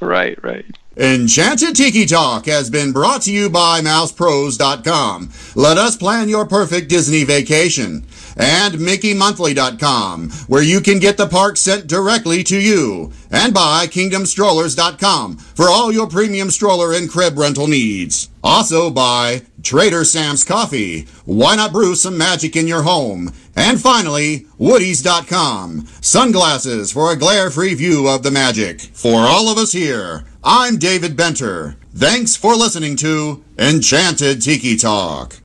right, 0.00 0.42
right. 0.44 0.66
Enchanted 0.96 1.76
Tiki 1.76 2.06
Talk 2.06 2.46
has 2.46 2.70
been 2.70 2.90
brought 2.92 3.20
to 3.22 3.32
you 3.32 3.50
by 3.50 3.82
MousePros.com. 3.82 5.30
Let 5.54 5.76
us 5.76 5.94
plan 5.94 6.30
your 6.30 6.46
perfect 6.46 6.88
Disney 6.88 7.24
vacation. 7.24 8.06
And 8.36 8.74
MickeyMonthly.com, 8.74 10.30
where 10.46 10.62
you 10.62 10.80
can 10.80 10.98
get 10.98 11.16
the 11.16 11.26
park 11.26 11.56
sent 11.56 11.86
directly 11.86 12.44
to 12.44 12.60
you. 12.60 13.12
And 13.30 13.54
by 13.54 13.86
KingdomStrollers.com 13.86 15.36
for 15.36 15.68
all 15.68 15.90
your 15.90 16.06
premium 16.06 16.50
stroller 16.50 16.92
and 16.92 17.10
crib 17.10 17.38
rental 17.38 17.66
needs. 17.66 18.28
Also 18.44 18.90
by 18.90 19.42
Trader 19.62 20.04
Sam's 20.04 20.44
Coffee. 20.44 21.06
Why 21.24 21.56
not 21.56 21.72
brew 21.72 21.94
some 21.94 22.16
magic 22.16 22.54
in 22.54 22.68
your 22.68 22.82
home? 22.82 23.32
And 23.56 23.80
finally, 23.80 24.46
Woodies.com. 24.60 25.86
Sunglasses 26.00 26.92
for 26.92 27.10
a 27.10 27.16
glare-free 27.16 27.74
view 27.74 28.06
of 28.06 28.22
the 28.22 28.30
magic. 28.30 28.80
For 28.80 29.20
all 29.20 29.48
of 29.48 29.58
us 29.58 29.72
here, 29.72 30.24
I'm 30.44 30.76
David 30.76 31.16
Benter. 31.16 31.76
Thanks 31.92 32.36
for 32.36 32.54
listening 32.54 32.96
to 32.98 33.42
Enchanted 33.58 34.42
Tiki 34.42 34.76
Talk. 34.76 35.34